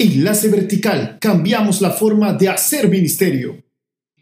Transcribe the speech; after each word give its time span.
Enlace 0.00 0.48
Vertical. 0.48 1.18
Cambiamos 1.20 1.82
la 1.82 1.90
forma 1.90 2.32
de 2.32 2.48
hacer 2.48 2.88
ministerio. 2.88 3.62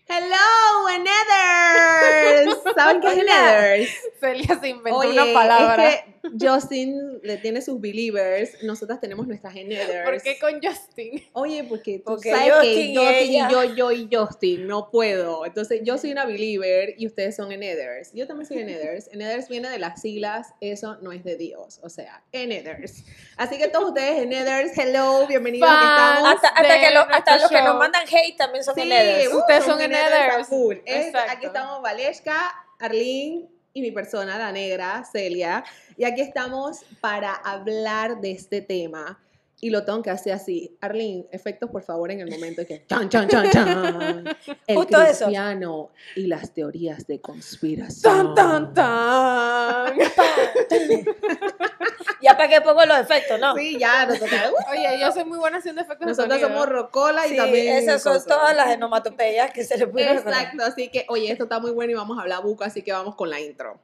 Hello, 0.08 0.88
Enethers. 0.92 2.58
¿Saben 2.74 3.00
qué 3.00 3.06
es 3.06 3.18
Enethers? 3.18 3.90
Celia 4.18 4.58
se 4.60 4.68
inventó 4.70 4.98
Oye, 4.98 5.12
una 5.12 5.32
palabra. 5.32 5.88
es 5.88 6.00
que 6.00 6.17
Justin 6.40 7.20
le 7.22 7.36
tiene 7.38 7.60
sus 7.62 7.80
believers, 7.80 8.62
nosotras 8.62 9.00
tenemos 9.00 9.26
nuestras 9.26 9.54
Enethers. 9.56 10.04
¿Por 10.04 10.22
qué 10.22 10.38
con 10.38 10.60
Justin? 10.62 11.24
Oye, 11.32 11.64
porque 11.64 11.98
tú 11.98 12.04
Porque 12.04 12.30
sabes 12.30 12.52
Justin 12.54 12.72
que 12.74 12.80
y 12.82 12.96
Justin 12.96 13.32
y, 13.32 13.36
ella. 13.36 13.48
yo, 13.50 13.64
yo 13.74 13.92
y 13.92 14.08
Justin, 14.12 14.66
no 14.66 14.90
puedo. 14.90 15.46
Entonces, 15.46 15.80
yo 15.84 15.98
soy 15.98 16.12
una 16.12 16.24
believer 16.26 16.94
y 16.98 17.06
ustedes 17.06 17.36
son 17.36 17.52
Enethers. 17.52 18.12
Yo 18.12 18.26
también 18.26 18.46
soy 18.46 18.58
Enethers. 18.58 19.08
Enethers 19.12 19.48
viene 19.48 19.68
de 19.70 19.78
las 19.78 20.00
siglas, 20.00 20.48
eso 20.60 20.96
no 21.02 21.12
es 21.12 21.24
de 21.24 21.36
Dios, 21.36 21.80
o 21.82 21.88
sea, 21.88 22.22
Enethers. 22.32 23.04
Así 23.36 23.58
que 23.58 23.68
todos 23.68 23.88
ustedes 23.88 24.18
Enethers, 24.22 24.76
hello, 24.76 25.26
bienvenidos. 25.26 25.68
estamos. 25.68 26.34
Hasta, 26.34 26.48
hasta 26.48 26.80
que 26.80 26.94
lo- 26.94 27.00
hasta 27.00 27.38
los 27.38 27.48
que 27.50 27.62
nos 27.62 27.76
mandan 27.76 28.04
hate 28.06 28.36
también 28.36 28.64
son 28.64 28.74
Sí, 28.74 28.82
eneders. 28.82 29.32
uh, 29.32 29.38
Ustedes 29.38 29.64
son 29.64 29.80
Enethers 29.80 30.12
Enethers. 30.12 30.34
a 30.42 30.44
full. 30.44 30.76
Es- 30.84 31.14
aquí 31.14 31.46
estamos 31.46 31.82
Valesca, 31.82 32.52
Arlene 32.78 33.48
y 33.72 33.80
mi 33.80 33.90
persona, 33.90 34.38
la 34.38 34.52
negra, 34.52 35.04
Celia. 35.10 35.64
Y 35.96 36.04
aquí 36.04 36.20
estamos 36.20 36.84
para 37.00 37.32
hablar 37.34 38.20
de 38.20 38.32
este 38.32 38.60
tema. 38.60 39.20
Y 39.60 39.70
lo 39.70 39.84
tengo 39.84 40.02
que 40.02 40.10
hacer 40.10 40.32
así. 40.34 40.76
Arlene, 40.80 41.26
efectos 41.32 41.68
por 41.70 41.82
favor 41.82 42.12
en 42.12 42.20
el 42.20 42.30
momento 42.30 42.64
que... 42.64 42.86
Chan, 42.86 43.08
chan, 43.08 43.28
chan, 43.28 43.50
chan. 43.50 44.24
El 44.68 44.76
Justo 44.76 45.02
eso. 45.02 45.24
cristiano 45.24 45.90
y 46.14 46.26
las 46.28 46.54
teorías 46.54 47.06
de 47.08 47.20
conspiración. 47.20 48.34
Tan, 48.36 48.72
tan, 48.72 48.74
tan. 48.74 49.98
Ya 52.20 52.36
para 52.36 52.48
que 52.48 52.60
pongo 52.60 52.84
los 52.84 52.98
efectos, 52.98 53.38
¿no? 53.38 53.54
Sí, 53.54 53.78
ya, 53.78 54.04
nosotros, 54.04 54.30
Oye, 54.72 54.98
yo 55.00 55.12
soy 55.12 55.24
muy 55.24 55.38
buena 55.38 55.58
haciendo 55.58 55.82
efectos 55.82 56.06
nosotros 56.08 56.40
somos 56.40 56.68
rocola 56.68 57.26
y 57.26 57.30
Sí, 57.30 57.36
también... 57.36 57.76
esas 57.76 58.02
son 58.02 58.14
cosas. 58.14 58.26
todas 58.26 58.56
las 58.56 58.70
enomatopeyas 58.70 59.52
que 59.52 59.62
se 59.64 59.78
le 59.78 59.86
pueden. 59.86 60.18
Exacto, 60.18 60.64
así 60.64 60.88
que, 60.88 61.06
oye, 61.08 61.30
esto 61.30 61.44
está 61.44 61.60
muy 61.60 61.70
bueno 61.70 61.92
y 61.92 61.94
vamos 61.94 62.18
a 62.18 62.22
hablar 62.22 62.42
buco, 62.42 62.64
así 62.64 62.82
que 62.82 62.92
vamos 62.92 63.14
con 63.14 63.30
la 63.30 63.40
intro. 63.40 63.78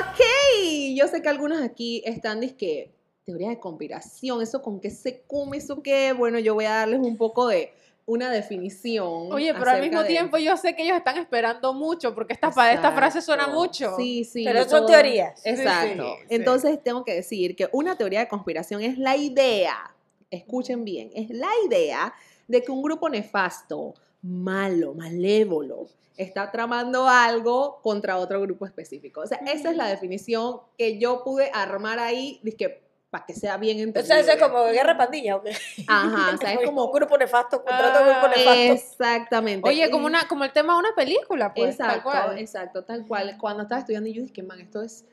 Ok, 0.00 0.94
yo 0.94 1.06
sé 1.08 1.22
que 1.22 1.28
algunos 1.28 1.60
aquí 1.60 2.02
están 2.04 2.40
que 2.56 2.92
teoría 3.24 3.50
de 3.50 3.58
conspiración, 3.60 4.42
eso 4.42 4.62
con 4.62 4.80
qué 4.80 4.90
se 4.90 5.22
come, 5.22 5.58
eso 5.58 5.82
qué, 5.82 6.12
bueno, 6.12 6.38
yo 6.38 6.54
voy 6.54 6.64
a 6.64 6.70
darles 6.76 7.00
un 7.00 7.16
poco 7.16 7.46
de 7.46 7.72
una 8.04 8.30
definición. 8.30 9.30
Oye, 9.32 9.54
pero 9.54 9.70
al 9.70 9.80
mismo 9.80 10.02
de- 10.02 10.08
tiempo 10.08 10.36
yo 10.38 10.56
sé 10.56 10.74
que 10.74 10.82
ellos 10.82 10.96
están 10.96 11.18
esperando 11.18 11.72
mucho 11.72 12.14
porque 12.14 12.32
esta, 12.32 12.50
frase 12.50 13.22
suena 13.22 13.46
mucho. 13.48 13.94
Sí, 13.96 14.24
sí. 14.24 14.44
Pero 14.44 14.60
son 14.64 14.80
todo- 14.80 14.86
teorías. 14.86 15.40
Exacto. 15.46 16.02
Sí, 16.16 16.20
sí. 16.28 16.34
Entonces 16.34 16.82
tengo 16.82 17.04
que 17.04 17.14
decir 17.14 17.54
que 17.54 17.68
una 17.72 17.96
teoría 17.96 18.20
de 18.20 18.28
conspiración 18.28 18.82
es 18.82 18.98
la 18.98 19.16
idea, 19.16 19.94
escuchen 20.30 20.84
bien, 20.84 21.10
es 21.14 21.30
la 21.30 21.50
idea 21.68 22.12
de 22.48 22.62
que 22.62 22.72
un 22.72 22.82
grupo 22.82 23.08
nefasto, 23.08 23.94
malo, 24.22 24.94
malévolo, 24.94 25.88
está 26.16 26.50
tramando 26.50 27.08
algo 27.08 27.80
contra 27.82 28.18
otro 28.18 28.40
grupo 28.40 28.66
específico. 28.66 29.20
O 29.22 29.26
sea, 29.26 29.38
esa 29.38 29.70
es 29.70 29.76
la 29.76 29.88
definición 29.88 30.58
que 30.78 30.98
yo 30.98 31.22
pude 31.24 31.50
armar 31.52 31.98
ahí, 31.98 32.40
que 32.56 32.82
para 33.10 33.26
que 33.26 33.34
sea 33.34 33.58
bien 33.58 33.76
O 33.78 33.80
entendido. 33.82 34.06
sea, 34.06 34.20
eso 34.20 34.32
es 34.32 34.38
como 34.42 34.64
guerra 34.68 34.96
pandilla, 34.96 35.36
¿o 35.36 35.42
qué? 35.42 35.52
Ajá, 35.86 36.34
o 36.34 36.38
sea, 36.38 36.54
es 36.54 36.60
como... 36.64 36.86
un 36.86 36.92
grupo 36.92 37.18
nefasto 37.18 37.58
contra 37.62 37.90
otro 37.90 38.04
grupo 38.06 38.26
Ah. 38.26 38.32
nefasto. 38.34 38.60
Exactamente. 38.72 39.68
Oye, 39.68 39.90
como, 39.90 40.06
una, 40.06 40.26
como 40.28 40.44
el 40.44 40.52
tema 40.52 40.72
de 40.74 40.78
una 40.78 40.94
película, 40.94 41.52
pues, 41.52 41.76
tal 41.76 41.88
Exacto, 41.90 42.10
cual. 42.10 42.38
exacto, 42.38 42.84
tal 42.84 43.06
cual. 43.06 43.36
Cuando 43.38 43.64
estaba 43.64 43.80
estudiando, 43.80 44.08
yo 44.08 44.22
dije, 44.22 44.42
man, 44.42 44.60
esto 44.60 44.80
es 44.82 45.04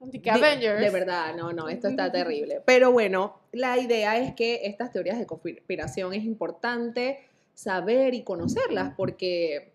de- 0.00 0.30
Avengers. 0.30 0.80
De 0.80 0.90
verdad, 0.90 1.34
no, 1.34 1.52
no, 1.52 1.68
esto 1.68 1.88
está 1.88 2.12
terrible. 2.12 2.62
Pero 2.64 2.92
bueno, 2.92 3.40
la 3.50 3.76
idea 3.78 4.16
es 4.18 4.34
que 4.36 4.60
estas 4.64 4.92
teorías 4.92 5.18
de 5.18 5.26
conspiración 5.26 6.14
es 6.14 6.22
importante 6.22 7.27
saber 7.68 8.14
y 8.14 8.22
conocerlas 8.22 8.92
porque 8.96 9.72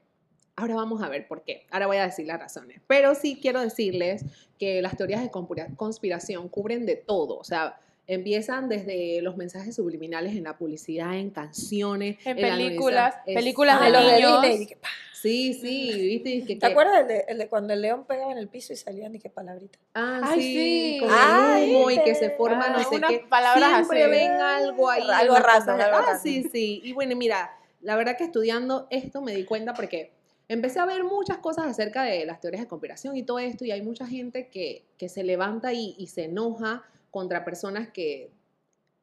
ahora 0.55 0.75
vamos 0.75 1.01
a 1.03 1.09
ver 1.09 1.27
por 1.27 1.43
qué. 1.43 1.65
Ahora 1.69 1.87
voy 1.87 1.97
a 1.97 2.05
decir 2.05 2.25
las 2.25 2.39
razones. 2.39 2.79
Pero 2.87 3.13
sí 3.13 3.37
quiero 3.41 3.59
decirles 3.59 4.23
que 4.57 4.81
las 4.81 4.95
teorías 4.95 5.21
de 5.21 5.29
conspira- 5.29 5.75
conspiración 5.75 6.47
cubren 6.47 6.85
de 6.85 6.95
todo, 6.95 7.37
o 7.37 7.43
sea, 7.43 7.77
empiezan 8.07 8.69
desde 8.69 9.21
los 9.21 9.35
mensajes 9.35 9.75
subliminales 9.75 10.33
en 10.35 10.43
la 10.45 10.57
publicidad, 10.57 11.17
en 11.17 11.29
canciones, 11.29 12.17
En 12.25 12.41
la 12.41 12.55
películas, 12.55 13.15
películas 13.25 13.77
Ah, 13.81 13.85
de 13.85 13.91
lo 13.91 14.07
de 14.07 14.13
niños. 14.49 14.69
Sí, 15.13 15.53
sí, 15.53 16.07
viste 16.07 16.45
que, 16.45 16.55
¿Te 16.57 16.65
acuerdas 16.65 17.01
el 17.01 17.07
de, 17.07 17.25
el 17.29 17.37
de 17.37 17.47
cuando 17.47 17.71
el 17.73 17.81
león 17.81 18.05
pegaba 18.05 18.31
en 18.33 18.37
el 18.37 18.49
piso 18.49 18.73
y 18.73 18.75
salían 18.75 19.15
y 19.15 19.19
qué 19.19 19.29
palabrita? 19.29 19.79
Ah, 19.93 20.19
Ay, 20.21 20.41
sí, 20.41 20.53
sí. 20.53 20.97
con 20.99 21.09
Ay, 21.11 21.63
el 21.69 21.75
humo 21.77 21.91
y 21.91 22.03
que 22.03 22.13
se 22.15 22.29
forma 22.31 22.65
Ah, 22.67 22.69
no 22.71 22.83
sé 22.89 22.95
unas 22.97 23.09
qué. 23.11 23.19
palabras 23.29 23.69
Siempre 23.73 24.01
así. 24.03 24.11
ven 24.11 24.31
algo 24.31 24.89
ahí. 24.89 25.01
en 25.03 25.09
Algo 25.09 25.35
algo 25.35 25.47
Ah, 25.47 26.19
sí, 26.21 26.43
sí. 26.51 26.81
Y 26.83 26.91
bueno, 26.91 27.15
mira, 27.15 27.57
la 27.83 27.95
verdad 27.95 28.17
que 28.17 28.23
estudiando 28.23 28.87
esto 28.89 29.21
me 29.21 29.33
di 29.35 29.45
cuenta 29.45 29.73
porque 29.73 30.11
empecé 30.47 30.79
a 30.79 30.85
ver 30.85 31.03
muchas 31.03 31.37
cosas 31.37 31.65
acerca 31.67 32.03
de 32.03 32.25
las 32.25 32.39
teorías 32.39 32.63
de 32.63 32.67
conspiración 32.67 33.15
y 33.15 33.23
todo 33.23 33.39
esto 33.39 33.65
y 33.65 33.71
hay 33.71 33.81
mucha 33.81 34.07
gente 34.07 34.47
que, 34.47 34.85
que 34.97 35.09
se 35.09 35.23
levanta 35.23 35.73
y, 35.73 35.95
y 35.97 36.07
se 36.07 36.25
enoja 36.25 36.83
contra 37.11 37.45
personas 37.45 37.89
que 37.89 38.31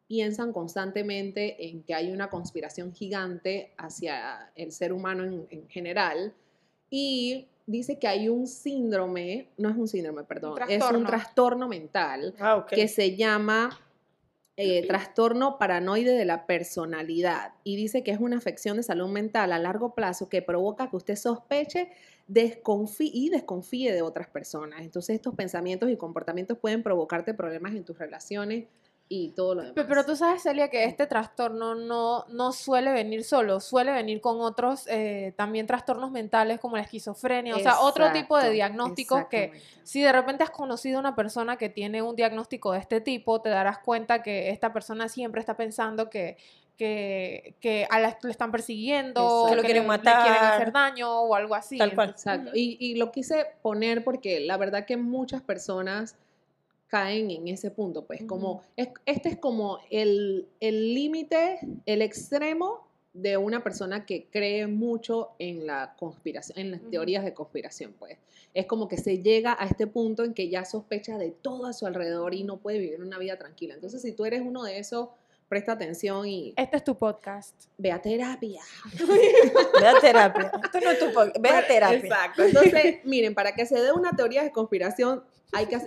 piensan 0.07 0.53
constantemente 0.53 1.69
en 1.69 1.83
que 1.85 1.95
hay 1.95 2.11
una 2.11 2.31
conspiración 2.31 2.93
gigante 2.93 3.73
hacia 3.77 4.51
el 4.57 4.73
ser 4.73 4.93
humano 4.93 5.25
en, 5.25 5.47
en 5.51 5.69
general 5.69 6.35
y 6.91 7.47
dice 7.67 7.99
que 7.99 8.09
hay 8.09 8.29
un 8.29 8.49
síndrome, 8.49 9.49
no 9.57 9.69
es 9.69 9.77
un 9.77 9.87
síndrome, 9.87 10.25
perdón, 10.25 10.59
es 10.69 10.83
un 10.83 11.07
trastorno. 11.07 11.69
mental 11.69 12.35
Ah, 12.41 12.67
que 12.69 12.89
se 12.89 13.15
llama 13.15 13.71
eh, 14.57 14.87
trastorno 14.87 15.59
paranoide 15.59 16.13
de 16.13 16.25
la 16.25 16.47
personalidad 16.47 17.55
y 17.65 17.77
dice 17.77 18.03
que 18.03 18.11
es 18.11 18.21
una 18.21 18.37
afección 18.37 18.77
de 18.77 18.83
salud 18.83 19.09
mental 19.09 19.53
a 19.53 19.59
largo 19.59 19.95
plazo 19.95 20.29
que 20.29 20.43
provoca 20.43 20.91
que 20.91 20.97
usted 20.97 21.17
sospeche 21.17 21.91
desconfíe 22.27 23.11
y 23.13 23.31
desconfíe 23.31 23.93
de 23.93 24.03
otras 24.03 24.29
personas. 24.29 24.83
Entonces 24.83 25.17
estos 25.17 25.35
pensamientos 25.35 25.91
y 25.91 25.97
comportamientos 25.97 26.59
pueden 26.59 26.83
provocarte 26.83 27.33
problemas 27.33 27.75
en 27.75 27.85
tus 27.85 27.99
relaciones 27.99 28.67
y 29.13 29.31
todo 29.31 29.57
lo 29.57 29.63
demás. 29.63 29.75
Pe- 29.75 29.85
Pero 29.87 30.07
tú 30.07 30.15
sabes, 30.15 30.41
Celia, 30.41 30.69
que 30.71 30.85
este 30.85 31.05
trastorno 31.09 31.75
no, 31.75 32.25
no 32.29 32.53
suele 32.53 32.93
venir 32.93 33.25
solo, 33.25 33.59
suele 33.59 33.91
venir 33.91 34.21
con 34.21 34.41
otros 34.41 34.87
eh, 34.87 35.35
también 35.37 35.67
trastornos 35.67 36.13
mentales 36.13 36.61
como 36.61 36.77
la 36.77 36.83
esquizofrenia, 36.83 37.57
o 37.57 37.59
sea, 37.59 37.81
otro 37.81 38.13
tipo 38.13 38.39
de 38.39 38.51
diagnósticos 38.51 39.27
que 39.27 39.53
si 39.83 40.01
de 40.01 40.13
repente 40.13 40.45
has 40.45 40.51
conocido 40.51 40.99
a 40.99 41.01
una 41.01 41.17
persona 41.17 41.57
que 41.57 41.69
tiene 41.69 42.03
un 42.03 42.15
diagnóstico 42.15 42.71
de 42.71 42.79
este 42.79 43.01
tipo, 43.01 43.41
te 43.41 43.49
darás 43.49 43.79
cuenta 43.81 44.23
que 44.23 44.51
esta 44.51 44.73
persona 44.73 45.09
siempre 45.09 45.41
está 45.41 45.57
pensando 45.57 46.09
que, 46.09 46.37
que, 46.77 47.57
que 47.61 47.89
a 47.91 47.99
la, 47.99 48.17
le 48.23 48.31
están 48.31 48.53
persiguiendo, 48.53 49.21
Exacto. 49.21 49.47
que 49.51 49.57
lo 49.57 49.63
quieren 49.63 49.83
le, 49.83 49.89
le 49.89 49.89
matar. 49.89 50.23
quieren 50.23 50.43
hacer 50.45 50.73
daño 50.73 51.23
o 51.23 51.35
algo 51.35 51.57
así. 51.57 51.79
Tal 51.79 51.97
cual. 51.97 52.11
Exacto. 52.11 52.53
Y, 52.55 52.77
y 52.79 52.95
lo 52.95 53.11
quise 53.11 53.45
poner 53.61 54.05
porque 54.05 54.39
la 54.39 54.57
verdad 54.57 54.87
que 54.87 54.97
muchas 54.97 55.43
personas 55.43 56.17
caen 56.91 57.31
en 57.31 57.47
ese 57.49 57.71
punto, 57.71 58.05
pues 58.05 58.25
como, 58.25 58.63
es, 58.77 58.89
este 59.07 59.29
es 59.31 59.37
como 59.39 59.79
el 59.91 60.49
el 60.59 60.93
límite, 60.93 61.61
el 61.87 62.03
extremo 62.03 62.89
de 63.13 63.37
una 63.37 63.63
persona 63.65 64.05
que 64.07 64.27
cree 64.31 64.67
mucho 64.67 65.31
en 65.39 65.67
la 65.67 65.95
conspiración, 65.99 66.59
en 66.59 66.71
las 66.73 66.81
Ujú. 66.81 66.91
teorías 66.91 67.25
de 67.25 67.33
conspiración, 67.35 67.95
pues. 67.99 68.19
Es 68.55 68.67
como 68.67 68.89
que 68.89 68.99
se 68.99 69.19
llega 69.23 69.57
a 69.59 69.67
este 69.67 69.87
punto 69.87 70.25
en 70.25 70.35
que 70.35 70.49
ya 70.49 70.65
sospecha 70.65 71.17
de 71.19 71.31
todo 71.31 71.67
a 71.67 71.73
su 71.73 71.87
alrededor 71.87 72.35
y 72.35 72.43
no 72.45 72.59
puede 72.59 72.79
vivir 72.79 73.01
una 73.03 73.19
vida 73.19 73.37
tranquila. 73.37 73.75
Entonces, 73.75 74.03
si 74.03 74.13
tú 74.13 74.25
eres 74.25 74.43
uno 74.45 74.63
de 74.65 74.79
esos, 74.79 75.09
presta 75.49 75.73
atención 75.73 76.27
y 76.29 76.55
Este 76.57 76.77
es 76.77 76.85
tu 76.85 76.97
podcast. 76.97 77.55
ve 77.79 77.91
a 77.91 78.01
terapia. 78.01 78.61
Ve 79.81 79.87
a 79.87 80.01
terapia. 80.01 80.53
Esto 80.63 80.81
no 80.81 80.91
es 80.91 80.99
tu 81.01 81.13
podcast. 81.13 81.41
Ve 81.41 81.49
a 81.49 81.67
terapia. 81.67 81.99
Exacto. 81.99 82.43
Entonces, 82.45 82.99
miren, 83.05 83.35
para 83.35 83.55
que 83.55 83.67
se 83.67 83.81
dé 83.81 83.91
una 83.93 84.13
teoría 84.13 84.43
de 84.45 84.53
conspiración, 84.53 85.25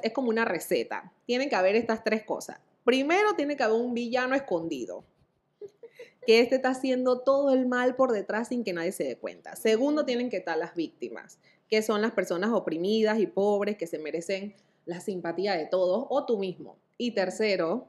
es 0.04 0.14
como 0.14 0.30
una 0.30 0.46
receta. 0.46 1.12
Tienen 1.26 1.50
que 1.50 1.56
haber 1.56 1.76
estas 1.76 2.04
tres 2.04 2.24
cosas. 2.24 2.60
Primero, 2.84 3.36
tiene 3.36 3.56
que 3.56 3.64
haber 3.64 3.80
un 3.80 3.94
villano 3.94 4.36
escondido. 4.36 5.04
Que 6.26 6.40
este 6.40 6.56
está 6.56 6.70
haciendo 6.70 7.20
todo 7.20 7.54
el 7.54 7.66
mal 7.66 7.96
por 7.96 8.12
detrás 8.12 8.50
sin 8.50 8.64
que 8.64 8.74
nadie 8.74 8.92
se 8.92 9.04
dé 9.04 9.18
cuenta. 9.18 9.56
Segundo, 9.56 10.06
tienen 10.06 10.30
que 10.30 10.38
estar 10.38 10.58
las 10.58 10.76
víctimas, 10.76 11.40
que 11.70 11.82
son 11.82 12.02
las 12.02 12.12
personas 12.12 12.52
oprimidas 12.52 13.20
y 13.20 13.28
pobres 13.28 13.78
que 13.78 13.88
se 13.88 14.00
merecen 14.00 14.56
la 14.86 15.00
simpatía 15.00 15.56
de 15.56 15.66
todos 15.66 16.06
o 16.10 16.26
tú 16.26 16.38
mismo. 16.38 16.78
Y 16.98 17.12
tercero, 17.12 17.88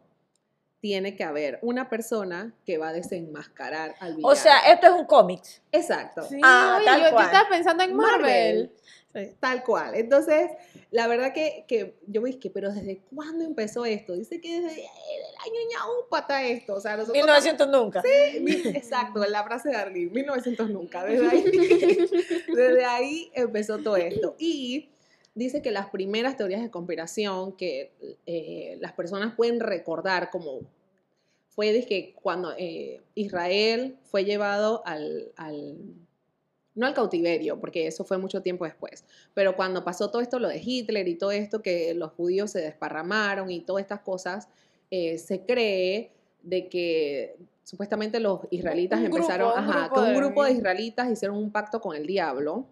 tiene 0.84 1.16
que 1.16 1.24
haber 1.24 1.58
una 1.62 1.88
persona 1.88 2.52
que 2.66 2.76
va 2.76 2.88
a 2.88 2.92
desenmascarar 2.92 3.94
al 4.00 4.16
villano. 4.16 4.30
O 4.30 4.36
sea, 4.36 4.58
esto 4.70 4.88
es 4.88 4.92
un 4.92 5.06
cómic. 5.06 5.40
exacto. 5.72 6.20
Sí, 6.28 6.38
Ah, 6.42 6.74
oye, 6.76 6.84
tal 6.84 7.00
yo, 7.00 7.06
yo 7.06 7.12
cual. 7.14 7.24
estaba 7.24 7.48
pensando 7.48 7.84
en 7.84 7.94
Marvel. 7.96 8.70
Sí. 9.14 9.34
Tal 9.40 9.62
cual. 9.64 9.94
Entonces, 9.94 10.50
la 10.90 11.06
verdad 11.06 11.32
que, 11.32 11.64
que 11.66 11.96
yo 12.06 12.20
me 12.20 12.28
dije, 12.32 12.50
pero 12.50 12.70
¿desde 12.70 13.00
cuándo 13.14 13.46
empezó 13.46 13.86
esto? 13.86 14.12
Dice 14.14 14.42
que 14.42 14.60
desde 14.60 14.80
el 14.82 15.24
año 15.42 15.60
ñaupa 15.70 16.18
está 16.18 16.42
esto. 16.44 16.74
O 16.74 16.80
sea, 16.82 16.96
nosotros 16.98 17.16
1900 17.16 17.68
nunca. 17.68 18.02
Mil- 18.42 18.76
Exacto, 18.76 19.24
la 19.24 19.42
frase 19.42 19.70
de 19.70 19.76
Arlene, 19.76 20.10
1900 20.10 20.68
nunca. 20.68 21.02
Desde 21.04 21.26
ahí, 21.30 21.44
desde 22.54 22.84
ahí 22.84 23.30
empezó 23.34 23.78
todo 23.78 23.96
esto. 23.96 24.36
Y 24.38 24.90
dice 25.34 25.62
que 25.62 25.70
las 25.70 25.88
primeras 25.88 26.36
teorías 26.36 26.62
de 26.62 26.70
conspiración 26.70 27.52
que 27.56 27.92
eh, 28.26 28.76
las 28.80 28.92
personas 28.92 29.34
pueden 29.34 29.60
recordar 29.60 30.30
como 30.30 30.60
fue 31.48 31.72
de 31.72 31.84
que 31.86 32.14
cuando 32.20 32.52
eh, 32.58 33.00
Israel 33.14 33.96
fue 34.02 34.24
llevado 34.24 34.82
al, 34.86 35.32
al- 35.36 35.76
no 36.74 36.86
al 36.86 36.94
cautiverio, 36.94 37.60
porque 37.60 37.86
eso 37.86 38.04
fue 38.04 38.18
mucho 38.18 38.42
tiempo 38.42 38.64
después, 38.64 39.04
pero 39.32 39.54
cuando 39.54 39.84
pasó 39.84 40.10
todo 40.10 40.20
esto, 40.20 40.40
lo 40.40 40.48
de 40.48 40.60
Hitler 40.60 41.06
y 41.06 41.14
todo 41.14 41.30
esto, 41.30 41.62
que 41.62 41.94
los 41.94 42.10
judíos 42.12 42.50
se 42.50 42.60
desparramaron 42.60 43.50
y 43.50 43.60
todas 43.60 43.82
estas 43.82 44.00
cosas, 44.00 44.48
eh, 44.90 45.18
se 45.18 45.42
cree 45.42 46.10
de 46.42 46.68
que 46.68 47.36
supuestamente 47.62 48.18
los 48.18 48.40
israelitas 48.50 48.98
Un 48.98 49.06
empezaron, 49.06 49.52
ajá, 49.56 49.84
grupo 49.86 49.94
que 49.94 50.00
un 50.00 50.14
grupo 50.16 50.44
de 50.44 50.52
israelitas 50.52 51.10
hicieron 51.10 51.36
un 51.38 51.52
pacto 51.52 51.80
con 51.80 51.94
el 51.96 52.06
diablo 52.06 52.66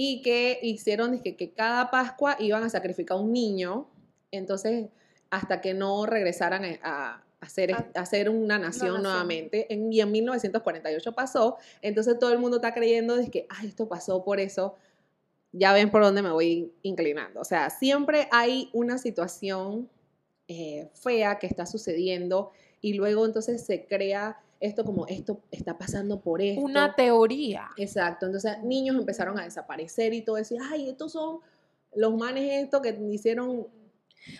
y 0.00 0.22
que 0.22 0.60
hicieron 0.62 1.10
dizque, 1.10 1.34
que 1.34 1.50
cada 1.50 1.90
Pascua 1.90 2.36
iban 2.38 2.62
a 2.62 2.70
sacrificar 2.70 3.18
un 3.18 3.32
niño, 3.32 3.88
entonces 4.30 4.90
hasta 5.28 5.60
que 5.60 5.74
no 5.74 6.06
regresaran 6.06 6.64
a, 6.64 6.78
a 6.84 7.24
hacer, 7.40 7.74
hacer 7.96 8.30
una 8.30 8.60
nación 8.60 8.90
nación. 8.90 9.02
nuevamente. 9.02 9.66
En, 9.74 9.92
y 9.92 10.00
en 10.00 10.12
1948 10.12 11.12
pasó, 11.16 11.56
entonces 11.82 12.16
todo 12.16 12.32
el 12.32 12.38
mundo 12.38 12.58
está 12.58 12.72
creyendo 12.72 13.16
de 13.16 13.28
que, 13.28 13.48
ay, 13.48 13.66
esto 13.66 13.88
pasó 13.88 14.22
por 14.22 14.38
eso. 14.38 14.76
Ya 15.50 15.72
ven 15.72 15.90
por 15.90 16.04
dónde 16.04 16.22
me 16.22 16.30
voy 16.30 16.72
inclinando. 16.82 17.40
O 17.40 17.44
sea, 17.44 17.68
siempre 17.68 18.28
hay 18.30 18.70
una 18.72 18.98
situación 18.98 19.90
eh, 20.46 20.90
fea 20.94 21.40
que 21.40 21.48
está 21.48 21.66
sucediendo 21.66 22.52
y 22.80 22.92
luego 22.92 23.26
entonces 23.26 23.66
se 23.66 23.86
crea 23.86 24.38
esto 24.60 24.84
como 24.84 25.06
esto 25.06 25.40
está 25.50 25.78
pasando 25.78 26.20
por 26.20 26.42
esto. 26.42 26.60
Una 26.60 26.94
teoría. 26.94 27.68
Exacto, 27.76 28.26
entonces 28.26 28.58
niños 28.62 28.96
empezaron 28.96 29.38
a 29.38 29.44
desaparecer 29.44 30.12
y 30.14 30.22
todo 30.22 30.36
decir, 30.36 30.58
ay, 30.70 30.88
estos 30.88 31.12
son 31.12 31.38
los 31.94 32.14
manes 32.14 32.64
estos 32.64 32.80
que 32.82 32.98
hicieron... 33.10 33.66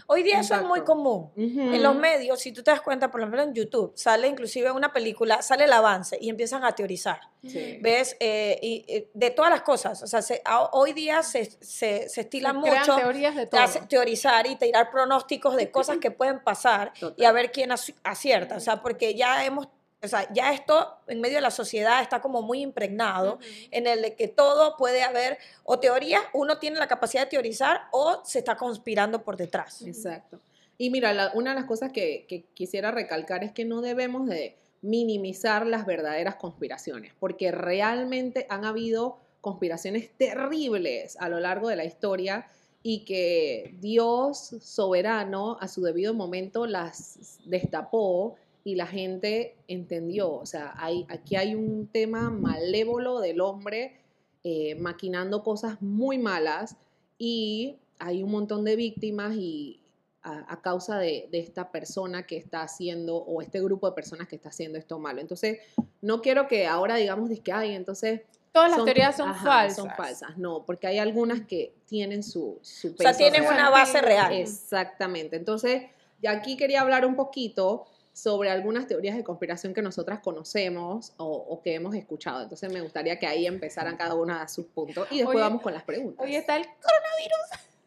Hoy 0.06 0.22
día 0.22 0.40
eso 0.40 0.54
es 0.54 0.62
muy 0.62 0.80
Exacto. 0.80 0.92
común. 0.92 1.30
Ujú. 1.34 1.60
En 1.74 1.82
los 1.82 1.94
medios, 1.96 2.40
si 2.40 2.52
tú 2.52 2.62
te 2.62 2.70
das 2.70 2.82
cuenta, 2.82 3.10
por 3.10 3.20
ejemplo 3.20 3.40
en 3.40 3.54
YouTube, 3.54 3.92
sale 3.94 4.26
inclusive 4.28 4.70
una 4.70 4.92
película, 4.92 5.40
sale 5.40 5.64
el 5.64 5.72
avance 5.72 6.18
y 6.20 6.28
empiezan 6.28 6.62
a 6.64 6.72
teorizar. 6.74 7.20
Sí. 7.46 7.78
¿Ves? 7.80 8.14
Eh, 8.20 8.58
y, 8.60 8.84
eh, 8.88 9.08
de 9.14 9.30
todas 9.30 9.50
las 9.50 9.62
cosas. 9.62 10.02
O 10.02 10.06
sea, 10.06 10.20
se- 10.20 10.42
a- 10.44 10.64
hoy 10.72 10.92
día 10.92 11.22
se, 11.22 11.44
se, 11.62 12.08
se 12.08 12.20
estila 12.22 12.52
mucho 12.52 12.96
teorías 12.96 13.34
de 13.36 13.46
todo. 13.46 13.60
hace- 13.62 13.80
teorizar 13.88 14.46
y 14.46 14.56
tirar 14.56 14.90
pronósticos 14.90 15.56
de 15.56 15.70
cosas 15.70 15.98
que 15.98 16.10
pueden 16.10 16.40
pasar 16.42 16.92
y 16.96 17.00
Total. 17.00 17.26
a 17.26 17.32
ver 17.32 17.50
quién 17.52 17.70
aci- 17.70 17.94
acierta. 18.02 18.56
O 18.56 18.60
sea, 18.60 18.82
porque 18.82 19.14
ya 19.14 19.44
hemos, 19.46 19.68
o 20.02 20.06
sea, 20.08 20.32
ya 20.32 20.52
esto 20.52 20.96
en 21.08 21.20
medio 21.20 21.36
de 21.36 21.40
la 21.40 21.50
sociedad 21.50 22.00
está 22.02 22.20
como 22.20 22.40
muy 22.42 22.60
impregnado 22.62 23.38
en 23.70 23.86
el 23.86 24.02
de 24.02 24.14
que 24.14 24.28
todo 24.28 24.76
puede 24.76 25.02
haber 25.02 25.38
o 25.64 25.78
teorías, 25.80 26.22
uno 26.32 26.58
tiene 26.58 26.78
la 26.78 26.86
capacidad 26.86 27.24
de 27.24 27.30
teorizar 27.30 27.82
o 27.90 28.20
se 28.24 28.38
está 28.38 28.56
conspirando 28.56 29.22
por 29.22 29.36
detrás. 29.36 29.82
Exacto. 29.82 30.38
Y 30.78 30.90
mira, 30.90 31.12
la- 31.12 31.32
una 31.34 31.50
de 31.50 31.56
las 31.56 31.64
cosas 31.68 31.90
que, 31.92 32.26
que 32.28 32.44
quisiera 32.54 32.92
recalcar 32.92 33.42
es 33.42 33.50
que 33.52 33.64
no 33.64 33.80
debemos 33.80 34.28
de 34.28 34.56
minimizar 34.82 35.66
las 35.66 35.84
verdaderas 35.84 36.36
conspiraciones, 36.36 37.12
porque 37.18 37.50
realmente 37.50 38.46
han 38.48 38.64
habido 38.64 39.18
conspiraciones 39.40 40.10
terribles 40.16 41.16
a 41.18 41.28
lo 41.28 41.40
largo 41.40 41.68
de 41.68 41.74
la 41.76 41.84
historia 41.84 42.46
y 42.84 43.04
que 43.04 43.74
Dios 43.80 44.54
soberano 44.62 45.58
a 45.60 45.66
su 45.66 45.82
debido 45.82 46.14
momento 46.14 46.66
las 46.66 47.38
destapó 47.44 48.36
y 48.64 48.74
la 48.74 48.86
gente 48.86 49.56
entendió. 49.68 50.32
O 50.32 50.46
sea, 50.46 50.74
hay, 50.76 51.06
aquí 51.08 51.36
hay 51.36 51.54
un 51.54 51.86
tema 51.86 52.30
malévolo 52.30 53.20
del 53.20 53.40
hombre 53.40 53.96
eh, 54.44 54.74
maquinando 54.76 55.42
cosas 55.42 55.80
muy 55.82 56.18
malas 56.18 56.76
y 57.18 57.76
hay 57.98 58.22
un 58.22 58.30
montón 58.30 58.64
de 58.64 58.76
víctimas 58.76 59.34
y 59.36 59.80
a, 60.22 60.52
a 60.52 60.60
causa 60.60 60.98
de, 60.98 61.28
de 61.30 61.38
esta 61.38 61.70
persona 61.70 62.26
que 62.26 62.36
está 62.36 62.62
haciendo 62.62 63.16
o 63.16 63.40
este 63.42 63.60
grupo 63.60 63.88
de 63.88 63.94
personas 63.94 64.28
que 64.28 64.36
está 64.36 64.50
haciendo 64.50 64.78
esto 64.78 64.98
malo. 64.98 65.20
Entonces, 65.20 65.58
no 66.00 66.20
quiero 66.20 66.46
que 66.48 66.66
ahora 66.66 66.96
digamos 66.96 67.28
de 67.28 67.38
que, 67.38 67.52
ay, 67.52 67.74
entonces... 67.74 68.22
Todas 68.52 68.70
las 68.70 68.84
teorías 68.84 69.16
son 69.16 69.28
ajá, 69.28 69.44
falsas. 69.44 69.76
Son 69.76 69.90
falsas, 69.90 70.38
no, 70.38 70.64
porque 70.64 70.86
hay 70.86 70.98
algunas 70.98 71.42
que 71.42 71.74
tienen 71.86 72.22
su, 72.22 72.58
su 72.62 72.92
O 72.92 72.96
sea, 72.96 73.12
tienen 73.12 73.42
real. 73.42 73.54
una 73.54 73.70
base 73.70 74.00
real. 74.00 74.32
Exactamente. 74.32 75.36
Entonces, 75.36 75.82
ya 76.22 76.32
aquí 76.32 76.56
quería 76.56 76.80
hablar 76.80 77.06
un 77.06 77.14
poquito 77.14 77.86
sobre 78.18 78.50
algunas 78.50 78.88
teorías 78.88 79.16
de 79.16 79.22
conspiración 79.22 79.72
que 79.74 79.82
nosotras 79.82 80.18
conocemos 80.18 81.12
o, 81.18 81.26
o 81.26 81.62
que 81.62 81.74
hemos 81.74 81.94
escuchado. 81.94 82.42
Entonces, 82.42 82.72
me 82.72 82.80
gustaría 82.80 83.18
que 83.18 83.26
ahí 83.26 83.46
empezaran 83.46 83.96
cada 83.96 84.14
una 84.14 84.42
a 84.42 84.48
sus 84.48 84.66
puntos 84.66 85.06
y 85.10 85.18
después 85.18 85.38
vamos 85.38 85.62
con 85.62 85.72
las 85.72 85.84
preguntas. 85.84 86.26
Hoy 86.26 86.34
está 86.34 86.56
el 86.56 86.66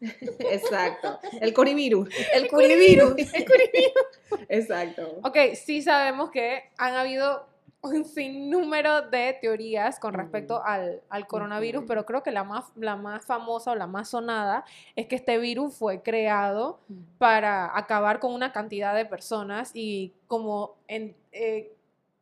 Exacto. 0.00 1.20
El 1.40 1.52
corivirus. 1.52 2.08
El 2.34 2.48
curivirus. 2.48 3.14
Exacto. 4.48 5.20
Ok, 5.22 5.36
sí 5.54 5.82
sabemos 5.82 6.30
que 6.30 6.64
han 6.76 6.94
habido 6.94 7.46
un 7.82 8.04
sinnúmero 8.04 9.02
de 9.10 9.36
teorías 9.40 9.98
con 9.98 10.14
respecto 10.14 10.54
Ujú. 10.58 10.62
al, 10.64 11.02
al 11.08 11.26
coronavirus, 11.26 11.84
pero 11.88 12.06
creo 12.06 12.22
que 12.22 12.30
la 12.30 12.44
más, 12.44 12.66
la 12.76 12.94
más 12.94 13.26
famosa 13.26 13.72
o 13.72 13.74
la 13.74 13.88
más 13.88 14.08
sonada 14.08 14.64
es 14.94 15.06
que 15.08 15.16
este 15.16 15.36
virus 15.38 15.74
fue 15.74 16.00
creado 16.00 16.78
para 17.18 17.76
acabar 17.76 18.20
con 18.20 18.32
una 18.32 18.52
cantidad 18.52 18.94
de 18.94 19.04
personas 19.04 19.72
y 19.74 20.12
como 20.28 20.76
en, 20.86 21.16
eh, 21.32 21.72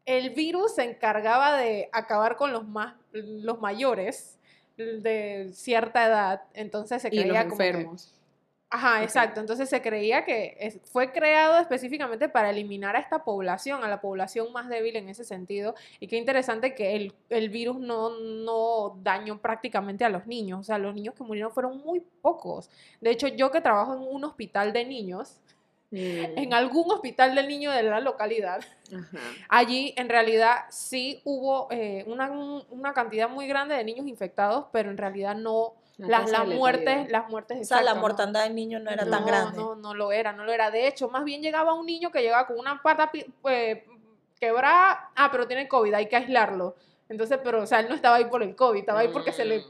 el 0.07 0.31
virus 0.31 0.77
se 0.77 0.85
encargaba 0.85 1.57
de 1.59 1.91
acabar 1.93 2.37
con 2.37 2.53
los 2.53 2.67
más 2.67 2.95
los 3.13 3.61
mayores 3.61 4.39
de 4.79 5.51
cierta 5.53 6.07
edad, 6.07 6.43
entonces 6.55 7.03
se 7.03 7.09
Y 7.13 7.17
los 7.17 7.25
creía 7.25 7.45
como 7.47 7.59
que- 7.59 7.69
enfermos. 7.69 8.15
Ajá, 8.71 9.03
exacto. 9.03 9.41
Entonces 9.41 9.69
se 9.69 9.83
creía 9.83 10.25
que 10.25 10.81
fue 10.85 11.13
creado 11.13 11.59
específicamente 11.59 12.29
para 12.29 12.51
eliminar 12.51 12.95
a 12.95 13.01
esta 13.01 13.25
población, 13.25 13.83
a 13.83 13.89
la 13.89 14.01
población 14.01 14.53
más 14.53 14.69
débil 14.69 14.97
en 14.97 15.09
ese 15.09 15.25
sentido. 15.25 15.75
Y 15.99 16.07
qué 16.07 16.17
interesante 16.17 16.75
que 16.75 16.95
el, 16.95 17.13
el 17.29 17.49
virus 17.49 17.81
no, 17.81 18.11
no 18.21 18.97
dañó 19.03 19.41
prácticamente 19.41 20.05
a 20.05 20.09
los 20.09 20.27
niños. 20.27 20.61
O 20.61 20.65
sea, 20.65 20.79
los 20.79 20.95
niños 20.95 21.15
que 21.15 21.25
murieron 21.25 21.53
fueron 21.53 21.79
muy 21.79 22.01
pocos. 22.23 22.71
De 23.01 23.11
hecho, 23.11 23.27
yo 23.27 23.51
que 23.51 23.61
trabajo 23.61 23.95
en 23.95 24.03
un 24.03 24.23
hospital 24.25 24.73
de 24.73 24.85
niños, 24.85 25.41
Mm, 25.93 26.39
en 26.39 26.55
algún 26.55 26.89
hospital 26.93 27.35
de 27.35 27.45
niños 27.45 27.75
de 27.75 27.83
la 27.83 27.99
localidad, 27.99 28.61
Ajá. 28.95 29.19
allí 29.49 29.93
en 29.97 30.09
realidad 30.09 30.67
sí 30.71 31.21
hubo 31.25 31.67
eh, 31.73 32.05
una, 32.07 32.31
una 32.31 32.93
cantidad 32.93 33.29
muy 33.29 33.49
grande 33.49 33.75
de 33.75 33.83
niños 33.83 34.07
infectados, 34.07 34.67
pero 34.73 34.91
en 34.91 34.97
realidad 34.97 35.35
no... 35.35 35.75
La 36.01 36.21
Las, 36.21 36.31
las 36.31 36.49
de 36.49 36.55
muertes, 36.55 37.11
las 37.11 37.29
muertes 37.29 37.59
O 37.61 37.65
sea, 37.65 37.77
la 37.77 37.83
exacto, 37.83 37.95
¿no? 37.97 38.01
mortandad 38.03 38.43
del 38.45 38.55
niño 38.55 38.79
no 38.81 38.91
era 38.91 39.05
tan 39.09 39.21
No, 39.21 39.27
grande. 39.27 39.59
No, 39.59 39.75
no 39.75 39.95
lo 39.95 40.13
era, 40.13 40.33
no 40.33 40.45
lo 40.45 40.53
era. 40.53 40.71
De 40.71 40.87
hecho, 40.87 41.09
más 41.11 41.25
bien 41.25 41.43
llegaba 41.43 41.75
un 41.75 41.87
niño 41.87 42.11
que 42.11 42.23
llegaba 42.23 42.47
con 42.47 42.59
una 42.59 42.81
pata 42.83 43.11
pi- 43.11 43.27
eh, 43.49 43.85
quebrada, 44.39 45.11
ah, 45.15 45.29
pero 45.31 45.47
tiene 45.47 45.69
COVID, 45.69 45.93
hay 45.95 46.09
que 46.09 46.17
aislarlo. 46.17 46.75
Entonces, 47.09 47.39
pero, 47.43 47.63
o 47.63 47.67
sea, 47.67 47.81
él 47.81 47.89
no 47.89 47.95
estaba 47.95 48.17
ahí 48.17 48.25
por 48.27 48.43
el 48.43 48.55
COVID, 48.55 48.81
estaba 48.81 49.01
ahí 49.01 49.09
porque 49.09 49.33
se 49.33 49.45
le 49.45 49.59
Mm. 49.59 49.63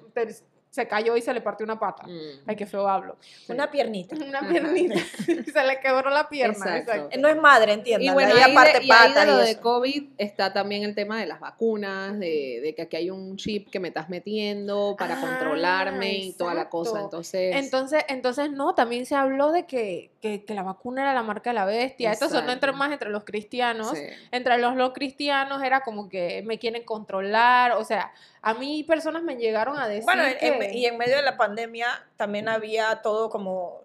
Se 0.70 0.86
cayó 0.86 1.16
y 1.16 1.20
se 1.22 1.34
le 1.34 1.40
partió 1.40 1.64
una 1.64 1.78
pata. 1.78 2.06
Mm, 2.06 2.42
Ay, 2.46 2.56
qué 2.56 2.64
feo 2.64 2.88
hablo. 2.88 3.16
Una 3.48 3.70
piernita. 3.70 4.14
Una 4.24 4.40
piernita. 4.48 4.94
se 5.26 5.64
le 5.64 5.80
quebró 5.80 6.10
la 6.10 6.28
pierna. 6.28 6.54
Exacto. 6.56 6.92
exacto. 6.92 7.18
No 7.18 7.28
es 7.28 7.36
madre, 7.36 7.72
entiendan. 7.72 8.08
Y 8.08 8.14
bueno, 8.14 8.34
ahí 8.34 8.52
aparte 8.52 8.78
de, 8.78 8.86
y 8.86 8.90
ahí 8.90 9.12
de 9.12 9.26
lo 9.26 9.42
y 9.42 9.46
de. 9.46 9.56
COVID 9.58 10.04
está 10.16 10.52
también 10.52 10.84
el 10.84 10.94
tema 10.94 11.18
de 11.18 11.26
las 11.26 11.40
vacunas, 11.40 12.18
de, 12.18 12.60
de 12.62 12.74
que 12.74 12.82
aquí 12.82 12.96
hay 12.96 13.10
un 13.10 13.36
chip 13.36 13.68
que 13.68 13.80
me 13.80 13.88
estás 13.88 14.08
metiendo 14.08 14.96
para 14.98 15.10
Ah, 15.16 15.20
controlarme 15.20 16.14
y 16.14 16.32
toda 16.34 16.54
la 16.54 16.68
cosa. 16.68 17.00
Entonces, 17.00 17.56
Entonces, 17.56 18.04
entonces 18.08 18.50
no, 18.50 18.74
también 18.74 19.06
se 19.06 19.16
habló 19.16 19.50
de 19.50 19.66
que, 19.66 20.12
que, 20.22 20.44
que 20.44 20.54
la 20.54 20.62
vacuna 20.62 21.02
era 21.02 21.14
la 21.14 21.22
marca 21.22 21.50
de 21.50 21.54
la 21.54 21.64
bestia. 21.64 22.12
Esto 22.12 22.28
sonó 22.28 22.52
entre 22.52 22.72
más 22.72 22.92
entre 22.92 23.10
los 23.10 23.24
cristianos. 23.24 23.90
sí. 23.90 24.02
entre 24.30 24.58
los 24.58 24.76
no 24.76 24.92
cristianos 24.92 25.62
era 25.62 25.80
como 25.80 26.08
que 26.08 26.42
me 26.46 26.58
quieren 26.58 26.84
controlar, 26.84 27.72
o 27.72 27.84
sea, 27.84 28.12
a 28.42 28.54
mí 28.54 28.85
personas 28.85 29.23
me 29.23 29.37
llegaron 29.37 29.78
a 29.78 29.87
decir 29.87 30.04
Bueno, 30.04 30.23
en- 30.25 30.37
en- 30.40 30.59
que- 30.61 30.73
y 30.75 30.87
en 30.87 30.97
medio 30.97 31.16
de 31.16 31.23
la 31.23 31.37
pandemia 31.37 32.06
también 32.16 32.49
había 32.49 33.02
todo 33.02 33.28
como 33.28 33.80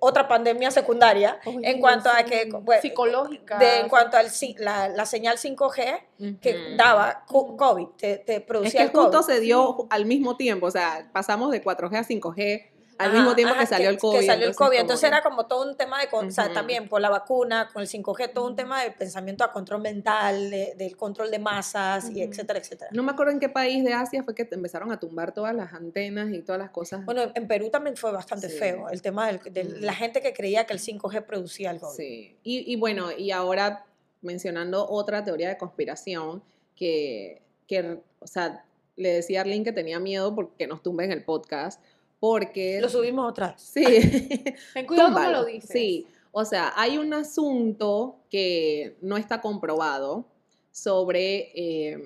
otra 0.00 0.28
pandemia 0.28 0.70
secundaria 0.70 1.38
Oye, 1.46 1.70
en 1.70 1.80
cuanto 1.80 2.10
a 2.10 2.18
sí, 2.18 2.24
que 2.24 2.48
bueno, 2.50 2.82
psicológica, 2.82 3.58
de, 3.58 3.80
en 3.80 3.88
cuanto 3.88 4.16
al 4.16 4.26
ci- 4.26 4.56
la, 4.58 4.88
la 4.88 5.06
señal 5.06 5.38
5G 5.38 6.02
que 6.40 6.50
Ujú. 6.54 6.76
daba 6.76 7.24
co- 7.26 7.40
Ujú. 7.42 7.56
COVID, 7.56 7.86
te, 7.96 8.18
te 8.18 8.36
Es 8.36 8.42
producía 8.42 8.80
que 8.80 8.86
el 8.86 8.92
COVID. 8.92 9.04
justo 9.06 9.22
se 9.22 9.40
dio 9.40 9.86
al 9.90 10.04
mismo 10.06 10.36
tiempo, 10.36 10.66
o 10.66 10.70
sea, 10.70 11.08
pasamos 11.12 11.50
de 11.50 11.62
4G 11.62 11.96
a 11.98 12.04
5G 12.04 12.70
al 12.98 13.08
Ajá, 13.10 13.18
mismo 13.18 13.34
tiempo 13.34 13.54
ajá, 13.54 13.62
que 13.62 13.66
salió 13.66 13.88
el 13.90 13.98
COVID. 13.98 14.18
Que 14.20 14.26
salió 14.26 14.46
el 14.48 14.54
COVID. 14.54 14.78
Entonces 14.78 15.00
que- 15.02 15.06
era 15.16 15.22
como 15.22 15.46
todo 15.46 15.68
un 15.68 15.76
tema 15.76 16.00
de, 16.00 16.08
con- 16.08 16.28
o 16.28 16.30
sea, 16.30 16.52
también 16.52 16.88
por 16.88 17.00
la 17.00 17.10
vacuna, 17.10 17.68
con 17.72 17.82
el 17.82 17.88
5G, 17.88 18.32
todo 18.32 18.46
un 18.46 18.54
tema 18.56 18.82
de 18.82 18.90
pensamiento 18.92 19.42
a 19.44 19.52
control 19.52 19.82
mental, 19.82 20.50
de- 20.50 20.74
del 20.76 20.96
control 20.96 21.30
de 21.30 21.38
masas, 21.38 22.08
y 22.10 22.22
Ujú. 22.22 22.30
etcétera, 22.32 22.58
etcétera. 22.60 22.90
No 22.92 23.02
me 23.02 23.12
acuerdo 23.12 23.32
en 23.32 23.40
qué 23.40 23.48
país 23.48 23.82
de 23.84 23.92
Asia 23.92 24.22
fue 24.22 24.34
que 24.34 24.48
empezaron 24.50 24.92
a 24.92 25.00
tumbar 25.00 25.32
todas 25.32 25.54
las 25.54 25.72
antenas 25.72 26.32
y 26.32 26.42
todas 26.42 26.60
las 26.60 26.70
cosas. 26.70 27.04
Bueno, 27.04 27.22
en 27.34 27.48
Perú 27.48 27.70
también 27.70 27.96
fue 27.96 28.12
bastante 28.12 28.48
Sí. 28.48 28.58
feo 28.58 28.88
el 28.88 29.02
tema 29.02 29.30
de 29.32 29.64
Mm. 29.64 29.68
la 29.80 29.94
gente 29.94 30.20
que 30.22 30.32
creía 30.32 30.64
que 30.66 30.72
el 30.72 30.78
5G 30.80 31.22
producía 31.22 31.70
el 31.72 31.80
COVID. 31.80 31.96
Sí, 31.96 32.36
y, 32.42 32.72
y 32.72 32.76
bueno, 32.76 33.10
y 33.10 33.30
ahora 33.32 33.86
mencionando 34.22 34.88
otra 34.88 35.22
teoría 35.24 35.48
de 35.48 35.58
conspiración 35.58 36.42
que, 36.76 37.42
que, 37.66 37.98
o 38.20 38.26
sea, 38.26 38.64
le 38.96 39.08
decía 39.12 39.40
a 39.40 39.42
Arlene 39.42 39.64
que 39.64 39.72
tenía 39.72 39.98
miedo 39.98 40.34
porque 40.34 40.66
nos 40.66 40.82
tumben 40.82 41.10
el 41.12 41.24
podcast, 41.24 41.82
porque... 42.24 42.80
Lo 42.80 42.88
subimos 42.88 43.28
otra 43.28 43.48
vez. 43.48 43.60
Sí. 43.60 43.84
Ten 44.72 44.86
cuidado 44.86 45.12
cómo 45.12 45.28
lo 45.28 45.44
dices. 45.44 45.68
Sí, 45.70 46.06
o 46.32 46.46
sea, 46.46 46.72
hay 46.74 46.96
un 46.96 47.12
asunto 47.12 48.16
que 48.30 48.96
no 49.02 49.18
está 49.18 49.42
comprobado 49.42 50.24
sobre 50.72 51.50
eh, 51.54 51.98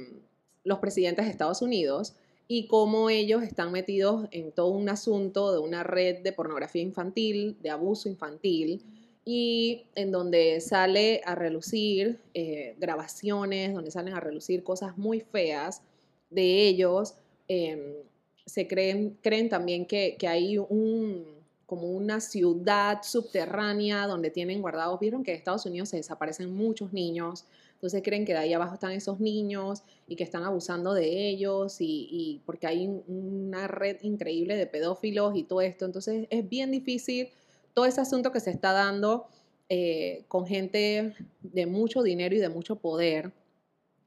los 0.64 0.80
presidentes 0.80 1.24
de 1.24 1.30
Estados 1.30 1.62
Unidos 1.62 2.16
y 2.48 2.66
cómo 2.66 3.10
ellos 3.10 3.44
están 3.44 3.70
metidos 3.70 4.26
en 4.32 4.50
todo 4.50 4.70
un 4.70 4.88
asunto 4.88 5.52
de 5.52 5.60
una 5.60 5.84
red 5.84 6.24
de 6.24 6.32
pornografía 6.32 6.82
infantil, 6.82 7.56
de 7.60 7.70
abuso 7.70 8.08
infantil, 8.08 8.82
y 9.24 9.84
en 9.94 10.10
donde 10.10 10.60
sale 10.60 11.20
a 11.26 11.36
relucir 11.36 12.18
eh, 12.34 12.74
grabaciones, 12.80 13.72
donde 13.72 13.92
salen 13.92 14.14
a 14.14 14.20
relucir 14.20 14.64
cosas 14.64 14.98
muy 14.98 15.20
feas 15.20 15.82
de 16.28 16.66
ellos. 16.66 17.14
em, 17.46 18.07
se 18.48 18.66
creen, 18.66 19.18
creen 19.22 19.48
también 19.48 19.86
que, 19.86 20.16
que 20.18 20.26
hay 20.26 20.58
un, 20.58 21.24
como 21.66 21.90
una 21.90 22.20
ciudad 22.20 23.02
subterránea 23.02 24.06
donde 24.06 24.30
tienen 24.30 24.60
guardados, 24.62 24.98
vieron 25.00 25.22
que 25.22 25.32
en 25.32 25.36
Estados 25.36 25.66
Unidos 25.66 25.90
se 25.90 25.98
desaparecen 25.98 26.52
muchos 26.54 26.92
niños, 26.92 27.44
entonces 27.74 28.02
creen 28.02 28.24
que 28.24 28.32
de 28.32 28.38
ahí 28.38 28.52
abajo 28.54 28.74
están 28.74 28.92
esos 28.92 29.20
niños 29.20 29.82
y 30.08 30.16
que 30.16 30.24
están 30.24 30.44
abusando 30.44 30.94
de 30.94 31.28
ellos 31.28 31.76
y, 31.80 32.40
porque 32.46 32.66
hay 32.66 32.86
un- 32.88 33.04
una 33.06 33.68
red 33.68 33.98
increíble 34.02 34.56
de 34.56 34.66
pedófilos 34.66 35.36
y 35.36 35.44
todo 35.44 35.60
esto, 35.60 35.84
entonces 35.84 36.26
es 36.30 36.48
bien 36.48 36.70
difícil 36.70 37.28
todo 37.74 37.84
ese 37.84 38.00
asunto 38.00 38.32
que 38.32 38.40
se 38.40 38.50
está 38.50 38.72
dando 38.72 39.26
eh, 39.68 40.24
con 40.28 40.46
gente 40.46 41.14
de 41.42 41.66
mucho 41.66 42.02
dinero 42.02 42.34
y 42.34 42.38
de 42.38 42.48
mucho 42.48 42.76
poder 42.76 43.32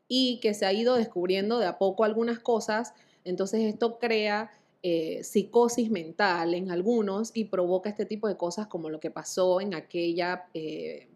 y 0.08 0.40
que 0.42 0.54
se 0.54 0.66
ha 0.66 0.74
ido 0.74 0.96
descubriendo 0.96 1.60
de 1.60 1.68
a 1.68 1.78
poco 1.78 2.04
algunas 2.04 2.40
cosas, 2.40 2.94
entonces 3.24 3.62
esto 3.62 4.00
crea 4.00 4.52
eh, 4.84 5.24
psicosis 5.24 5.92
mental 5.92 6.56
en 6.56 6.72
algunos 6.72 7.30
y 7.36 7.46
provoca 7.46 7.88
este 7.88 8.08
tipo 8.08 8.28
de 8.28 8.36
cosas 8.36 8.66
como 8.66 8.90
lo 8.90 9.00
que 9.00 9.12
pasó 9.12 9.62
en 9.62 9.76
aquella 9.76 10.46
eh, 10.56 11.08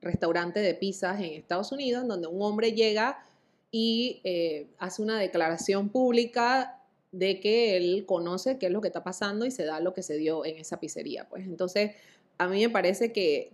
restaurante 0.00 0.58
de 0.58 0.74
pizzas 0.74 1.20
en 1.20 1.34
Estados 1.34 1.70
Unidos, 1.70 2.08
donde 2.08 2.26
un 2.26 2.42
hombre 2.42 2.72
llega 2.72 3.24
y 3.70 4.20
eh, 4.24 4.66
hace 4.78 5.02
una 5.02 5.20
declaración 5.20 5.88
pública 5.88 6.80
de 7.12 7.38
que 7.38 7.76
él 7.76 8.06
conoce 8.06 8.58
qué 8.58 8.66
es 8.66 8.72
lo 8.72 8.80
que 8.80 8.88
está 8.88 9.04
pasando 9.04 9.46
y 9.46 9.52
se 9.52 9.64
da 9.66 9.78
lo 9.78 9.94
que 9.94 10.02
se 10.02 10.16
dio 10.16 10.44
en 10.44 10.56
esa 10.56 10.80
pizzería. 10.80 11.28
Pues 11.28 11.46
entonces, 11.46 11.92
a 12.38 12.48
mí 12.48 12.60
me 12.60 12.70
parece 12.70 13.12
que, 13.12 13.52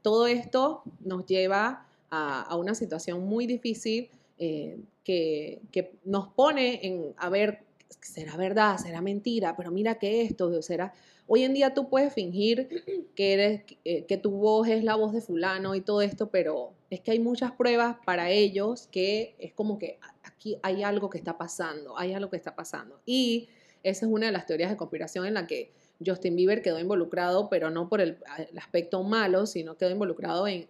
todo 0.00 0.28
esto 0.28 0.82
nos 1.00 1.26
lleva 1.26 1.86
a 2.10 2.56
una 2.56 2.74
situación 2.74 3.26
muy 3.26 3.46
difícil 3.46 4.08
eh, 4.38 4.78
que, 5.04 5.62
que 5.72 5.98
nos 6.04 6.28
pone 6.28 6.86
en 6.86 7.14
a 7.16 7.28
ver, 7.28 7.64
será 8.00 8.36
verdad, 8.36 8.76
será 8.78 9.00
mentira, 9.00 9.56
pero 9.56 9.70
mira 9.70 9.98
que 9.98 10.22
esto, 10.22 10.62
será... 10.62 10.94
Hoy 11.30 11.44
en 11.44 11.52
día 11.52 11.74
tú 11.74 11.90
puedes 11.90 12.12
fingir 12.14 12.68
que, 13.14 13.32
eres, 13.34 13.62
eh, 13.84 14.04
que 14.06 14.16
tu 14.16 14.30
voz 14.30 14.68
es 14.68 14.82
la 14.82 14.94
voz 14.94 15.12
de 15.12 15.20
fulano 15.20 15.74
y 15.74 15.80
todo 15.80 16.00
esto, 16.00 16.30
pero 16.30 16.72
es 16.90 17.00
que 17.00 17.10
hay 17.10 17.20
muchas 17.20 17.52
pruebas 17.52 17.96
para 18.06 18.30
ellos 18.30 18.88
que 18.90 19.34
es 19.38 19.52
como 19.52 19.78
que 19.78 19.98
aquí 20.22 20.58
hay 20.62 20.82
algo 20.82 21.10
que 21.10 21.18
está 21.18 21.36
pasando, 21.36 21.98
hay 21.98 22.14
algo 22.14 22.30
que 22.30 22.36
está 22.36 22.56
pasando. 22.56 23.00
Y 23.04 23.48
esa 23.82 24.06
es 24.06 24.12
una 24.12 24.26
de 24.26 24.32
las 24.32 24.46
teorías 24.46 24.70
de 24.70 24.76
conspiración 24.76 25.26
en 25.26 25.34
la 25.34 25.46
que 25.46 25.72
Justin 26.04 26.36
Bieber 26.36 26.62
quedó 26.62 26.78
involucrado, 26.78 27.48
pero 27.48 27.70
no 27.70 27.88
por 27.88 28.00
el, 28.00 28.18
aspecto 28.56 29.02
malo, 29.02 29.46
sino 29.46 29.76
quedó 29.76 29.90
involucrado 29.90 30.46
en, 30.46 30.66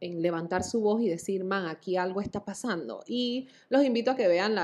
levantar 0.00 0.62
su 0.62 0.80
voz 0.80 1.00
y 1.00 1.08
decir, 1.08 1.44
man, 1.44 1.66
aquí 1.66 1.96
algo 1.96 2.20
está 2.20 2.44
pasando. 2.44 3.02
Y 3.06 3.48
los 3.70 3.82
invito 3.82 4.10
a 4.10 4.16
que 4.16 4.28
vean 4.28 4.56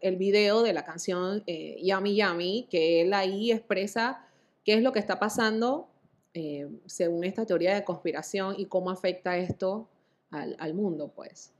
el 0.00 0.16
video 0.16 0.62
de 0.62 0.72
la 0.72 0.84
canción 0.84 1.42
eh, 1.46 1.78
Yummy 1.82 2.16
Yummy, 2.16 2.68
que 2.70 3.02
él 3.02 3.12
ahí 3.12 3.50
expresa 3.50 4.24
qué 4.64 4.74
es 4.74 4.82
lo 4.82 4.92
que 4.92 5.00
está 5.00 5.18
pasando 5.18 5.88
eh, 6.34 6.68
según 6.86 7.24
esta 7.24 7.44
teoría 7.44 7.74
de 7.74 7.84
conspiración 7.84 8.54
y 8.56 8.66
cómo 8.66 8.90
afecta 8.90 9.36
esto 9.36 9.88
al 10.30 10.74
mundo, 10.74 11.10
pues. 11.14 11.52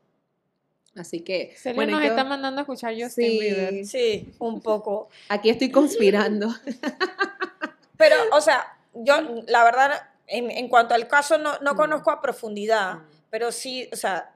Así 0.98 1.20
que. 1.20 1.54
Celia 1.56 1.76
bueno, 1.76 1.92
nos 1.92 2.02
yo- 2.02 2.08
está 2.10 2.24
mandando 2.24 2.58
a 2.60 2.62
escuchar 2.62 2.92
Justin 2.92 3.30
Sí. 3.30 3.38
Bieber. 3.40 3.84
Sí, 3.86 4.32
un 4.38 4.60
poco. 4.60 5.08
Aquí 5.28 5.48
estoy 5.50 5.70
conspirando. 5.70 6.48
Pero, 7.96 8.16
o 8.32 8.40
sea, 8.40 8.76
yo, 8.94 9.14
la 9.46 9.64
verdad, 9.64 9.92
en, 10.26 10.50
en 10.50 10.68
cuanto 10.68 10.94
al 10.94 11.08
caso, 11.08 11.38
no, 11.38 11.58
no 11.60 11.74
Mm. 11.74 11.76
conozco 11.76 12.10
a 12.10 12.20
profundidad, 12.20 12.98
pero 13.30 13.50
sí, 13.52 13.88
o 13.92 13.96
sea, 13.96 14.30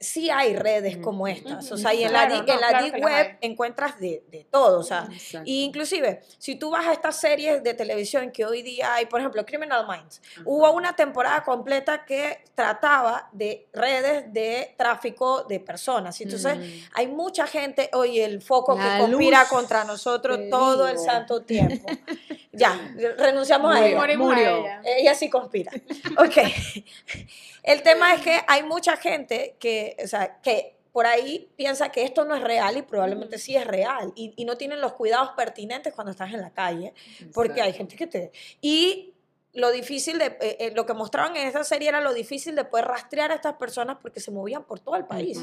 sí 0.00 0.30
hay 0.30 0.54
redes 0.54 0.98
Mm. 0.98 1.02
como 1.02 1.26
estas. 1.26 1.72
O 1.72 1.76
sea, 1.76 1.92
y 1.92 2.04
en 2.04 2.10
Claro, 2.10 2.36
la, 2.36 2.42
no, 2.42 2.52
en 2.52 2.60
la 2.60 2.68
claro 2.68 2.84
deep 2.84 3.02
web 3.04 3.26
hay. 3.40 3.48
encuentras 3.50 3.98
de, 3.98 4.22
de 4.30 4.44
todo. 4.50 4.78
O 4.78 4.82
sea, 4.84 5.08
Exacto. 5.12 5.42
y 5.44 5.64
inclusive, 5.64 6.20
si 6.38 6.54
tú 6.54 6.70
vas 6.70 6.86
a 6.86 6.92
estas 6.92 7.18
series 7.20 7.62
de 7.64 7.74
televisión 7.74 8.30
que 8.30 8.44
hoy 8.46 8.62
día 8.62 8.94
hay, 8.94 9.06
por 9.06 9.18
ejemplo, 9.18 9.44
Criminal 9.44 9.86
Minds, 9.88 10.22
Ajá. 10.34 10.42
hubo 10.44 10.70
una 10.70 10.94
temporada 10.94 11.42
completa 11.42 12.04
que 12.04 12.44
trataba 12.54 13.28
de 13.32 13.66
redes 13.72 14.32
de 14.32 14.72
tráfico 14.78 15.42
de 15.44 15.58
personas. 15.58 16.20
Entonces, 16.20 16.56
Mm. 16.58 16.62
hay 16.94 17.06
mucha 17.08 17.46
gente, 17.48 17.90
oye, 17.92 18.24
el 18.24 18.40
foco 18.40 18.76
La 18.76 18.98
que 18.98 18.98
conspira 19.04 19.46
contra 19.48 19.82
nosotros 19.84 20.38
todo 20.48 20.86
el 20.86 20.94
digo. 20.96 21.04
santo 21.04 21.42
tiempo. 21.42 21.88
ya, 22.52 22.94
renunciamos 23.16 23.74
a 23.74 23.80
Murió. 23.80 24.04
ella. 24.04 24.14
A 24.14 24.16
Murió. 24.18 24.56
ella. 24.58 24.80
Ella 24.84 25.14
sí 25.16 25.28
conspira. 25.28 25.72
Ok. 26.18 26.36
El 27.68 27.82
tema 27.82 28.14
es 28.14 28.22
que 28.22 28.40
hay 28.46 28.62
mucha 28.62 28.96
gente 28.96 29.56
que, 29.60 29.94
o 30.02 30.08
sea, 30.08 30.40
que 30.40 30.78
por 30.90 31.06
ahí 31.06 31.52
piensa 31.54 31.90
que 31.90 32.02
esto 32.02 32.24
no 32.24 32.34
es 32.34 32.42
real 32.42 32.78
y 32.78 32.82
probablemente 32.82 33.36
sí 33.36 33.56
es 33.56 33.66
real 33.66 34.10
y, 34.16 34.32
y 34.36 34.46
no 34.46 34.56
tienen 34.56 34.80
los 34.80 34.94
cuidados 34.94 35.32
pertinentes 35.36 35.92
cuando 35.92 36.10
estás 36.10 36.32
en 36.32 36.40
la 36.40 36.50
calle 36.50 36.94
porque 37.34 37.60
hay 37.60 37.74
gente 37.74 37.94
que 37.94 38.06
te... 38.06 38.32
Y 38.62 39.12
lo 39.52 39.70
difícil 39.70 40.18
de... 40.18 40.26
eh, 40.40 40.56
eh, 40.60 40.72
lo 40.74 40.86
que 40.86 40.94
mostraban 40.94 41.36
en 41.36 41.46
esta 41.46 41.62
serie 41.62 41.88
era 41.88 42.00
lo 42.00 42.14
difícil 42.14 42.54
de 42.54 42.64
poder 42.64 42.86
rastrear 42.86 43.32
a 43.32 43.34
estas 43.34 43.56
personas 43.56 43.98
porque 44.00 44.20
se 44.20 44.30
movían 44.30 44.64
por 44.64 44.80
todo 44.80 44.96
el 44.96 45.04
país. 45.04 45.38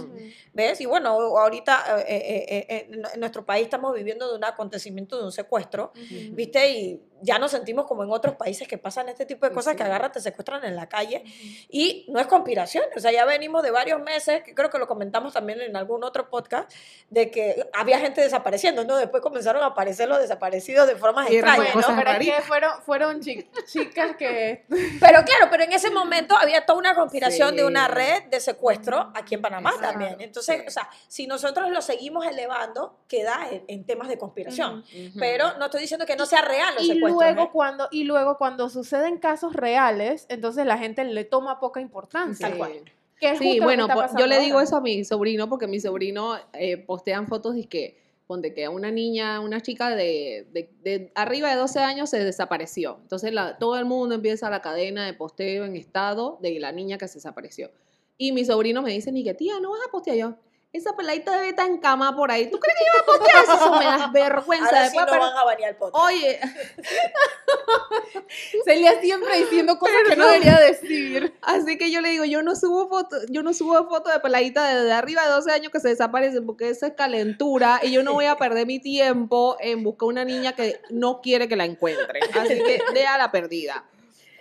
¿Ves? 0.52 0.82
Y 0.82 0.86
bueno, 0.88 1.10
ahorita 1.10 2.04
eh, 2.08 2.88
en 2.90 3.20
nuestro 3.20 3.46
país 3.46 3.66
estamos 3.66 3.94
viviendo 3.94 4.30
de 4.30 4.38
un 4.38 4.44
acontecimiento 4.44 5.18
de 5.20 5.26
un 5.26 5.32
secuestro. 5.32 5.92
¿viste? 6.32 6.72
Y 6.72 7.02
ya 7.22 7.40
nos 7.40 7.52
sentimos 7.52 7.86
como 7.86 8.04
en 8.04 8.12
otros 8.12 8.36
países 8.36 8.68
que 8.68 8.78
pasan 8.78 9.10
este 9.10 9.26
tipo 9.26 9.46
de 9.46 9.52
Sí, 9.52 9.56
cosas 9.56 9.72
sí. 9.72 9.78
que 9.78 9.84
agarran, 9.84 10.12
te 10.12 10.20
secuestran 10.20 10.64
en 10.66 10.76
la 10.76 10.88
calle. 10.90 11.24
Y 11.70 12.06
no 12.10 12.20
es 12.20 12.28
conspiración, 12.28 12.84
o 12.96 13.00
sea, 13.00 13.12
ya 13.12 13.26
venimos 13.26 13.64
de 13.64 13.72
varios 13.72 14.02
meses, 14.02 14.44
que 14.44 14.54
creo 14.54 14.70
que 14.70 14.78
lo 14.78 14.88
comentamos 14.88 15.34
también 15.34 15.62
en 15.62 15.76
algún 15.76 16.04
otro 16.04 16.30
podcast, 16.30 16.72
de 17.10 17.32
que 17.32 17.68
había 17.74 18.00
gente 18.00 18.22
desapareciendo, 18.22 18.84
¿no? 18.84 18.98
Después 18.98 19.22
comenzaron 19.24 19.64
a 19.64 19.68
aparecer 19.68 20.08
los 20.10 20.20
desaparecidos 20.20 20.88
de 20.88 20.96
formas 20.96 21.30
Y 21.30 21.36
extrañas, 21.38 21.72
cosas 21.72 21.92
¿no? 21.96 22.04
Pero 22.04 22.12
es 22.12 22.18
que 22.36 22.42
fueron, 22.42 22.82
fueron 22.84 23.22
chi- 23.22 23.50
chicas 23.66 24.16
que... 24.18 24.66
Pero 25.00 25.24
claro, 25.24 25.48
pero 25.52 25.64
en 25.64 25.72
ese 25.74 25.90
momento 25.92 26.36
había 26.38 26.66
toda 26.66 26.80
una 26.80 26.96
conspiración 26.96 27.56
de 27.56 27.64
una 27.66 27.86
Sí. 27.88 27.92
red 27.94 28.24
de 28.30 28.40
secuestro 28.40 29.12
aquí 29.16 29.36
en 29.36 29.42
Panamá 29.42 29.70
Exacto, 29.72 29.92
también. 29.92 30.16
Entonces, 30.22 30.62
sí. 30.62 30.68
o 30.68 30.72
sea, 30.72 30.90
si 31.08 31.28
nosotros 31.28 31.70
lo 31.70 31.82
seguimos 31.82 32.26
elevando, 32.26 33.00
queda 33.08 33.48
en, 33.52 33.64
en 33.68 33.86
temas 33.86 34.08
de 34.08 34.18
conspiración. 34.18 34.80
Ujú. 34.80 35.20
Pero 35.20 35.58
no 35.58 35.66
estoy 35.66 35.82
diciendo 35.82 36.06
que 36.06 36.16
no 36.16 36.26
sea 36.26 36.42
real 36.42 36.74
los 36.76 36.84
Y 36.84 36.88
secuestros. 36.94 37.15
Luego, 37.16 37.44
¿eh? 37.44 37.50
cuando, 37.52 37.88
y 37.92 38.04
luego 38.04 38.38
cuando 38.38 38.70
suceden 38.70 39.18
casos 39.18 39.54
reales, 39.54 40.26
entonces 40.30 40.66
la 40.66 40.78
gente 40.78 41.04
le 41.04 41.24
toma 41.26 41.60
poca 41.60 41.82
importancia. 41.82 42.50
Sí. 42.52 42.58
cual. 42.58 42.72
Que 43.20 43.32
es 43.32 43.40
Sí, 43.40 43.46
justo 43.60 43.72
lo 43.72 43.88
que 43.88 43.94
bueno, 43.94 44.18
yo 44.20 44.28
le 44.28 44.40
digo 44.40 44.56
ahora. 44.56 44.64
eso 44.66 44.76
a 44.78 44.82
mi 44.82 45.06
sobrino 45.06 45.48
porque 45.50 45.68
mi 45.68 45.80
sobrino 45.80 46.36
eh, 46.54 46.78
postean 46.78 47.28
fotos 47.28 47.56
y 47.56 47.64
que, 47.66 47.98
ponte 48.28 48.54
que 48.54 48.68
una 48.68 48.92
niña, 48.92 49.40
una 49.40 49.62
chica 49.62 49.90
de, 49.96 50.48
de- 50.52 50.70
de 50.84 51.12
arriba 51.16 51.50
de 51.50 51.56
12 51.56 51.80
años 51.80 52.10
se 52.10 52.22
desapareció. 52.24 52.98
Entonces 53.02 53.32
la- 53.34 53.58
todo 53.58 53.78
el 53.78 53.86
mundo 53.86 54.16
empieza 54.16 54.50
la 54.50 54.62
cadena 54.62 55.06
de 55.06 55.14
posteo 55.14 55.64
en 55.64 55.76
estado 55.78 56.38
de 56.42 56.60
la 56.60 56.72
niña 56.74 56.98
que 56.98 57.08
se 57.08 57.16
desapareció. 57.20 57.72
Y 58.18 58.32
mi 58.34 58.44
sobrino 58.46 58.82
me 58.82 58.92
dice, 58.92 59.12
ni 59.14 59.24
que 59.24 59.34
tía, 59.34 59.60
no 59.62 59.70
vas 59.72 59.80
a 59.88 59.92
postear 59.92 60.18
yo. 60.18 60.36
Esa 60.78 60.96
peladita 60.96 61.32
debe 61.36 61.50
estar 61.50 61.68
en 61.68 61.78
cama 61.78 62.16
por 62.16 62.32
ahí. 62.32 62.50
¿Tú 62.50 62.58
crees 62.60 62.78
que 62.78 62.86
yo 62.86 62.92
voy 62.94 63.02
a 63.02 63.06
postear 63.20 63.44
eso? 63.44 63.72
Me 63.78 63.86
da 63.86 64.08
vergüenza. 64.14 64.66
Ahora 64.68 64.90
sí 64.90 64.98
Después, 64.98 65.06
no 65.06 65.12
pero- 65.12 65.24
van 65.26 65.38
a 65.38 65.44
banear 65.44 65.70
el 65.72 65.76
podcast. 65.78 66.06
Oye, 66.06 66.40
Celia 68.66 69.00
siempre 69.02 69.38
diciendo 69.40 69.78
cosas 69.78 69.96
que 70.10 70.16
no 70.16 70.26
debería 70.28 70.60
decir. 70.60 71.34
así 71.42 71.78
que 71.78 71.92
yo 71.92 72.02
le 72.02 72.10
digo, 72.10 72.26
yo 72.26 72.42
no 72.44 72.56
subo 72.56 72.88
fotos, 72.90 73.26
yo 73.30 73.44
no 73.44 73.54
subo 73.54 73.88
fotos 73.88 74.14
de 74.14 74.20
peladita 74.20 74.66
de, 74.68 74.84
de 74.84 74.94
arriba 74.94 75.24
de 75.24 75.30
12 75.30 75.52
años 75.52 75.72
que 75.72 75.80
se 75.80 75.90
desaparecen 75.90 76.46
porque 76.46 76.70
eso 76.70 76.86
es 76.86 76.94
calentura 76.94 77.80
y 77.84 77.92
yo 77.92 78.04
no 78.04 78.14
voy 78.14 78.26
a 78.26 78.36
perder 78.38 78.66
mi 78.68 78.80
tiempo 78.80 79.58
en 79.60 79.84
buscar 79.84 80.08
una 80.10 80.26
niña 80.26 80.54
que 80.56 80.82
no 80.90 81.22
quiere 81.22 81.48
que 81.48 81.56
la 81.56 81.66
encuentren. 81.66 82.24
Así 82.34 82.62
que 82.64 82.82
deja 82.94 83.18
la 83.18 83.32
perdida. 83.32 83.84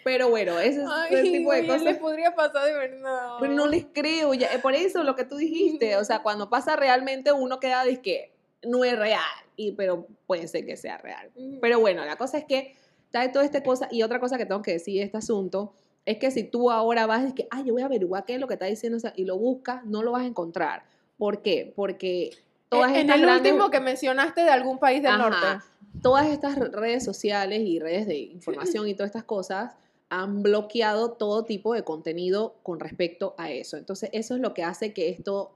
Pero 0.04 0.28
bueno, 0.28 0.61
ese 0.61 0.82
es 0.82 0.88
Ay, 0.88 1.14
ese 1.14 1.23
tipo 1.30 1.50
de 1.52 1.58
oye, 1.61 1.66
cosas. 1.66 1.82
le 1.82 1.94
podría 1.94 2.34
pasar 2.34 2.66
de 2.66 2.75
verdad. 2.75 3.28
Pero 3.40 3.54
no 3.54 3.66
les 3.66 3.87
creo, 3.92 4.34
ya, 4.34 4.49
eh, 4.52 4.58
por 4.58 4.75
eso 4.75 5.02
lo 5.02 5.16
que 5.16 5.25
tú 5.25 5.37
dijiste, 5.37 5.96
o 5.96 6.04
sea, 6.04 6.23
cuando 6.23 6.50
pasa 6.50 6.76
realmente 6.76 7.32
uno 7.32 7.58
queda 7.58 7.84
de 7.84 8.00
que 8.02 8.30
no 8.62 8.84
es 8.84 8.99
real, 8.99 9.20
y, 9.56 9.73
pero 9.73 10.06
puede 10.26 10.46
ser 10.49 10.66
que 10.66 10.76
sea 10.76 10.99
real. 10.99 11.30
Pero 11.61 11.80
bueno, 11.80 12.04
la 12.04 12.16
cosa 12.16 12.38
es 12.38 12.44
que 12.44 12.75
trae 13.11 13.28
toda 13.30 13.44
esta 13.44 13.62
cosa, 13.62 13.88
y 13.90 14.02
otra 14.02 14.20
cosa 14.20 14.37
que 14.38 14.44
tengo 14.46 14.62
que 14.62 14.73
decir 14.73 14.99
de 14.99 15.04
este 15.04 15.16
asunto, 15.18 15.73
es 16.06 16.18
que 16.18 16.30
si 16.30 16.44
tú 16.44 16.70
ahora 16.70 17.06
vas 17.06 17.30
y 17.30 17.32
que, 17.32 17.49
ay, 17.50 17.64
yo 17.64 17.73
voy 17.73 17.82
a 17.82 17.87
averiguar 17.87 18.25
qué 18.26 18.34
es 18.34 18.40
lo 18.40 18.46
que 18.46 18.54
está 18.54 18.66
diciendo, 18.66 18.99
o 18.99 19.00
sea, 19.00 19.12
y 19.16 19.25
lo 19.25 19.38
buscas, 19.38 19.84
no 19.87 20.02
lo 20.02 20.12
vas 20.12 20.23
a 20.23 20.26
encontrar. 20.26 20.84
¿Por 21.16 21.40
qué? 21.40 21.73
Porque 21.76 22.30
todas 22.68 22.90
en 22.90 22.96
estas 22.96 23.16
el 23.16 23.23
grandes- 23.23 23.52
último 23.52 23.70
que 23.70 23.80
mencionaste 23.80 24.42
de 24.42 24.50
algún 24.50 24.78
país 24.78 25.02
del 25.02 25.12
Ajá. 25.12 25.30
norte. 25.30 25.64
todas 26.02 26.26
estas 26.26 26.58
redes 26.58 27.04
sociales 27.04 27.61
y 27.61 27.78
redes 27.78 28.06
de 28.06 28.16
información 28.18 28.87
y 28.88 28.94
todas 28.94 29.08
estas 29.08 29.25
cosas 29.25 29.73
han 30.11 30.42
bloqueado 30.42 31.12
todo 31.12 31.44
tipo 31.44 31.75
de 31.75 31.82
contenido 31.82 32.54
con 32.62 32.78
respecto 32.80 33.34
a 33.38 33.50
eso. 33.50 33.76
Entonces, 33.76 34.11
eso 34.12 34.34
es 34.34 34.40
lo 34.40 34.54
que 34.54 34.62
hace 34.62 34.92
que 34.92 35.08
esto 35.08 35.52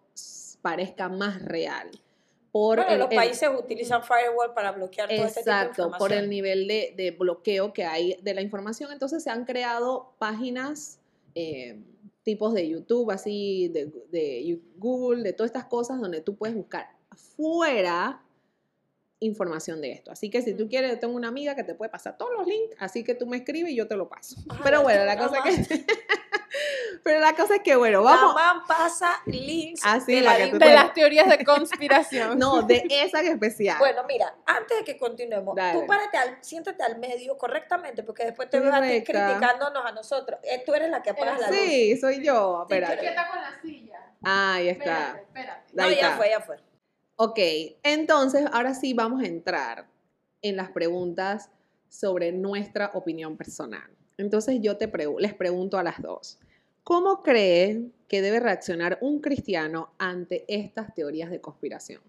parezca 0.62 1.08
más 1.08 1.42
real. 1.44 1.90
Por 2.50 2.78
Bueno, 2.78 2.92
el- 2.92 2.98
los 3.00 3.10
el- 3.10 3.16
países 3.16 3.48
utilizan 3.56 4.02
firewall 4.02 4.54
para 4.54 4.72
bloquear 4.72 5.08
todo 5.08 5.18
este 5.26 5.40
tipo 5.42 5.50
de 5.50 5.56
Exacto, 5.62 5.92
por 5.98 6.12
el 6.12 6.28
nivel 6.30 6.66
de, 6.66 6.94
de 6.96 7.10
bloqueo 7.12 7.72
que 7.72 7.84
hay 7.84 8.18
de 8.22 8.34
la 8.34 8.40
información. 8.40 8.90
Entonces 8.90 9.22
se 9.22 9.30
han 9.30 9.44
creado 9.44 10.12
páginas, 10.18 10.98
eh, 11.34 11.78
tipos 12.24 12.52
de 12.54 12.68
YouTube, 12.68 13.10
así, 13.10 13.68
de, 13.68 14.60
Google, 14.76 15.22
de 15.22 15.32
todas 15.34 15.50
estas 15.50 15.64
cosas 15.66 16.00
donde 16.00 16.20
tú 16.20 16.34
puedes 16.36 16.56
buscar 16.56 16.88
fuera 17.36 18.22
información 19.20 19.80
de 19.80 19.92
esto. 19.92 20.10
Así 20.10 20.30
que 20.30 20.42
si 20.42 20.54
tú 20.54 20.68
quieres, 20.68 20.90
yo 20.92 20.98
tengo 20.98 21.14
una 21.16 21.28
amiga 21.28 21.54
que 21.54 21.64
te 21.64 21.74
puede 21.74 21.90
pasar 21.90 22.16
todos 22.16 22.32
los 22.36 22.46
links, 22.46 22.76
así 22.78 23.02
que 23.04 23.14
tú 23.14 23.26
me 23.26 23.38
escribes 23.38 23.72
y 23.72 23.76
yo 23.76 23.88
te 23.88 23.96
lo 23.96 24.08
paso. 24.08 24.36
Pero 24.62 24.82
bueno, 24.82 25.04
la 25.04 25.16
cosa 25.18 25.38
es 25.48 25.68
que... 25.68 25.84
Pero 27.04 27.20
la 27.20 27.34
cosa 27.34 27.56
es 27.56 27.62
que, 27.62 27.76
bueno, 27.76 28.02
La 28.02 28.10
vamos... 28.10 28.34
man 28.34 28.62
pasa 28.66 29.20
links 29.26 29.82
Así, 29.84 30.14
de 30.14 30.20
la 30.22 30.38
las 30.38 30.94
teorías 30.94 31.28
de 31.28 31.44
conspiración. 31.44 32.38
No, 32.38 32.62
de 32.62 32.84
esa 32.88 33.20
en 33.20 33.28
especial. 33.28 33.78
Bueno, 33.78 34.02
mira, 34.06 34.34
antes 34.46 34.78
de 34.78 34.84
que 34.84 34.96
continuemos, 34.98 35.54
Dale. 35.54 35.80
tú 35.80 35.86
párate 35.86 36.16
al, 36.16 36.38
siéntate 36.40 36.82
al 36.82 36.98
medio 36.98 37.36
correctamente, 37.36 38.02
porque 38.02 38.24
después 38.24 38.48
te 38.50 38.60
veo 38.60 38.72
a 38.72 38.80
ti 38.80 39.02
criticándonos 39.02 39.84
a 39.84 39.92
nosotros. 39.92 40.40
Eh, 40.42 40.62
tú 40.64 40.74
eres 40.74 40.90
la 40.90 41.02
que 41.02 41.10
apagas 41.10 41.40
la 41.40 41.50
luz. 41.50 41.58
sí, 41.58 41.96
soy 41.98 42.24
yo. 42.24 42.64
Sí, 42.68 42.74
Espérate. 42.74 43.00
¿qué 43.00 43.08
está 43.08 43.28
con 43.28 43.40
la 43.40 43.60
silla? 43.60 43.98
Ah, 44.22 44.54
ahí 44.54 44.68
está. 44.68 44.84
Espérate, 44.84 45.22
espérate. 45.22 45.72
No, 45.72 45.82
Ahí 45.84 45.94
ya 45.94 46.00
está. 46.00 46.16
fue, 46.16 46.30
ya 46.30 46.40
fue. 46.40 46.56
Ok, 47.20 47.40
entonces 47.82 48.44
ahora 48.52 48.74
sí 48.74 48.94
vamos 48.94 49.24
a 49.24 49.26
entrar 49.26 49.88
en 50.40 50.54
las 50.54 50.70
preguntas 50.70 51.50
sobre 51.88 52.30
nuestra 52.30 52.92
opinión 52.94 53.36
personal. 53.36 53.90
Entonces 54.18 54.60
yo 54.62 54.76
te 54.76 54.88
les 55.18 55.34
pregunto 55.34 55.78
a 55.78 55.82
las 55.82 56.00
dos, 56.00 56.38
¿cómo 56.84 57.24
creen 57.24 57.92
que 58.06 58.22
debe 58.22 58.38
reaccionar 58.38 58.98
un 59.00 59.20
cristiano 59.20 59.90
ante 59.98 60.44
estas 60.46 60.94
teorías 60.94 61.28
de 61.28 61.40
conspiración? 61.40 62.02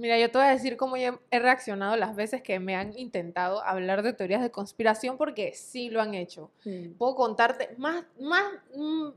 Mira, 0.00 0.18
yo 0.18 0.30
te 0.30 0.38
voy 0.38 0.46
a 0.46 0.50
decir 0.52 0.78
cómo 0.78 0.96
yo 0.96 1.20
he 1.30 1.38
reaccionado 1.38 1.94
las 1.94 2.16
veces 2.16 2.40
que 2.42 2.58
me 2.58 2.74
han 2.74 2.96
intentado 2.98 3.62
hablar 3.62 4.02
de 4.02 4.14
teorías 4.14 4.40
de 4.40 4.50
conspiración, 4.50 5.18
porque 5.18 5.52
sí 5.52 5.90
lo 5.90 6.00
han 6.00 6.14
hecho. 6.14 6.50
Puedo 6.96 7.14
contarte 7.14 7.68
más, 7.76 8.04
más, 8.18 8.44
mm, 8.74 9.08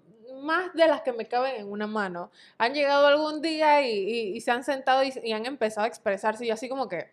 más 0.42 0.74
de 0.74 0.86
las 0.86 1.02
que 1.02 1.14
me 1.14 1.26
caben 1.26 1.56
en 1.56 1.72
una 1.72 1.88
mano. 1.88 2.32
Han 2.58 2.74
llegado 2.74 3.08
algún 3.08 3.42
día 3.42 3.82
y, 3.88 3.94
y- 3.94 4.36
y 4.36 4.42
se 4.42 4.52
han 4.52 4.66
sentado 4.66 5.04
y, 5.04 5.14
y 5.24 5.32
han 5.32 5.46
empezado 5.46 5.86
a 5.86 5.88
expresarse 5.88 6.44
y 6.44 6.50
yo 6.50 6.54
así 6.54 6.68
como 6.68 6.90
que... 6.90 7.08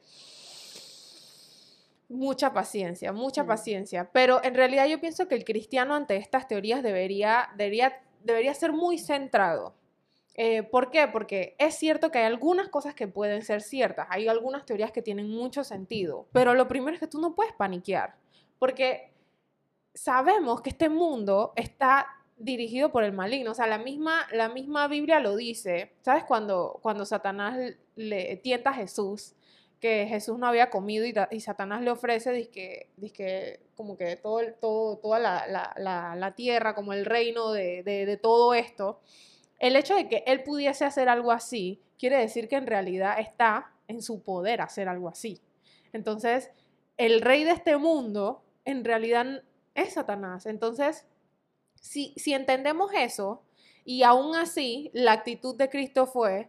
Mucha 2.08 2.52
paciencia, 2.52 3.12
mucha 3.12 3.44
Mm. 3.44 3.46
paciencia. 3.46 4.10
Pero 4.12 4.42
en 4.42 4.56
realidad 4.56 4.86
yo 4.88 5.00
pienso 5.00 5.28
que 5.28 5.36
el 5.36 5.44
cristiano 5.44 5.94
ante 5.94 6.16
estas 6.16 6.48
teorías 6.48 6.82
debería, 6.82 7.50
debería, 7.56 8.02
debería 8.24 8.52
ser 8.52 8.72
muy 8.72 8.98
centrado. 8.98 9.74
Eh, 10.34 10.62
¿Por 10.62 10.90
qué? 10.90 11.08
Porque 11.08 11.54
es 11.58 11.74
cierto 11.76 12.10
que 12.10 12.18
hay 12.18 12.24
algunas 12.24 12.68
cosas 12.68 12.94
que 12.94 13.08
pueden 13.08 13.42
ser 13.42 13.62
ciertas, 13.62 14.06
hay 14.10 14.28
algunas 14.28 14.64
teorías 14.64 14.92
que 14.92 15.02
tienen 15.02 15.28
mucho 15.28 15.64
sentido, 15.64 16.26
pero 16.32 16.54
lo 16.54 16.68
primero 16.68 16.94
es 16.94 17.00
que 17.00 17.06
tú 17.08 17.20
no 17.20 17.34
puedes 17.34 17.52
paniquear, 17.52 18.14
porque 18.58 19.12
sabemos 19.94 20.60
que 20.62 20.70
este 20.70 20.88
mundo 20.88 21.52
está 21.56 22.06
dirigido 22.36 22.90
por 22.90 23.04
el 23.04 23.12
maligno, 23.12 23.50
o 23.50 23.54
sea, 23.54 23.66
la 23.66 23.78
misma, 23.78 24.26
la 24.32 24.48
misma 24.48 24.88
Biblia 24.88 25.20
lo 25.20 25.36
dice, 25.36 25.92
¿sabes? 26.02 26.24
Cuando, 26.24 26.78
cuando 26.80 27.04
Satanás 27.04 27.58
le 27.96 28.36
tienta 28.36 28.70
a 28.70 28.74
Jesús, 28.74 29.34
que 29.78 30.06
Jesús 30.08 30.38
no 30.38 30.46
había 30.46 30.70
comido 30.70 31.04
y, 31.06 31.12
ta- 31.12 31.28
y 31.30 31.40
Satanás 31.40 31.82
le 31.82 31.90
ofrece, 31.90 32.32
dizque, 32.32 32.90
dizque, 32.96 33.60
como 33.74 33.96
que 33.96 34.16
todo, 34.16 34.40
todo, 34.60 34.96
toda 34.98 35.18
la, 35.18 35.46
la- 35.46 36.14
la- 36.16 36.34
tierra, 36.34 36.74
como 36.74 36.92
el 36.92 37.04
reino 37.04 37.50
de- 37.52 37.82
de 37.82 38.16
todo 38.16 38.54
esto, 38.54 39.00
el 39.60 39.76
hecho 39.76 39.94
de 39.94 40.08
que 40.08 40.24
él 40.26 40.42
pudiese 40.42 40.84
hacer 40.84 41.08
algo 41.08 41.30
así, 41.30 41.80
quiere 41.98 42.16
decir 42.16 42.48
que 42.48 42.56
en 42.56 42.66
realidad 42.66 43.20
está 43.20 43.72
en 43.86 44.02
su 44.02 44.22
poder 44.22 44.62
hacer 44.62 44.88
algo 44.88 45.08
así. 45.08 45.40
Entonces, 45.92 46.50
el 46.96 47.20
rey 47.20 47.44
de 47.44 47.52
este 47.52 47.76
mundo 47.76 48.42
en 48.64 48.84
realidad 48.84 49.42
es 49.74 49.92
Satanás. 49.92 50.46
Entonces, 50.46 51.06
si, 51.74 52.14
si 52.16 52.32
entendemos 52.32 52.90
eso, 52.94 53.42
y 53.84 54.02
aún 54.02 54.34
así 54.34 54.90
la 54.94 55.12
actitud 55.12 55.56
de 55.56 55.68
Cristo 55.68 56.06
fue, 56.06 56.48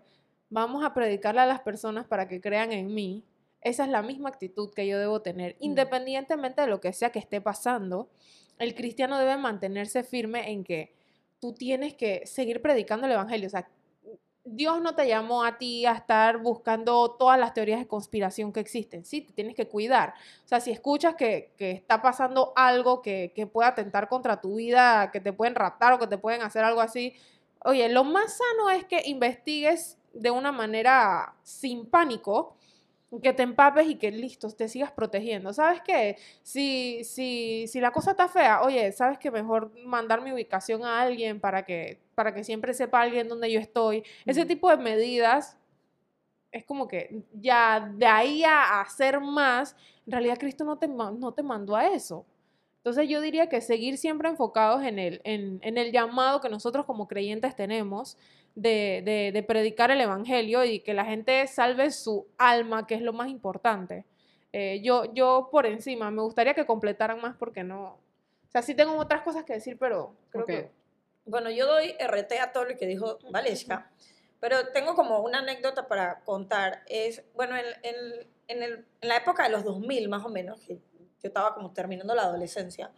vamos 0.49 0.83
a 0.83 0.93
predicarle 0.93 1.41
a 1.41 1.45
las 1.45 1.61
personas 1.61 2.05
para 2.05 2.27
que 2.27 2.41
crean 2.41 2.71
en 2.71 2.93
mí, 2.93 3.25
esa 3.61 3.83
es 3.83 3.89
la 3.89 4.01
misma 4.01 4.29
actitud 4.29 4.73
que 4.73 4.87
yo 4.87 4.97
debo 4.97 5.21
tener, 5.21 5.55
independientemente 5.59 6.61
de 6.61 6.67
lo 6.67 6.81
que 6.81 6.93
sea 6.93 7.11
que 7.11 7.19
esté 7.19 7.41
pasando, 7.41 8.09
el 8.57 8.75
cristiano 8.75 9.17
debe 9.17 9.37
mantenerse 9.37 10.03
firme 10.03 10.51
en 10.51 10.63
que 10.63 10.93
tú 11.41 11.53
tienes 11.53 11.95
que 11.95 12.25
seguir 12.25 12.61
predicando 12.61 13.07
el 13.07 13.13
evangelio, 13.13 13.47
o 13.47 13.49
sea, 13.49 13.67
Dios 14.43 14.81
no 14.81 14.95
te 14.95 15.07
llamó 15.07 15.43
a 15.43 15.57
ti 15.57 15.85
a 15.85 15.91
estar 15.91 16.37
buscando 16.37 17.11
todas 17.11 17.39
las 17.39 17.53
teorías 17.53 17.79
de 17.79 17.87
conspiración 17.87 18.51
que 18.51 18.59
existen. 18.59 19.05
Sí, 19.05 19.21
tienes 19.35 19.55
que 19.55 19.67
cuidar. 19.67 20.15
O 20.43 20.47
sea, 20.47 20.59
si 20.59 20.71
escuchas 20.71 21.15
que, 21.15 21.51
que 21.57 21.71
está 21.71 22.01
pasando 22.01 22.51
algo 22.55 23.03
que, 23.03 23.33
que 23.35 23.45
pueda 23.45 23.69
atentar 23.69 24.07
contra 24.07 24.41
tu 24.41 24.55
vida, 24.55 25.11
que 25.11 25.19
te 25.19 25.31
pueden 25.31 25.53
raptar 25.53 25.93
o 25.93 25.99
que 25.99 26.07
te 26.07 26.17
pueden 26.17 26.41
hacer 26.41 26.63
algo 26.63 26.81
así, 26.81 27.13
oye, 27.63 27.87
lo 27.89 28.03
más 28.03 28.37
sano 28.37 28.71
es 28.71 28.85
que 28.85 29.03
investigues 29.05 29.99
de 30.13 30.31
una 30.31 30.51
manera 30.51 31.35
sin 31.43 31.85
pánico, 31.85 32.55
que 33.19 33.33
te 33.33 33.43
empapes 33.43 33.87
y 33.87 33.95
que 33.95 34.11
listo, 34.11 34.49
te 34.51 34.69
sigas 34.69 34.91
protegiendo. 34.91 35.51
¿Sabes 35.51 35.81
qué? 35.81 36.17
Si, 36.43 37.03
si, 37.03 37.67
si 37.67 37.81
la 37.81 37.91
cosa 37.91 38.11
está 38.11 38.29
fea, 38.29 38.61
oye, 38.61 38.91
¿sabes 38.93 39.17
que 39.17 39.31
mejor 39.31 39.71
mandar 39.83 40.21
mi 40.21 40.31
ubicación 40.31 40.85
a 40.85 41.01
alguien 41.01 41.41
para 41.41 41.65
que, 41.65 41.99
para 42.15 42.33
que 42.33 42.43
siempre 42.43 42.73
sepa 42.73 43.01
alguien 43.01 43.27
dónde 43.27 43.51
yo 43.51 43.59
estoy? 43.59 44.03
Ese 44.25 44.45
tipo 44.45 44.69
de 44.69 44.77
medidas 44.77 45.57
es 46.51 46.63
como 46.65 46.87
que 46.87 47.23
ya 47.33 47.91
de 47.95 48.05
ahí 48.05 48.43
a 48.43 48.81
hacer 48.81 49.19
más, 49.19 49.75
en 50.05 50.11
realidad 50.13 50.37
Cristo 50.39 50.63
no 50.63 50.77
te, 50.77 50.87
no 50.87 51.33
te 51.33 51.43
mandó 51.43 51.75
a 51.75 51.87
eso. 51.87 52.25
Entonces 52.77 53.07
yo 53.09 53.21
diría 53.21 53.47
que 53.47 53.61
seguir 53.61 53.97
siempre 53.97 54.27
enfocados 54.27 54.83
en 54.83 54.97
el, 54.99 55.21
en, 55.23 55.59
en 55.61 55.77
el 55.77 55.91
llamado 55.91 56.41
que 56.41 56.49
nosotros 56.49 56.85
como 56.85 57.07
creyentes 57.07 57.55
tenemos 57.55 58.17
de, 58.55 59.01
de- 59.05 59.31
de 59.33 59.43
predicar 59.43 59.91
el 59.91 60.01
Evangelio 60.01 60.63
y 60.65 60.79
que 60.81 60.93
la 60.93 61.05
gente 61.05 61.45
salve 61.47 61.91
su 61.91 62.27
alma, 62.37 62.85
que 62.87 62.95
es 62.95 63.01
lo 63.01 63.13
más 63.13 63.29
importante. 63.29 64.05
Eh, 64.53 64.81
yo, 64.83 65.13
yo 65.13 65.47
por 65.51 65.65
encima, 65.65 66.11
me 66.11 66.21
gustaría 66.21 66.53
que 66.53 66.65
completaran 66.65 67.21
más 67.21 67.35
porque 67.37 67.63
no... 67.63 67.99
O 68.47 68.51
sea, 68.51 68.61
sí 68.61 68.75
tengo 68.75 68.97
otras 68.97 69.21
cosas 69.21 69.45
que 69.45 69.53
decir, 69.53 69.77
pero 69.79 70.15
creo 70.29 70.45
que... 70.45 70.71
Bueno, 71.25 71.49
yo 71.51 71.67
doy 71.67 71.95
RT 71.99 72.33
a 72.41 72.51
todo 72.51 72.65
lo 72.65 72.75
que 72.77 72.85
dijo 72.87 73.19
Valesca, 73.29 73.89
pero 74.41 74.69
tengo 74.73 74.95
como 74.95 75.19
una 75.21 75.39
anécdota 75.39 75.87
para 75.87 76.19
contar. 76.21 76.81
Es, 76.87 77.23
bueno, 77.35 77.55
en, 77.55 77.65
en- 77.83 78.27
en 78.49 78.63
el- 78.63 78.85
en 79.01 79.07
la 79.07 79.15
época 79.17 79.43
de 79.43 79.49
los 79.49 79.63
2000 79.63 80.09
más 80.09 80.25
o 80.25 80.29
menos, 80.29 80.59
que 80.61 80.75
yo 80.75 80.79
estaba 81.23 81.53
como 81.53 81.71
terminando 81.71 82.13
la 82.15 82.23
adolescencia, 82.23 82.91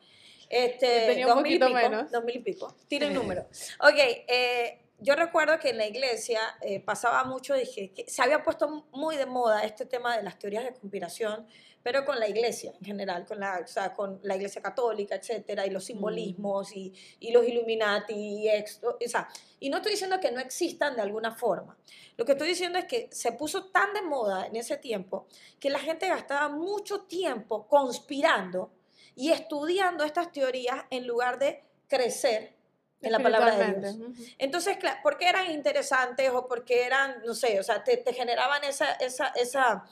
este, 0.49 1.05
tenía 1.07 1.27
un 1.27 1.33
2000 1.35 1.53
y 1.55 1.59
poquito 1.59 1.77
pico, 1.77 1.89
menos. 1.91 2.11
2000 2.11 2.35
y 2.35 2.39
pico, 2.39 2.75
tiren 2.87 3.13
número. 3.13 3.41
Ok, 3.81 3.93
eh, 4.27 4.79
yo 5.03 5.15
recuerdo 5.15 5.59
que 5.59 5.71
en 5.71 5.77
la 5.77 5.85
iglesia 5.85 6.39
eh, 6.61 6.79
pasaba 6.79 7.25
mucho, 7.25 7.53
dije, 7.55 7.91
que 7.91 8.09
se 8.09 8.21
había 8.21 8.41
puesto 8.41 8.87
muy 8.93 9.17
de 9.17 9.25
moda 9.25 9.63
este 9.63 9.85
tema 9.85 10.15
de 10.15 10.23
las 10.23 10.39
teorías 10.39 10.63
de 10.63 10.73
conspiración, 10.73 11.45
pero 11.83 12.05
con 12.05 12.17
la 12.17 12.29
iglesia 12.29 12.71
en 12.79 12.85
general, 12.85 13.25
con 13.25 13.37
la, 13.37 13.59
o 13.61 13.67
sea, 13.67 13.93
con 13.93 14.21
la 14.23 14.37
iglesia 14.37 14.61
católica, 14.61 15.15
etcétera, 15.15 15.67
y 15.67 15.71
los 15.71 15.83
simbolismos 15.83 16.73
y, 16.73 16.93
y 17.19 17.33
los 17.33 17.45
Illuminati, 17.45 18.13
y, 18.13 18.47
esto, 18.47 18.97
o 19.05 19.09
sea, 19.09 19.27
y 19.59 19.69
no 19.69 19.77
estoy 19.77 19.91
diciendo 19.91 20.21
que 20.21 20.31
no 20.31 20.39
existan 20.39 20.95
de 20.95 21.01
alguna 21.01 21.35
forma. 21.35 21.77
Lo 22.15 22.23
que 22.23 22.31
estoy 22.31 22.47
diciendo 22.47 22.79
es 22.79 22.85
que 22.85 23.09
se 23.11 23.33
puso 23.33 23.65
tan 23.65 23.93
de 23.93 24.03
moda 24.03 24.47
en 24.47 24.55
ese 24.55 24.77
tiempo 24.77 25.27
que 25.59 25.69
la 25.69 25.79
gente 25.79 26.07
gastaba 26.07 26.47
mucho 26.47 27.01
tiempo 27.01 27.67
conspirando 27.67 28.71
y 29.17 29.31
estudiando 29.31 30.05
estas 30.05 30.31
teorías 30.31 30.85
en 30.89 31.05
lugar 31.05 31.39
de 31.39 31.61
crecer 31.89 32.62
en 33.03 33.11
la 33.11 33.19
palabra 33.19 33.55
de 33.55 33.73
Dios. 33.79 33.95
Entonces, 34.37 34.77
¿por 35.01 35.17
qué 35.17 35.27
eran 35.29 35.51
interesantes 35.51 36.29
o 36.31 36.47
por 36.47 36.63
qué 36.63 36.85
eran, 36.85 37.21
no 37.25 37.33
sé, 37.33 37.59
o 37.59 37.63
sea, 37.63 37.83
te, 37.83 37.97
te 37.97 38.13
generaban 38.13 38.63
esa, 38.63 38.93
esa, 38.93 39.27
esa, 39.29 39.83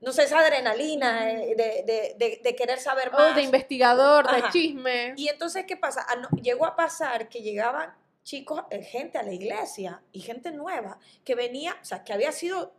no 0.00 0.12
sé, 0.12 0.24
esa 0.24 0.40
adrenalina 0.40 1.30
eh, 1.30 1.54
de, 1.56 1.84
de, 1.84 2.14
de, 2.18 2.40
de 2.42 2.56
querer 2.56 2.78
saber 2.78 3.10
más? 3.10 3.32
Oh, 3.32 3.34
de 3.34 3.42
investigador, 3.42 4.30
de 4.30 4.48
chisme. 4.50 5.14
Y 5.16 5.28
entonces, 5.28 5.64
¿qué 5.66 5.76
pasa? 5.76 6.06
Ah, 6.08 6.16
no, 6.16 6.28
llegó 6.40 6.66
a 6.66 6.76
pasar 6.76 7.28
que 7.28 7.42
llegaban 7.42 7.94
chicos, 8.22 8.62
eh, 8.70 8.82
gente 8.82 9.18
a 9.18 9.22
la 9.22 9.32
iglesia 9.32 10.02
y 10.12 10.20
gente 10.20 10.52
nueva 10.52 10.98
que 11.24 11.34
venía, 11.34 11.76
o 11.80 11.84
sea, 11.84 12.04
que 12.04 12.12
había 12.12 12.32
sido 12.32 12.72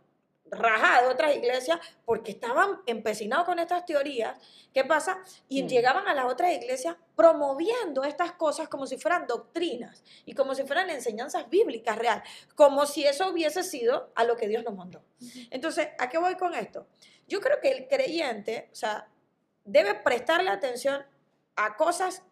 rajada 0.52 1.02
de 1.02 1.08
otras 1.08 1.34
iglesias 1.34 1.80
porque 2.04 2.32
estaban 2.32 2.80
empecinados 2.86 3.46
con 3.46 3.58
estas 3.58 3.84
teorías. 3.86 4.38
¿Qué 4.72 4.84
pasa? 4.84 5.18
Y 5.48 5.62
Mm. 5.62 5.66
llegaban 5.68 6.06
a 6.06 6.14
las 6.14 6.26
otras 6.26 6.52
iglesias 6.52 6.96
promoviendo 7.16 8.04
estas 8.04 8.32
cosas 8.32 8.68
como 8.68 8.86
si 8.86 8.98
fueran 8.98 9.26
doctrinas 9.26 10.04
y 10.26 10.34
como 10.34 10.54
si 10.54 10.64
fueran 10.64 10.90
enseñanzas 10.90 11.48
bíblicas 11.48 11.96
real, 11.98 12.22
como 12.54 12.86
si 12.86 13.04
eso 13.06 13.30
hubiese 13.30 13.62
sido 13.62 14.12
a 14.14 14.24
lo 14.24 14.36
que 14.36 14.46
Dios 14.48 14.62
nos 14.64 14.76
mandó. 14.76 15.02
Entonces, 15.50 15.88
¿a 15.98 16.08
qué 16.08 16.18
voy 16.18 16.36
con 16.36 16.54
esto? 16.54 16.86
Yo 17.26 17.40
creo 17.40 17.58
que 17.60 17.70
el 17.70 17.88
creyente, 17.88 18.68
o 18.72 18.74
sea, 18.74 19.08
debe 19.64 19.94
prestarle 19.94 20.50
atención 20.50 21.04
a 21.56 21.76
cosas 21.76 22.22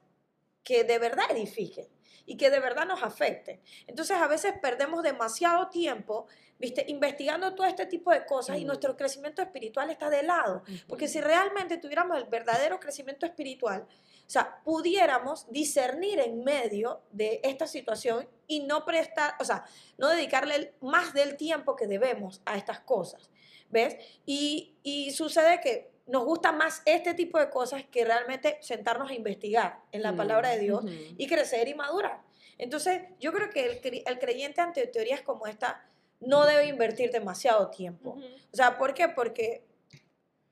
que 0.62 0.84
de 0.84 0.98
verdad 0.98 1.24
edifiquen 1.30 1.88
y 2.30 2.36
que 2.36 2.48
de 2.48 2.60
verdad 2.60 2.86
nos 2.86 3.02
afecten. 3.02 3.60
Entonces, 3.88 4.16
a 4.16 4.28
veces 4.28 4.54
perdemos 4.62 5.02
demasiado 5.02 5.68
tiempo, 5.68 6.28
¿viste? 6.60 6.84
Investigando 6.86 7.56
todo 7.56 7.66
este 7.66 7.86
tipo 7.86 8.12
de 8.12 8.24
cosas 8.24 8.56
y 8.58 8.64
nuestro 8.64 8.96
crecimiento 8.96 9.42
espiritual 9.42 9.90
está 9.90 10.08
de 10.08 10.22
lado. 10.22 10.62
Porque 10.86 11.08
si 11.08 11.20
realmente 11.20 11.78
tuviéramos 11.78 12.16
el 12.18 12.26
verdadero 12.26 12.78
crecimiento 12.78 13.26
espiritual, 13.26 13.84
o 13.84 14.30
sea, 14.30 14.62
pudiéramos 14.62 15.50
discernir 15.50 16.20
en 16.20 16.44
medio 16.44 17.02
de 17.10 17.40
esta 17.42 17.66
situación 17.66 18.28
y 18.46 18.60
no 18.60 18.84
prestar, 18.84 19.34
o 19.40 19.44
sea, 19.44 19.64
no 19.98 20.08
dedicarle 20.08 20.74
más 20.80 21.12
del 21.12 21.36
tiempo 21.36 21.74
que 21.74 21.88
debemos 21.88 22.42
a 22.44 22.56
estas 22.56 22.78
cosas. 22.78 23.28
¿Ves? 23.70 23.96
Y, 24.24 24.76
y 24.84 25.10
sucede 25.10 25.60
que 25.60 25.90
nos 26.10 26.24
gusta 26.24 26.50
más 26.50 26.82
este 26.84 27.14
tipo 27.14 27.38
de 27.38 27.50
cosas 27.50 27.84
que 27.84 28.04
realmente 28.04 28.58
sentarnos 28.60 29.10
a 29.10 29.14
investigar 29.14 29.80
en 29.92 30.02
la 30.02 30.12
Mm, 30.12 30.16
palabra 30.16 30.50
de 30.50 30.58
Dios 30.58 30.84
y 31.16 31.26
crecer 31.28 31.68
y 31.68 31.74
madurar. 31.74 32.20
Entonces, 32.58 33.02
yo 33.20 33.32
creo 33.32 33.48
que 33.50 33.64
el, 33.64 34.02
el 34.06 34.18
creyente 34.18 34.60
ante 34.60 34.86
teorías 34.88 35.22
como 35.22 35.46
esta 35.46 35.84
no 36.18 36.44
debe 36.46 36.66
invertir 36.66 37.10
demasiado 37.10 37.70
tiempo. 37.70 38.10
Ujú. 38.10 38.24
O 38.52 38.56
sea, 38.56 38.76
¿por 38.76 38.92
qué? 38.92 39.08
Porque, 39.08 39.64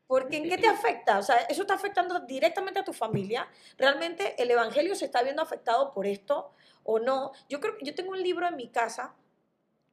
porque 0.07 0.37
¿en 0.39 0.49
qué 0.49 0.59
te 0.59 0.69
afecta? 0.69 1.19
O 1.19 1.23
sea, 1.23 1.37
eso 1.49 1.63
está 1.63 1.75
afectando 1.75 2.21
directamente 2.21 2.79
a 2.79 2.85
tu 2.85 2.93
familia. 2.93 3.49
¿Realmente 3.77 4.41
el 4.41 4.51
evangelio 4.51 4.95
se 4.95 5.07
está 5.07 5.23
viendo 5.23 5.43
afectado 5.43 5.93
por 5.93 6.07
esto 6.07 6.53
o 6.85 6.99
no? 6.99 7.33
Yo 7.49 7.61
creo 7.61 7.77
que 7.77 7.85
yo 7.85 7.95
tengo 7.95 8.13
un 8.13 8.23
libro 8.23 8.47
en 8.47 8.57
mi 8.57 8.69
casa 8.69 9.15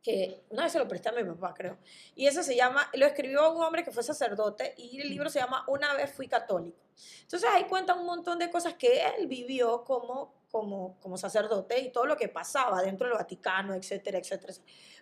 que 0.06 0.44
una 0.52 0.66
vez 0.66 0.72
se 0.72 0.78
lo 0.78 0.88
presté 0.88 1.10
a 1.10 1.14
mi 1.14 1.24
papá, 1.24 1.52
creo. 1.56 1.80
Y 2.14 2.28
ese 2.28 2.44
se 2.44 2.56
llama, 2.56 2.88
lo 2.94 3.08
escribió 3.08 3.52
un 3.52 3.64
hombre 3.64 3.84
que 3.84 3.90
fue 3.90 4.04
sacerdote 4.04 4.76
y 4.78 5.02
el 5.02 5.10
libro 5.10 5.32
se 5.32 5.40
llama 5.40 5.66
Una 5.68 5.96
vez 5.96 6.14
fui 6.14 6.28
católico. 6.28 6.78
Entonces 7.24 7.50
ahí 7.52 7.64
cuenta 7.64 7.96
un 7.96 8.06
montón 8.06 8.38
de 8.38 8.52
cosas 8.52 8.76
que 8.76 9.02
él 9.18 9.26
vivió 9.26 9.84
como, 9.84 10.32
como, 10.52 11.00
como 11.00 11.18
sacerdote 11.18 11.80
y 11.80 11.90
todo 11.90 12.06
lo 12.06 12.16
que 12.18 12.30
pasaba 12.30 12.84
dentro 12.84 13.08
del 13.08 13.18
Vaticano, 13.18 13.74
etcétera, 13.74 14.20
etcétera. 14.20 14.54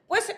Pues 0.08 0.34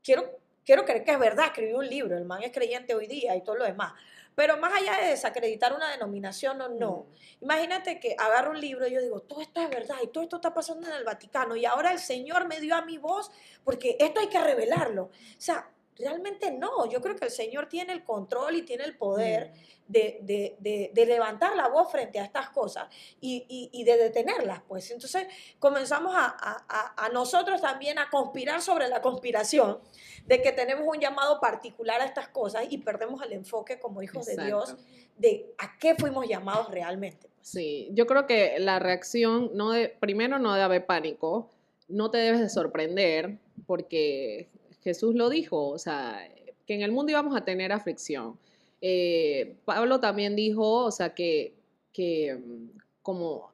quiero, 0.00 0.38
quiero 0.64 0.84
creer 0.84 1.02
que 1.02 1.10
es 1.10 1.18
verdad, 1.18 1.46
escribió 1.46 1.78
un 1.78 1.88
libro, 1.88 2.16
el 2.16 2.24
man 2.24 2.40
es 2.44 2.52
creyente 2.52 2.94
hoy 2.94 3.08
día 3.08 3.34
y 3.34 3.42
todo 3.42 3.56
lo 3.56 3.64
demás. 3.64 3.94
Pero 4.34 4.56
más 4.58 4.72
allá 4.74 4.96
de 5.00 5.08
desacreditar 5.08 5.72
una 5.72 5.90
denominación 5.90 6.60
o 6.60 6.68
no, 6.68 7.06
imagínate 7.40 8.00
que 8.00 8.16
agarro 8.18 8.50
un 8.50 8.60
libro 8.60 8.86
y 8.86 8.92
yo 8.92 9.00
digo, 9.00 9.20
todo 9.20 9.40
esto 9.40 9.60
es 9.60 9.70
verdad 9.70 9.96
y 10.02 10.08
todo 10.08 10.24
esto 10.24 10.36
está 10.36 10.52
pasando 10.52 10.86
en 10.88 10.94
el 10.94 11.04
Vaticano 11.04 11.56
y 11.56 11.64
ahora 11.64 11.92
el 11.92 11.98
Señor 11.98 12.48
me 12.48 12.60
dio 12.60 12.74
a 12.74 12.82
mi 12.82 12.98
voz 12.98 13.30
porque 13.62 13.96
esto 14.00 14.20
hay 14.20 14.28
que 14.28 14.40
revelarlo. 14.40 15.04
O 15.04 15.10
sea, 15.38 15.70
realmente 15.96 16.50
no, 16.50 16.86
yo 16.90 17.00
creo 17.00 17.16
que 17.16 17.26
el 17.26 17.30
Señor 17.30 17.68
tiene 17.68 17.92
el 17.92 18.04
control 18.04 18.56
y 18.56 18.62
tiene 18.62 18.84
el 18.84 18.96
poder 18.96 19.52
de, 19.86 20.18
de- 20.22 20.56
de- 20.60 20.90
de 20.94 21.06
levantar 21.06 21.54
la 21.56 21.68
voz 21.68 21.90
frente 21.92 22.18
a 22.18 22.24
estas 22.24 22.48
cosas 22.50 22.88
y, 23.20 23.44
y- 23.48 23.68
y 23.72 23.84
de 23.84 23.96
detenerlas, 23.98 24.62
pues. 24.66 24.90
Entonces 24.90 25.26
comenzamos 25.58 26.14
a, 26.16 26.24
a- 26.26 26.94
a- 26.96 27.08
nosotros 27.10 27.60
también 27.60 27.98
a 27.98 28.08
conspirar 28.10 28.62
sobre 28.62 28.88
la 28.88 29.02
conspiración 29.02 29.78
de 30.26 30.40
que 30.42 30.52
tenemos 30.52 30.86
un 30.88 30.98
llamado 31.00 31.38
particular 31.38 32.00
a 32.00 32.06
estas 32.06 32.28
cosas 32.28 32.64
y 32.70 32.78
perdemos 32.78 33.22
el 33.22 33.32
enfoque 33.34 33.78
como 33.78 34.02
hijos 34.02 34.24
de 34.26 34.32
Exacto. 34.32 34.46
Dios 34.66 34.76
de 35.18 35.54
a 35.58 35.78
qué 35.78 35.94
fuimos 35.94 36.26
llamados 36.26 36.70
realmente. 36.70 37.28
pues. 37.28 37.48
Sí, 37.48 37.90
yo 37.92 38.06
creo 38.06 38.26
que 38.26 38.58
la 38.58 38.78
reacción, 38.78 39.50
no 39.54 39.70
de, 39.72 39.88
primero 40.00 40.38
no 40.38 40.52
debe 40.54 40.64
haber 40.64 40.86
pánico, 40.86 41.50
no 41.88 42.10
te 42.10 42.16
debes 42.18 42.40
de 42.40 42.48
sorprender, 42.48 43.36
porque 43.66 44.48
Jesús 44.84 45.14
lo 45.14 45.30
dijo, 45.30 45.68
o 45.68 45.78
sea, 45.78 46.28
que 46.66 46.74
en 46.74 46.82
el 46.82 46.92
mundo 46.92 47.10
íbamos 47.10 47.36
a 47.36 47.44
tener 47.44 47.72
aflicción. 47.72 48.38
Eh, 48.80 49.56
Pablo 49.64 49.98
también 49.98 50.36
dijo, 50.36 50.84
o 50.84 50.90
sea, 50.90 51.14
que, 51.14 51.54
que 51.92 52.34
mm, 52.34 52.78
como 53.02 53.50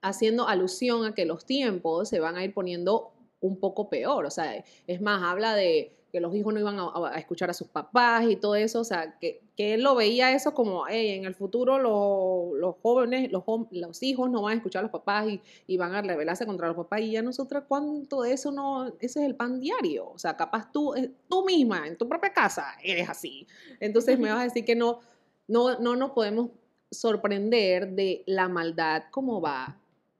haciendo 0.00 0.46
alusión 0.46 1.04
a 1.04 1.14
que 1.14 1.24
los 1.24 1.44
tiempos 1.44 2.08
se 2.08 2.20
van 2.20 2.36
a 2.36 2.44
ir 2.44 2.54
poniendo 2.54 3.10
un 3.40 3.58
poco 3.58 3.88
peor, 3.88 4.24
o 4.24 4.30
sea, 4.30 4.64
es 4.86 5.00
más, 5.00 5.22
habla 5.22 5.54
de 5.54 5.97
que 6.10 6.20
los 6.20 6.34
hijos 6.34 6.54
no 6.54 6.60
iban 6.60 6.78
a, 6.78 7.18
escuchar 7.18 7.50
a 7.50 7.54
sus 7.54 7.68
papás 7.68 8.24
y 8.28 8.36
todo 8.36 8.54
eso, 8.54 8.80
o 8.80 8.84
sea, 8.84 9.18
que, 9.18 9.42
que 9.56 9.74
él 9.74 9.82
lo 9.82 9.94
veía 9.94 10.32
eso 10.32 10.54
como, 10.54 10.86
hey, 10.88 11.10
en 11.10 11.24
el 11.24 11.34
futuro 11.34 11.78
lo- 11.78 12.56
los 12.56 12.76
jóvenes, 12.82 13.30
los, 13.30 13.44
los 13.70 14.02
hijos 14.02 14.30
no 14.30 14.42
van 14.42 14.52
a 14.52 14.56
escuchar 14.56 14.80
a 14.80 14.82
los 14.84 14.90
papás 14.90 15.26
y, 15.66 15.76
van 15.76 15.94
a 15.94 16.02
rebelarse 16.02 16.46
contra 16.46 16.66
los 16.66 16.76
papás 16.76 17.00
y 17.02 17.12
ya 17.12 17.22
nosotras, 17.22 17.64
¿cuánto 17.68 18.22
de 18.22 18.32
eso 18.32 18.50
no? 18.50 18.88
Ese 19.00 19.20
es 19.20 19.26
el 19.26 19.36
pan 19.36 19.60
diario, 19.60 20.10
o 20.10 20.18
sea, 20.18 20.36
capaz 20.36 20.72
tú, 20.72 20.94
eh, 20.94 21.10
tú 21.28 21.44
misma, 21.44 21.86
en 21.86 21.96
tu 21.96 22.08
propia 22.08 22.32
casa, 22.32 22.74
eres 22.82 23.08
así. 23.08 23.46
Entonces 23.78 24.18
me 24.18 24.30
vas 24.30 24.40
a 24.40 24.44
decir 24.44 24.64
que 24.64 24.74
no, 24.74 25.00
no, 25.46 25.78
no 25.78 25.94
nos 25.94 26.10
podemos 26.10 26.50
sorprender 26.90 27.90
de 27.90 28.24
la 28.26 28.48
maldad 28.48 29.04
como 29.10 29.40
va 29.40 29.76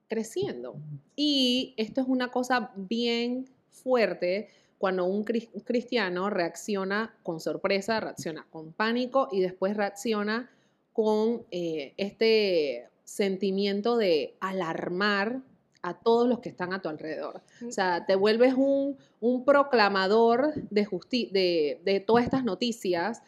creciendo. 0.06 0.76
Y 1.16 1.74
esto 1.76 2.00
es 2.00 2.06
una 2.08 2.30
cosa 2.30 2.72
bien 2.76 3.46
fuerte 3.70 4.48
cuando 4.78 5.04
un 5.04 5.24
cris- 5.24 5.50
un 5.52 5.60
cristiano 5.62 6.30
reacciona 6.30 7.14
con 7.22 7.40
sorpresa, 7.40 8.00
reacciona 8.00 8.46
con 8.50 8.72
pánico 8.72 9.28
y 9.32 9.40
después 9.40 9.76
reacciona 9.76 10.50
con 10.92 11.44
eh, 11.50 11.94
este 11.96 12.88
sentimiento 13.04 13.96
de 13.96 14.36
alarmar 14.40 15.40
a 15.82 15.98
todos 16.00 16.28
los 16.28 16.40
que 16.40 16.48
están 16.48 16.72
a 16.72 16.82
tu 16.82 16.88
alrededor. 16.88 17.40
O 17.66 17.70
sea, 17.70 18.04
te 18.04 18.16
vuelves 18.16 18.54
un, 18.54 18.96
un 19.20 19.44
proclamador 19.44 20.52
de, 20.70 20.84
justi- 20.84 21.30
de, 21.30 22.04
todas 22.06 22.24
estas 22.24 22.44
noticias 22.44 23.22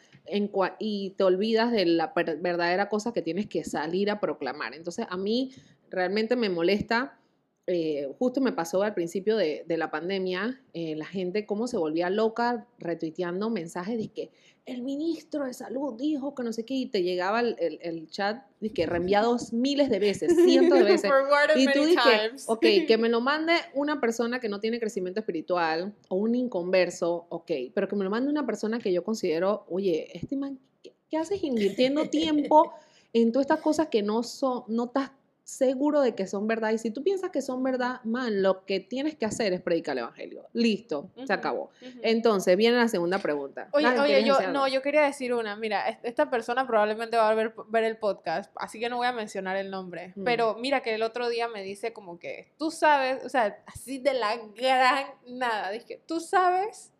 y 0.79 1.11
te 1.11 1.23
olvidas 1.23 1.71
de 1.71 1.85
la 1.85 2.13
verdadera 2.15 2.89
cosa 2.89 3.13
que 3.13 3.21
tienes 3.21 3.47
que 3.47 3.63
salir 3.63 4.11
a 4.11 4.19
proclamar. 4.19 4.73
Entonces, 4.73 5.07
a 5.09 5.17
mí 5.17 5.51
realmente 5.89 6.35
me 6.35 6.49
molesta, 6.49 7.17
eh, 7.67 8.07
justo 8.19 8.41
me 8.41 8.51
pasó 8.51 8.81
al 8.83 8.93
principio 8.93 9.37
de, 9.37 9.63
de 9.67 9.77
la 9.77 9.91
pandemia, 9.91 10.61
eh, 10.73 10.95
la 10.95 11.05
gente 11.05 11.45
cómo 11.45 11.67
se 11.67 11.77
volvía 11.77 12.09
loca 12.09 12.67
retuiteando 12.79 13.49
mensajes 13.49 13.97
de 13.97 14.07
que 14.09 14.31
el 14.65 14.81
ministro 14.83 15.45
de 15.45 15.53
salud 15.53 15.95
dijo 15.97 16.35
que 16.35 16.43
no 16.43 16.53
sé 16.53 16.65
qué, 16.65 16.73
y 16.75 16.85
te 16.87 17.01
llegaba 17.03 17.39
el, 17.39 17.55
el- 17.59 17.79
el 17.81 18.07
chat 18.09 18.43
de 18.59 18.69
que 18.71 18.85
reenviados 18.85 19.53
miles 19.53 19.89
de 19.89 19.99
veces, 19.99 20.31
cientos 20.45 20.77
de 20.79 20.83
veces. 20.85 21.09
Y 21.57 21.65
tú 21.65 21.79
dices, 21.85 22.45
ok, 22.47 22.61
que 22.87 22.97
me 22.99 23.09
lo 23.09 23.21
mande 23.21 23.53
una 23.73 23.99
persona 23.99 24.39
que 24.39 24.49
no 24.49 24.59
tiene 24.59 24.79
crecimiento 24.79 25.19
espiritual 25.19 25.93
o 26.09 26.15
un 26.15 26.35
inconverso, 26.35 27.25
ok, 27.29 27.51
pero 27.73 27.87
que 27.87 27.95
me 27.95 28.03
lo 28.03 28.09
mande 28.09 28.29
una 28.29 28.45
persona 28.45 28.79
que 28.79 28.91
yo 28.93 29.03
considero, 29.03 29.65
oye, 29.69 30.09
este 30.17 30.35
man, 30.35 30.59
¿qué, 30.83 30.93
qué 31.09 31.17
haces 31.17 31.43
invirtiendo 31.43 32.09
tiempo 32.09 32.71
en 33.13 33.31
todas 33.31 33.45
estas 33.45 33.61
cosas 33.61 33.87
que 33.87 34.01
no 34.03 34.23
son, 34.23 34.63
no 34.67 34.85
estás 34.85 35.11
seguro 35.51 35.99
de 35.99 36.15
que 36.15 36.27
son 36.27 36.47
verdad. 36.47 36.71
Y 36.71 36.77
si 36.77 36.91
tú 36.91 37.03
piensas 37.03 37.29
que 37.29 37.41
son 37.41 37.61
verdad, 37.61 38.01
man, 38.05 38.41
lo 38.41 38.65
que 38.65 38.79
tienes 38.79 39.15
que 39.17 39.25
hacer 39.25 39.51
es 39.51 39.59
predicar 39.61 39.93
el 39.97 40.03
evangelio. 40.03 40.47
Listo, 40.53 41.09
se 41.25 41.33
acabó. 41.33 41.71
Entonces 42.01 42.55
viene 42.55 42.77
la 42.77 42.87
segunda 42.87 43.19
pregunta. 43.19 43.67
Oye, 43.73 43.87
oye, 43.87 44.21
¿quieres 44.23 44.25
yo, 44.25 44.51
no, 44.53 44.67
yo 44.69 44.81
quería 44.81 45.01
decir 45.01 45.33
una. 45.33 45.57
Mira, 45.57 45.89
es- 45.89 45.97
esta 46.03 46.29
persona 46.29 46.65
probablemente 46.65 47.17
va 47.17 47.29
a 47.29 47.33
ver, 47.33 47.53
ver 47.67 47.83
el 47.83 47.97
podcast, 47.97 48.49
así 48.55 48.79
que 48.79 48.87
no 48.87 48.95
voy 48.97 49.07
a 49.07 49.11
mencionar 49.11 49.57
el 49.57 49.69
nombre. 49.69 50.13
Mm. 50.15 50.23
Pero 50.23 50.55
mira 50.55 50.81
que 50.81 50.95
el 50.95 51.03
otro 51.03 51.27
día 51.27 51.49
me 51.49 51.63
dice 51.63 51.91
como 51.91 52.17
que, 52.17 52.47
tú 52.57 52.71
sabes, 52.71 53.25
o 53.25 53.29
sea, 53.29 53.61
así 53.65 53.97
de 53.99 54.13
la 54.13 54.37
gran 54.55 55.05
nada, 55.27 55.69
dije, 55.71 55.99
tú 56.05 56.21
sabes 56.21 56.93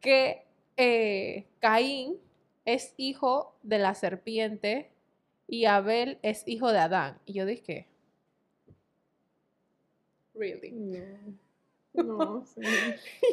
que 0.00 0.46
eh, 0.78 1.44
Caín 1.60 2.16
es 2.64 2.94
hijo 2.96 3.54
de 3.62 3.78
la 3.78 3.94
serpiente 3.94 4.90
y 5.46 5.66
Abel 5.66 6.18
es 6.22 6.42
hijo 6.46 6.72
de 6.72 6.78
Adán. 6.78 7.18
Y 7.26 7.34
yo 7.34 7.46
dije, 7.46 7.88
really. 10.34 10.70
No, 11.92 12.02
no, 12.02 12.46
sí. 12.46 12.60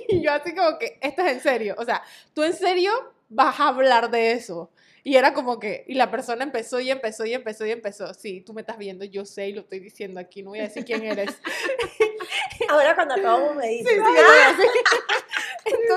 Y 0.10 0.22
yo 0.22 0.32
así 0.32 0.54
como 0.54 0.78
que, 0.78 1.00
esto 1.02 1.22
es 1.24 1.32
en 1.34 1.40
serio. 1.40 1.76
O 1.78 1.86
sea, 1.86 2.04
tú 2.34 2.44
en 2.44 2.54
serio 2.54 2.92
vas 3.30 3.60
a 3.60 3.70
hablar 3.70 4.12
de 4.12 4.34
eso. 4.34 4.72
Y 5.04 5.16
era 5.16 5.34
como 5.34 5.60
que, 5.60 5.84
y 5.88 5.96
la 5.96 6.12
persona 6.12 6.44
empezó 6.44 6.80
y 6.80 6.92
empezó 6.92 7.26
y 7.26 7.34
empezó 7.34 7.66
y 7.66 7.72
empezó. 7.72 8.14
Sí, 8.14 8.42
tú 8.42 8.54
me 8.54 8.62
estás 8.62 8.78
viendo, 8.78 9.04
yo 9.04 9.26
sé 9.26 9.50
y 9.50 9.54
lo 9.54 9.62
estoy 9.62 9.80
diciendo 9.80 10.20
aquí, 10.20 10.44
no 10.44 10.52
voy 10.52 10.60
a 10.60 10.64
decir 10.64 10.86
quién 10.86 11.04
eres. 11.04 11.32
Ahora 12.70 12.94
cuando 12.94 13.16
acabamos 13.16 13.56
me 13.56 13.68
dices. 13.68 13.90
sí, 13.90 13.96
yo 13.96 14.04
lo 14.04 14.12
voy 14.12 14.40
a 14.46 14.52
decir. 14.52 14.68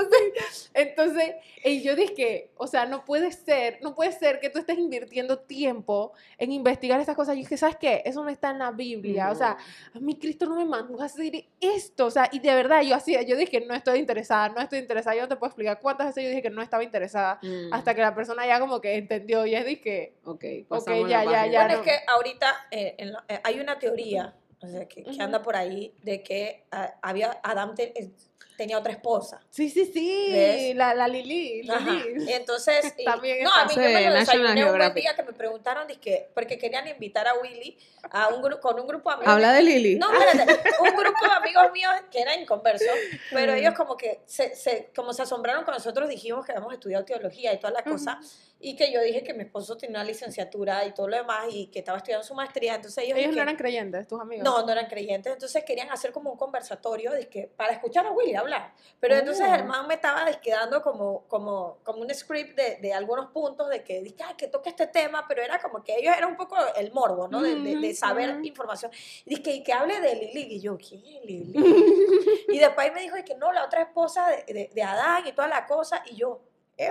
Entonces, 0.00 0.70
entonces, 0.74 1.34
y 1.64 1.82
yo 1.82 1.94
dije, 1.96 2.50
o 2.56 2.66
sea, 2.66 2.86
no 2.86 3.04
puede 3.04 3.32
ser, 3.32 3.78
no 3.82 3.94
puede 3.94 4.12
ser 4.12 4.40
que 4.40 4.50
tú 4.50 4.58
estés 4.58 4.78
invirtiendo 4.78 5.38
tiempo 5.38 6.12
en 6.38 6.52
investigar 6.52 7.00
estas 7.00 7.16
cosas. 7.16 7.36
Y 7.36 7.40
dije, 7.40 7.56
¿sabes 7.56 7.76
qué? 7.76 8.02
Eso 8.04 8.22
no 8.22 8.30
está 8.30 8.50
en 8.50 8.58
la 8.58 8.70
Biblia. 8.70 9.30
O 9.30 9.34
sea, 9.34 9.56
a 9.94 9.98
mí 10.00 10.16
Cristo 10.18 10.46
no 10.46 10.56
me 10.56 10.64
mandó 10.64 11.00
a 11.00 11.06
hacer 11.06 11.44
esto, 11.60 12.06
o 12.06 12.10
sea, 12.10 12.28
y 12.32 12.38
de 12.40 12.54
verdad 12.54 12.82
yo 12.82 12.94
hacía, 12.94 13.22
yo 13.22 13.36
dije, 13.36 13.60
no 13.60 13.74
estoy 13.74 13.98
interesada, 13.98 14.48
no 14.50 14.60
estoy 14.60 14.78
interesada, 14.80 15.16
yo 15.16 15.22
no 15.22 15.28
te 15.28 15.36
puedo 15.36 15.48
explicar 15.48 15.80
cuántas 15.80 16.08
veces 16.08 16.24
yo 16.24 16.28
dije 16.30 16.42
que 16.42 16.50
no 16.50 16.62
estaba 16.62 16.82
interesada, 16.84 17.38
Mm, 17.42 17.72
hasta 17.72 17.94
que 17.94 18.00
la 18.00 18.14
persona 18.14 18.46
ya 18.46 18.58
como 18.60 18.80
que 18.80 18.94
entendió 18.96 19.44
y 19.46 19.54
es 19.54 19.64
dije, 19.64 20.14
Ok, 20.24 20.44
Ok, 20.44 20.68
pasamos 20.68 21.08
ya, 21.10 21.24
ya, 21.24 21.46
ya. 21.46 21.60
Bueno, 21.64 21.74
no. 21.74 21.80
es 21.84 21.86
que 21.86 22.04
ahorita 22.06 22.66
eh, 22.70 22.94
en 22.98 23.12
la- 23.12 23.24
eh, 23.28 23.40
hay 23.44 23.60
una 23.60 23.78
teoría 23.78 24.34
o 24.60 24.66
sea, 24.66 24.86
que, 24.88 25.02
que 25.04 25.22
anda 25.22 25.42
por 25.42 25.56
ahí 25.56 25.92
de 26.02 26.22
que 26.22 26.64
ah, 26.70 26.94
había 27.02 27.38
te- 27.76 27.92
eh, 28.00 28.10
tenía 28.56 28.78
otra 28.78 28.92
esposa. 28.92 29.40
sí, 29.50 29.68
sí, 29.68 29.84
sí, 29.92 30.72
la, 30.74 30.94
la 30.94 31.08
Lili. 31.08 31.62
Lili. 31.62 32.32
Entonces, 32.32 32.94
y- 32.98 33.04
También 33.04 33.42
no, 33.44 33.52
a 33.52 33.64
mí 33.64 33.74
yo 33.74 33.80
me 33.82 34.08
lo 34.08 34.14
desayuné 34.14 34.64
un 34.70 34.94
día 34.94 35.14
que 35.16 35.22
me 35.22 35.32
preguntaron 35.32 35.86
dizque, 35.88 36.28
porque 36.34 36.56
querían 36.58 36.86
invitar 36.88 37.26
a 37.26 37.34
Willy 37.34 37.76
a 38.10 38.28
un 38.28 38.42
con 38.60 38.78
un 38.78 38.86
grupo 38.86 39.10
de 39.10 39.16
amigos. 39.16 39.32
Habla 39.34 39.52
de 39.52 39.62
Lili. 39.62 39.96
No, 39.96 40.12
espérate, 40.12 40.60
un 40.80 40.94
grupo 40.96 41.24
de 41.26 41.32
amigos 41.32 41.72
míos 41.72 41.92
que 42.10 42.20
eran 42.20 42.40
inconversos, 42.40 42.88
pero 43.30 43.52
Mm. 43.52 43.56
ellos 43.56 43.74
como 43.74 43.96
que 43.96 44.20
se, 44.26 44.54
se- 44.54 44.90
como 44.94 45.12
se 45.12 45.22
asombraron 45.22 45.64
cuando 45.64 45.78
nosotros 45.78 46.08
dijimos 46.08 46.44
que 46.46 46.52
habíamos 46.52 46.72
estudiado 46.74 47.04
teología 47.04 47.52
y 47.52 47.58
toda 47.58 47.72
la 47.72 47.82
cosa, 47.82 48.20
y 48.66 48.76
que 48.76 48.90
yo 48.92 49.00
dije 49.02 49.22
que 49.22 49.34
mi 49.34 49.42
esposo 49.44 49.76
tenía 49.76 49.98
una 49.98 50.04
licenciatura 50.04 50.84
y 50.86 50.92
todo 50.94 51.06
lo 51.08 51.16
demás, 51.16 51.46
y 51.50 51.66
que 51.66 51.80
estaba 51.80 51.98
estudiando 51.98 52.24
su 52.26 52.34
maestría, 52.34 52.74
entonces 52.76 53.04
ellos, 53.04 53.18
Ellos 53.18 53.36
no 53.36 53.42
eran 53.42 53.56
creyentes, 53.56 54.06
tus 54.08 54.20
amigos. 54.20 54.44
no, 54.44 54.64
no 54.64 54.72
eran 54.72 54.86
creyentes, 54.86 55.32
entonces 55.32 55.62
querían 55.64 55.90
hacer 55.90 56.12
como 56.12 56.30
un 56.32 56.38
conversatorio 56.38 57.12
dizque, 57.12 57.50
para 57.56 57.72
escuchar 57.72 58.06
a 58.06 58.10
Willy 58.12 58.34
hablar. 58.34 58.72
Pero 59.00 59.16
entonces 59.16 59.46
Oh. 59.50 59.54
el 59.54 59.64
man 59.64 59.86
me 59.86 59.94
estaba 59.94 60.24
dizque, 60.24 60.50
dando 60.50 60.80
como, 60.82 61.24
como, 61.28 61.78
como 61.84 62.00
un 62.00 62.14
script 62.14 62.56
de, 62.56 62.76
de 62.76 62.92
algunos 62.94 63.30
puntos 63.32 63.68
de 63.68 63.84
que, 63.84 64.00
dizque, 64.00 64.22
"Ay, 64.24 64.34
que 64.36 64.48
toque 64.48 64.70
este 64.70 64.86
tema, 64.86 65.26
pero 65.28 65.42
era 65.42 65.58
como 65.60 65.82
que 65.84 65.96
ellos 65.96 66.14
era 66.16 66.26
un 66.26 66.36
poco 66.36 66.56
el 66.76 66.90
morbo, 66.92 67.28
¿no? 67.28 67.42
De, 67.42 67.54
de- 67.56 67.76
de 67.76 67.94
saber 67.94 68.30
ujú. 68.36 68.44
información. 68.44 68.90
Y 69.26 69.30
dizque, 69.34 69.52
y 69.56 69.62
que 69.62 69.72
hable 69.72 70.00
de 70.00 70.14
Lili. 70.14 70.54
Y 70.56 70.60
yo, 70.60 70.78
¿quién 70.78 71.04
es 71.04 71.24
Lili? 71.24 71.52
y 72.48 72.58
después 72.58 72.92
me 72.94 73.02
dijo 73.02 73.16
que 73.26 73.34
no, 73.34 73.52
la 73.52 73.64
otra 73.64 73.82
esposa 73.82 74.28
de, 74.28 74.52
de, 74.54 74.70
de 74.72 74.82
Adán 74.82 75.26
y 75.26 75.32
toda 75.32 75.48
la 75.48 75.66
cosa. 75.66 76.02
Y 76.10 76.16
yo, 76.16 76.40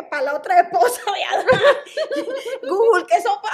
para 0.10 0.22
la 0.24 0.36
otra 0.36 0.60
esposa 0.62 1.02
de 1.14 1.24
Adán. 1.24 1.48
Google, 2.64 3.06
¿qué 3.08 3.22
sopa? 3.22 3.50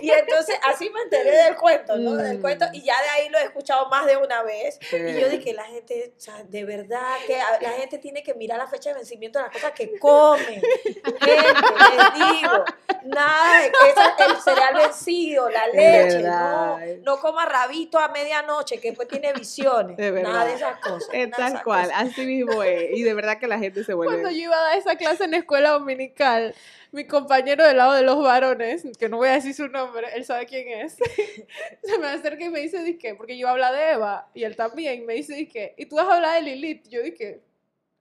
y 0.00 0.10
entonces 0.10 0.56
así 0.62 0.88
me 0.90 1.00
enteré 1.02 1.30
del 1.44 1.56
cuento, 1.56 1.96
¿no? 1.96 2.14
Del 2.16 2.38
Mm. 2.38 2.40
cuento. 2.40 2.66
Y 2.72 2.82
ya 2.82 3.00
de 3.02 3.08
ahí 3.08 3.28
lo 3.28 3.38
he 3.38 3.42
escuchado 3.44 3.88
más 3.88 4.06
de 4.06 4.16
una 4.16 4.42
vez. 4.42 4.78
Sí. 4.88 4.96
Y 4.96 5.20
yo 5.20 5.28
dije, 5.28 5.52
la 5.52 5.64
gente, 5.64 6.12
o 6.16 6.20
sea, 6.20 6.42
de 6.44 6.64
verdad, 6.64 7.16
que 7.26 7.40
a- 7.40 7.60
la 7.60 7.70
gente 7.72 7.98
tiene 7.98 8.22
que 8.22 8.34
mirar 8.34 8.58
la 8.58 8.66
fecha 8.68 8.90
de 8.90 8.96
vencimiento 8.96 9.38
de 9.38 9.44
las 9.46 9.52
cosas 9.52 9.72
que 9.72 9.98
come. 9.98 10.38
Gente, 10.44 11.20
les 11.20 12.14
digo, 12.14 12.64
nada 13.04 13.62
de 13.62 13.70
que 13.72 14.24
el 14.24 14.36
cereal 14.40 14.74
vencido, 14.76 15.48
la 15.50 15.66
leche, 15.68 16.18
no, 16.22 16.78
no 17.02 17.20
coma 17.20 17.46
rabito 17.46 17.98
a 17.98 18.08
medianoche, 18.08 18.78
que 18.80 18.88
después 18.90 19.08
tiene 19.08 19.32
visiones. 19.32 19.96
De 19.96 20.12
Nada 20.22 20.44
de 20.44 20.54
esas 20.54 20.78
cosas. 20.78 21.08
Es 21.12 21.30
tal 21.32 21.62
cual, 21.64 21.86
cosas. 21.90 22.02
así 22.12 22.24
mismo 22.26 22.62
es. 22.62 22.90
Y 22.92 23.02
de 23.02 23.14
verdad 23.14 23.38
que 23.38 23.48
la 23.48 23.58
gente 23.58 23.82
se 23.84 23.92
vuelve. 23.94 24.14
Cuando 24.14 24.30
yo 24.30 24.44
iba 24.44 24.56
a 24.56 24.62
dar 24.62 24.78
esa 24.78 24.96
clase 24.96 25.26
en 25.36 25.40
escuela 25.40 25.70
dominical, 25.70 26.54
mi 26.92 27.06
compañero 27.06 27.64
del 27.64 27.76
lado 27.78 27.92
de 27.94 28.02
los 28.02 28.22
varones, 28.22 28.84
que 28.98 29.08
no 29.08 29.16
voy 29.16 29.28
a 29.28 29.32
decir 29.32 29.54
su 29.54 29.68
nombre, 29.68 30.06
él 30.14 30.24
sabe 30.24 30.46
quién 30.46 30.68
es, 30.68 30.96
se 31.82 31.98
me 31.98 32.06
acerca 32.08 32.44
y 32.44 32.48
me 32.50 32.60
dice, 32.60 32.82
dije, 32.84 33.14
porque 33.14 33.36
yo 33.38 33.48
hablo 33.48 33.72
de 33.72 33.92
Eva, 33.92 34.28
y 34.34 34.44
él 34.44 34.56
también, 34.56 35.06
me 35.06 35.14
dice, 35.14 35.34
dije, 35.34 35.74
¿y 35.78 35.86
tú 35.86 35.96
vas 35.96 36.06
a 36.06 36.16
hablar 36.16 36.34
de 36.34 36.42
Lilith? 36.50 36.88
Yo 36.88 37.02
dije, 37.02 37.40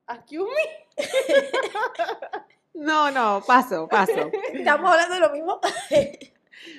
excuse 0.07 0.49
me. 0.49 1.03
No, 2.73 3.11
no, 3.11 3.43
paso, 3.45 3.87
paso. 3.87 4.31
Estamos 4.53 4.89
hablando 4.91 5.15
de 5.15 5.19
lo 5.21 5.29
mismo. 5.31 5.59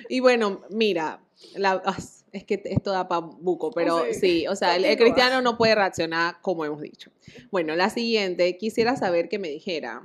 Y 0.09 0.19
bueno, 0.21 0.63
mira, 0.69 1.19
la- 1.55 1.81
ah, 1.85 1.95
es 2.31 2.43
que 2.43 2.61
esto 2.65 2.91
da 2.91 3.07
pa' 3.07 3.19
buco, 3.19 3.69
pero 3.71 4.03
Sí. 4.05 4.13
sí, 4.15 4.47
o 4.47 4.55
sea, 4.55 4.75
el, 4.75 4.85
el 4.85 4.97
cristiano 4.97 5.41
no 5.41 5.55
puede 5.55 5.75
reaccionar 5.75 6.41
como 6.41 6.65
hemos 6.65 6.81
dicho. 6.81 7.11
Bueno, 7.51 7.75
la 7.75 7.89
siguiente, 7.91 8.57
quisiera 8.57 8.95
saber 8.95 9.29
que 9.29 9.37
me 9.37 9.49
dijera, 9.49 10.01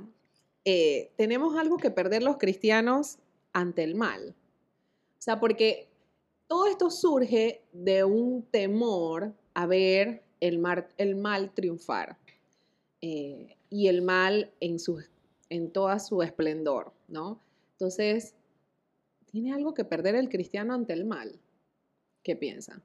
eh, 0.65 1.11
¿tenemos 1.15 1.57
algo 1.57 1.77
que 1.77 1.91
perder 1.91 2.23
los 2.23 2.37
cristianos 2.37 3.19
ante 3.53 3.83
el 3.83 3.95
mal? 3.95 4.35
O 5.17 5.21
sea, 5.21 5.39
porque 5.39 5.89
todo 6.47 6.67
esto 6.67 6.89
surge 6.89 7.61
de 7.71 8.03
un 8.03 8.43
temor 8.43 9.33
a 9.53 9.65
ver 9.65 10.23
el, 10.39 10.59
mal 10.59 11.53
triunfar 11.53 12.17
eh, 13.01 13.57
y 13.69 13.87
el 13.87 14.01
mal 14.01 14.51
en, 14.59 14.79
su, 14.79 15.03
en 15.49 15.71
toda 15.71 15.99
su 15.99 16.21
esplendor, 16.23 16.93
¿no? 17.07 17.41
Entonces, 17.73 18.35
¿tiene 19.25 19.53
algo 19.53 19.73
que 19.73 19.85
perder 19.85 20.15
el 20.15 20.29
cristiano 20.29 20.73
ante 20.73 20.93
el 20.93 21.05
mal? 21.05 21.39
¿Qué 22.23 22.35
piensa? 22.35 22.81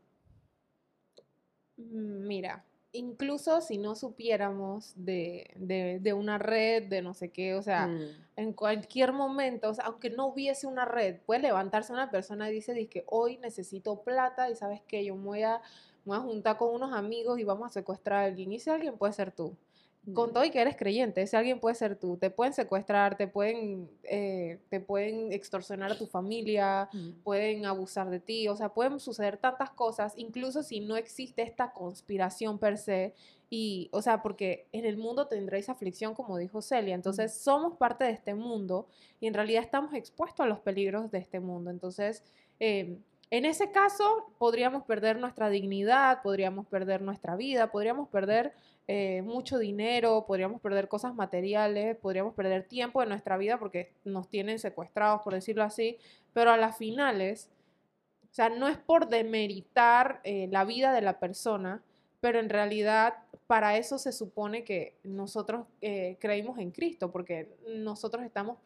Mm, 1.76 2.26
Mira, 2.26 2.64
incluso 2.94 3.60
si 3.60 3.76
no 3.76 3.94
supiéramos 3.94 4.94
de, 4.96 5.50
de, 5.56 5.98
de 6.00 6.12
una 6.14 6.38
red, 6.38 6.84
de 6.84 7.02
no 7.02 7.12
sé 7.12 7.28
qué, 7.30 7.54
o 7.54 7.62
sea, 7.62 7.88
Mm, 7.88 8.00
en 8.36 8.52
cualquier 8.52 9.12
momento, 9.12 9.70
o 9.70 9.74
sea, 9.74 9.86
aunque 9.86 10.10
no 10.10 10.26
hubiese 10.26 10.66
una 10.66 10.84
red, 10.84 11.16
puede 11.26 11.42
levantarse 11.42 11.92
una 11.92 12.10
persona 12.10 12.50
y 12.50 12.54
dice, 12.54 12.86
que 12.88 13.04
hoy 13.06 13.38
necesito 13.38 14.02
plata 14.02 14.50
y 14.50 14.56
sabes 14.56 14.80
que 14.82 15.04
yo 15.04 15.14
me 15.16 15.24
voy 15.24 15.42
a, 15.42 15.60
me 16.04 16.16
voy 16.16 16.16
a 16.16 16.20
juntar 16.20 16.56
con 16.56 16.74
unos 16.74 16.92
amigos 16.92 17.38
y 17.38 17.44
vamos 17.44 17.70
a 17.70 17.72
secuestrar 17.72 18.22
a 18.22 18.26
alguien. 18.26 18.52
Y 18.52 18.56
ese 18.56 18.70
alguien 18.70 18.96
puede 18.96 19.12
ser 19.12 19.32
tú. 19.32 19.56
Con 20.12 20.34
todo 20.34 20.44
y 20.44 20.50
que 20.50 20.60
eres 20.60 20.76
creyente, 20.76 21.22
ese 21.22 21.36
alguien 21.36 21.60
puede 21.60 21.74
ser 21.74 21.96
tú. 21.96 22.18
Te 22.18 22.28
pueden 22.28 22.52
secuestrar, 22.52 23.16
te 23.16 23.26
pueden, 23.26 23.88
eh, 24.02 24.58
te 24.68 24.78
pueden 24.78 25.32
extorsionar 25.32 25.92
a 25.92 25.96
tu 25.96 26.06
familia, 26.06 26.90
mm, 26.92 27.22
pueden 27.22 27.64
abusar 27.64 28.10
de 28.10 28.20
ti, 28.20 28.46
o 28.48 28.56
sea, 28.56 28.68
pueden 28.68 29.00
suceder 29.00 29.38
tantas 29.38 29.70
cosas, 29.70 30.12
incluso 30.16 30.62
si 30.62 30.80
no 30.80 30.96
existe 30.96 31.40
esta 31.42 31.72
conspiración 31.72 32.58
per 32.58 32.76
se, 32.76 33.14
y, 33.48 33.88
o 33.92 34.02
sea, 34.02 34.20
porque 34.20 34.66
en 34.72 34.84
el 34.84 34.96
mundo 34.96 35.26
tendréis 35.26 35.68
aflicción, 35.68 36.14
como 36.14 36.36
dijo 36.36 36.60
Celia, 36.60 36.94
entonces 36.94 37.32
somos 37.32 37.76
parte 37.78 38.04
de 38.04 38.10
este 38.10 38.34
mundo 38.34 38.88
y 39.20 39.26
en 39.26 39.34
realidad 39.34 39.62
estamos 39.62 39.94
expuestos 39.94 40.44
a 40.44 40.48
los 40.48 40.58
peligros 40.58 41.10
de 41.10 41.18
este 41.18 41.40
mundo, 41.40 41.70
entonces, 41.70 42.22
eh, 42.60 42.98
en 43.30 43.44
ese 43.44 43.70
caso, 43.70 44.32
podríamos 44.38 44.84
perder 44.84 45.18
nuestra 45.18 45.48
dignidad, 45.48 46.22
podríamos 46.22 46.66
perder 46.66 47.02
nuestra 47.02 47.36
vida, 47.36 47.70
podríamos 47.70 48.08
perder 48.08 48.52
eh, 48.86 49.22
mucho 49.22 49.58
dinero, 49.58 50.24
podríamos 50.26 50.60
perder 50.60 50.88
cosas 50.88 51.14
materiales, 51.14 51.96
podríamos 51.96 52.34
perder 52.34 52.68
tiempo 52.68 53.00
de 53.00 53.06
nuestra 53.06 53.38
vida 53.38 53.58
porque 53.58 53.92
nos 54.04 54.28
tienen 54.28 54.58
secuestrados, 54.58 55.22
por 55.22 55.32
decirlo 55.32 55.62
así, 55.62 55.98
pero 56.34 56.50
a 56.50 56.58
las 56.58 56.76
finales, 56.76 57.50
o 58.30 58.34
sea, 58.34 58.50
no 58.50 58.68
es 58.68 58.76
por 58.76 59.08
demeritar 59.08 60.20
eh, 60.24 60.48
la 60.50 60.64
vida 60.64 60.92
de 60.92 61.00
la 61.00 61.18
persona, 61.18 61.82
pero 62.24 62.38
en 62.40 62.48
realidad 62.48 63.16
para 63.46 63.76
eso 63.76 63.98
se 63.98 64.10
supone 64.10 64.64
que 64.64 64.96
nosotros 65.04 65.66
eh, 65.82 66.16
creímos 66.18 66.58
en 66.58 66.70
Cristo, 66.70 67.12
porque 67.12 67.54
nosotros 67.68 68.24
estamos 68.24 68.56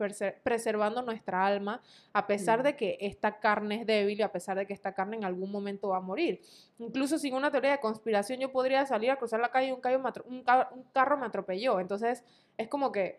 preservando 0.45 1.03
nuestra 1.03 1.45
alma 1.45 1.83
a 2.13 2.29
pesar 2.29 2.61
Mm. 2.61 2.63
de 2.63 2.77
que 2.77 2.99
esta 3.01 3.41
carne 3.41 3.81
es 3.81 3.85
débil 3.87 4.17
y 4.17 4.23
a 4.23 4.31
pesar 4.31 4.57
de 4.57 4.65
que 4.65 4.73
esta 4.75 4.93
carne 4.95 5.17
en 5.17 5.25
algún 5.25 5.51
momento 5.51 5.89
va 5.89 5.97
a 5.97 6.01
morir. 6.01 6.41
Incluso 6.79 7.19
sin 7.19 7.35
una 7.35 7.51
teoría 7.51 7.73
de 7.73 7.81
conspiración 7.81 8.39
yo 8.39 8.53
podría 8.53 8.87
salir 8.87 9.11
a 9.11 9.17
cruzar 9.17 9.41
la 9.41 9.51
calle 9.51 9.77
y 9.77 9.81
ca- 9.81 10.71
un 10.73 10.85
carro 10.93 11.17
me 11.19 11.27
atropelló. 11.27 11.81
Entonces 11.81 12.23
es 12.57 12.69
como 12.69 12.93
que 12.93 13.19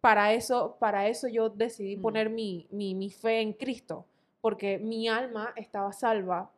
para 0.00 0.32
eso, 0.34 0.76
para 0.78 1.08
eso 1.08 1.26
yo 1.26 1.48
decidí 1.48 1.96
Mm. 1.96 2.02
poner 2.02 2.30
mi, 2.30 2.68
mi, 2.70 2.94
mi 2.94 3.10
fe 3.10 3.40
en 3.40 3.54
Cristo, 3.54 4.06
porque 4.42 4.76
mi 4.78 5.08
alma 5.08 5.54
estaba 5.56 5.92
salva 5.92 6.50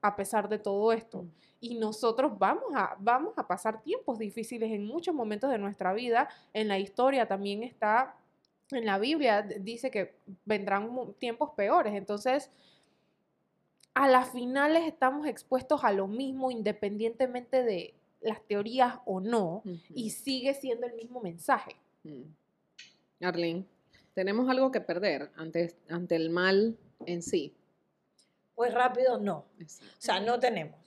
a 0.00 0.16
pesar 0.16 0.48
de 0.48 0.58
todo 0.58 0.92
esto. 0.92 1.26
Y 1.60 1.74
nosotros 1.74 2.38
vamos 2.38 2.72
a, 2.74 2.96
vamos 2.98 3.34
a 3.36 3.46
pasar 3.46 3.82
tiempos 3.82 4.18
difíciles 4.18 4.70
en 4.70 4.86
muchos 4.86 5.14
momentos 5.14 5.50
de 5.50 5.58
nuestra 5.58 5.92
vida. 5.92 6.28
En 6.54 6.68
la 6.68 6.78
historia 6.78 7.26
también 7.26 7.64
está, 7.64 8.16
en 8.70 8.86
la 8.86 8.98
Biblia 8.98 9.42
dice 9.42 9.90
que 9.90 10.14
vendrán 10.44 11.14
tiempos 11.18 11.50
peores. 11.50 11.94
Entonces, 11.94 12.48
a 13.92 14.08
las 14.08 14.30
finales 14.30 14.86
estamos 14.86 15.26
expuestos 15.26 15.82
a 15.82 15.92
lo 15.92 16.06
mismo 16.06 16.50
independientemente 16.50 17.64
de 17.64 17.94
las 18.20 18.40
teorías 18.42 18.98
o 19.04 19.20
no. 19.20 19.64
Y 19.92 20.10
sigue 20.10 20.54
siendo 20.54 20.86
el 20.86 20.94
mismo 20.94 21.20
mensaje. 21.20 21.74
Mm. 22.04 22.22
Arlene, 23.24 23.64
tenemos 24.14 24.48
algo 24.48 24.70
que 24.70 24.80
perder 24.80 25.30
ante, 25.36 25.74
ante 25.88 26.16
el 26.16 26.30
mal 26.30 26.76
en 27.06 27.22
sí. 27.22 27.54
Pues 28.54 28.72
rápido 28.74 29.18
no. 29.18 29.46
O 29.60 30.00
sea, 30.00 30.20
no 30.20 30.38
tenemos. 30.38 30.78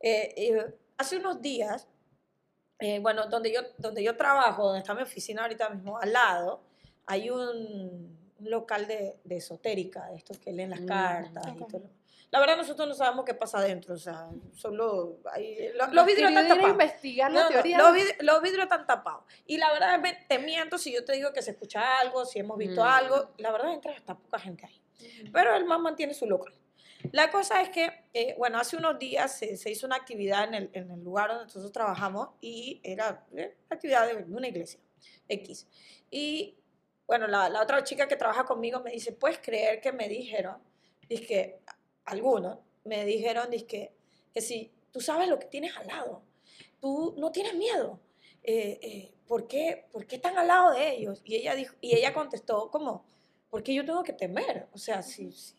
Eh, 0.00 0.34
eh, 0.36 0.74
hace 0.98 1.16
unos 1.16 1.40
días, 1.40 1.86
eh, 2.78 2.98
bueno, 2.98 3.26
donde 3.28 3.52
yo, 3.52 3.60
donde 3.78 4.02
yo 4.02 4.16
trabajo, 4.16 4.64
donde 4.64 4.80
está 4.80 4.94
mi 4.94 5.02
oficina 5.02 5.42
ahorita 5.42 5.70
mismo, 5.70 5.98
al 5.98 6.12
lado, 6.12 6.62
hay 7.06 7.30
un, 7.30 8.18
un 8.38 8.50
local 8.50 8.86
de, 8.86 9.18
de 9.24 9.36
esotérica, 9.36 10.06
de 10.08 10.16
estos 10.16 10.38
que 10.38 10.52
leen 10.52 10.70
las 10.70 10.80
Mm, 10.80 10.86
cartas 10.86 11.46
y 11.54 11.64
todo. 11.64 11.90
La 12.32 12.40
verdad, 12.40 12.56
nosotros 12.56 12.88
no 12.88 12.94
sabemos 12.94 13.24
qué 13.24 13.34
pasa 13.34 13.58
adentro, 13.58 13.94
o 13.94 13.98
sea, 13.98 14.26
solo 14.54 15.18
hay- 15.30 15.70
lo- 15.74 15.86
los 15.88 16.06
vidrios 16.06 16.30
están 16.30 16.48
tapados. 16.48 16.70
investigar 16.70 17.30
la 17.30 17.40
No, 17.42 17.46
no, 17.46 17.52
teoría. 17.52 17.78
los, 17.78 17.92
vid- 17.94 18.16
los 18.20 18.42
vidrios 18.42 18.62
están 18.64 18.86
tapados. 18.86 19.24
Y 19.46 19.58
la 19.58 19.70
verdad, 19.70 20.02
te 20.28 20.38
miento 20.38 20.78
si 20.78 20.92
yo 20.94 21.04
te 21.04 21.12
digo 21.12 21.32
que 21.34 21.42
se 21.42 21.50
escucha 21.52 22.00
algo, 22.00 22.24
si 22.24 22.38
hemos 22.38 22.56
visto 22.58 22.82
Mm. 22.82 22.88
algo. 22.88 23.30
La 23.36 23.52
verdad, 23.52 23.72
entra 23.74 23.92
hasta 23.92 24.16
poca 24.16 24.38
gente 24.38 24.64
ahí. 24.66 24.82
Pero 25.32 25.54
el 25.54 25.66
man 25.66 25.82
mantiene 25.82 26.14
su 26.14 26.26
local. 26.26 26.54
La 27.10 27.30
cosa 27.30 27.60
es 27.60 27.68
que, 27.68 28.04
eh, 28.14 28.34
bueno, 28.38 28.58
hace 28.58 28.76
unos 28.76 28.98
días 28.98 29.36
se, 29.36 29.56
se 29.58 29.70
hizo 29.70 29.86
una 29.86 29.96
actividad 29.96 30.44
en 30.44 30.54
el, 30.54 30.70
en 30.72 30.90
el 30.90 31.02
lugar 31.04 31.28
donde 31.28 31.44
nosotros 31.44 31.70
trabajamos 31.72 32.30
y 32.40 32.80
era 32.84 33.26
eh, 33.36 33.56
actividad 33.68 34.06
de 34.06 34.24
una 34.32 34.48
iglesia 34.48 34.80
X. 35.28 35.66
Y 36.10 36.56
bueno, 37.06 37.26
la, 37.26 37.48
la 37.50 37.60
otra 37.60 37.82
chica 37.84 38.06
que 38.08 38.16
trabaja 38.16 38.44
conmigo 38.44 38.80
me 38.80 38.92
dice, 38.92 39.12
¿puedes 39.12 39.38
creer 39.38 39.80
que 39.82 39.92
me 39.92 40.08
dijeron? 40.08 40.56
Dice 41.08 41.26
que 41.26 41.60
algunos 42.04 42.58
me 42.84 43.04
dijeron, 43.04 43.48
que, 43.68 43.92
que 44.34 44.40
si 44.40 44.70
tú 44.90 45.00
sabes 45.00 45.28
lo 45.28 45.38
que 45.38 45.46
tienes 45.46 45.76
al 45.76 45.86
lado, 45.86 46.22
tú 46.80 47.14
no 47.18 47.30
tienes 47.32 47.54
miedo. 47.54 48.00
Eh, 48.42 48.78
eh, 48.82 49.14
¿por, 49.26 49.46
qué, 49.46 49.86
¿Por 49.92 50.06
qué 50.06 50.16
están 50.16 50.36
al 50.36 50.48
lado 50.48 50.72
de 50.72 50.90
ellos? 50.94 51.20
Y 51.24 51.36
ella, 51.36 51.54
dijo, 51.54 51.74
y 51.80 51.94
ella 51.96 52.12
contestó 52.12 52.70
como, 52.70 53.04
¿por 53.50 53.62
qué 53.62 53.72
yo 53.74 53.84
tengo 53.84 54.02
que 54.02 54.12
temer? 54.12 54.66
O 54.72 54.78
sea, 54.78 55.02
si, 55.02 55.30
si- 55.32 55.54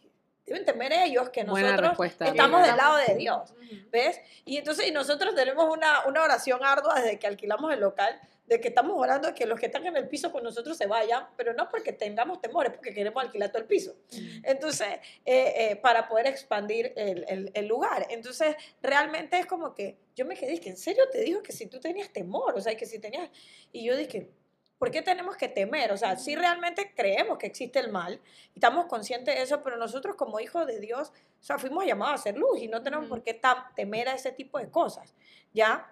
deben 0.46 0.66
temer 0.66 0.92
ellos 0.92 1.30
que 1.30 1.46
nosotros 1.46 1.98
estamos 2.32 2.62
del 2.68 2.76
lado 2.76 2.98
de 2.98 3.16
Dios. 3.16 3.54
¿Ves? 3.90 4.20
Y 4.44 4.58
entonces 4.58 4.88
y 4.88 4.92
nosotros 4.92 5.34
tenemos 5.34 5.66
una, 5.74 6.06
una 6.06 6.22
oración 6.24 6.60
ardua 6.64 6.96
desde 7.00 7.18
que 7.18 7.28
alquilamos 7.28 7.72
el 7.72 7.80
local, 7.80 8.20
de 8.46 8.60
que 8.60 8.68
estamos 8.68 8.96
orando 8.98 9.30
de 9.30 9.34
que 9.34 9.46
los 9.46 9.60
que 9.60 9.68
están 9.68 9.86
en 9.86 9.96
el 9.96 10.08
piso 10.10 10.32
con 10.32 10.44
nosotros 10.44 10.78
se 10.78 10.86
vayan, 10.86 11.28
pero 11.38 11.54
no 11.54 11.70
porque 11.70 11.94
tengamos 11.94 12.42
temores, 12.42 12.74
porque 12.74 12.94
queremos 12.94 13.24
alquilar 13.24 13.50
todo 13.50 13.62
el 13.62 13.68
piso. 13.68 13.96
Entonces, 14.44 14.88
eh, 15.26 15.54
eh, 15.72 15.76
para 15.78 16.08
poder 16.08 16.28
expandir 16.28 16.92
el, 16.96 17.26
el- 17.30 17.52
el 17.54 17.68
lugar. 17.68 18.06
Entonces, 18.10 18.56
realmente 18.82 19.40
es 19.40 19.46
como 19.46 19.74
que 19.74 19.98
yo 20.16 20.26
me 20.26 20.36
quedé, 20.36 20.60
que 20.60 20.70
en 20.70 20.78
serio 20.78 21.10
te 21.10 21.22
dijo 21.22 21.42
que 21.42 21.52
si 21.54 21.68
tú 21.68 21.80
tenías 21.80 22.12
temor, 22.12 22.54
o 22.56 22.62
sea, 22.62 22.76
que 22.76 22.86
si 22.86 23.00
tenías... 23.00 23.30
Y 23.72 23.86
yo 23.86 23.96
dije, 23.96 24.30
¿por 24.78 24.92
qué 24.92 25.02
tenemos 25.02 25.38
que 25.38 25.48
temer? 25.48 25.94
O 25.94 25.98
sea, 25.98 26.18
sí 26.18 26.36
realmente 26.36 26.92
creemos 26.94 27.38
que 27.38 27.48
existe 27.48 27.80
el 27.80 27.90
mal 27.92 28.20
estamos 28.54 28.86
conscientes 28.86 29.34
de 29.36 29.42
eso, 29.42 29.64
pero 29.64 29.78
nosotros 29.78 30.16
como 30.18 30.40
hijos 30.42 30.68
de 30.68 30.80
Dios, 30.80 31.10
o 31.40 31.44
sea, 31.44 31.58
fuimos 31.58 31.86
llamados 31.86 32.20
a 32.20 32.24
ser 32.24 32.38
luz 32.38 32.62
y 32.62 32.68
no 32.68 32.84
tenemos 32.84 33.06
Ujú. 33.06 33.16
por 33.16 33.24
qué 33.24 33.40
temer 33.76 34.10
a 34.10 34.16
ese 34.16 34.32
tipo 34.34 34.60
de 34.60 34.70
cosas, 34.70 35.14
¿ya? 35.54 35.90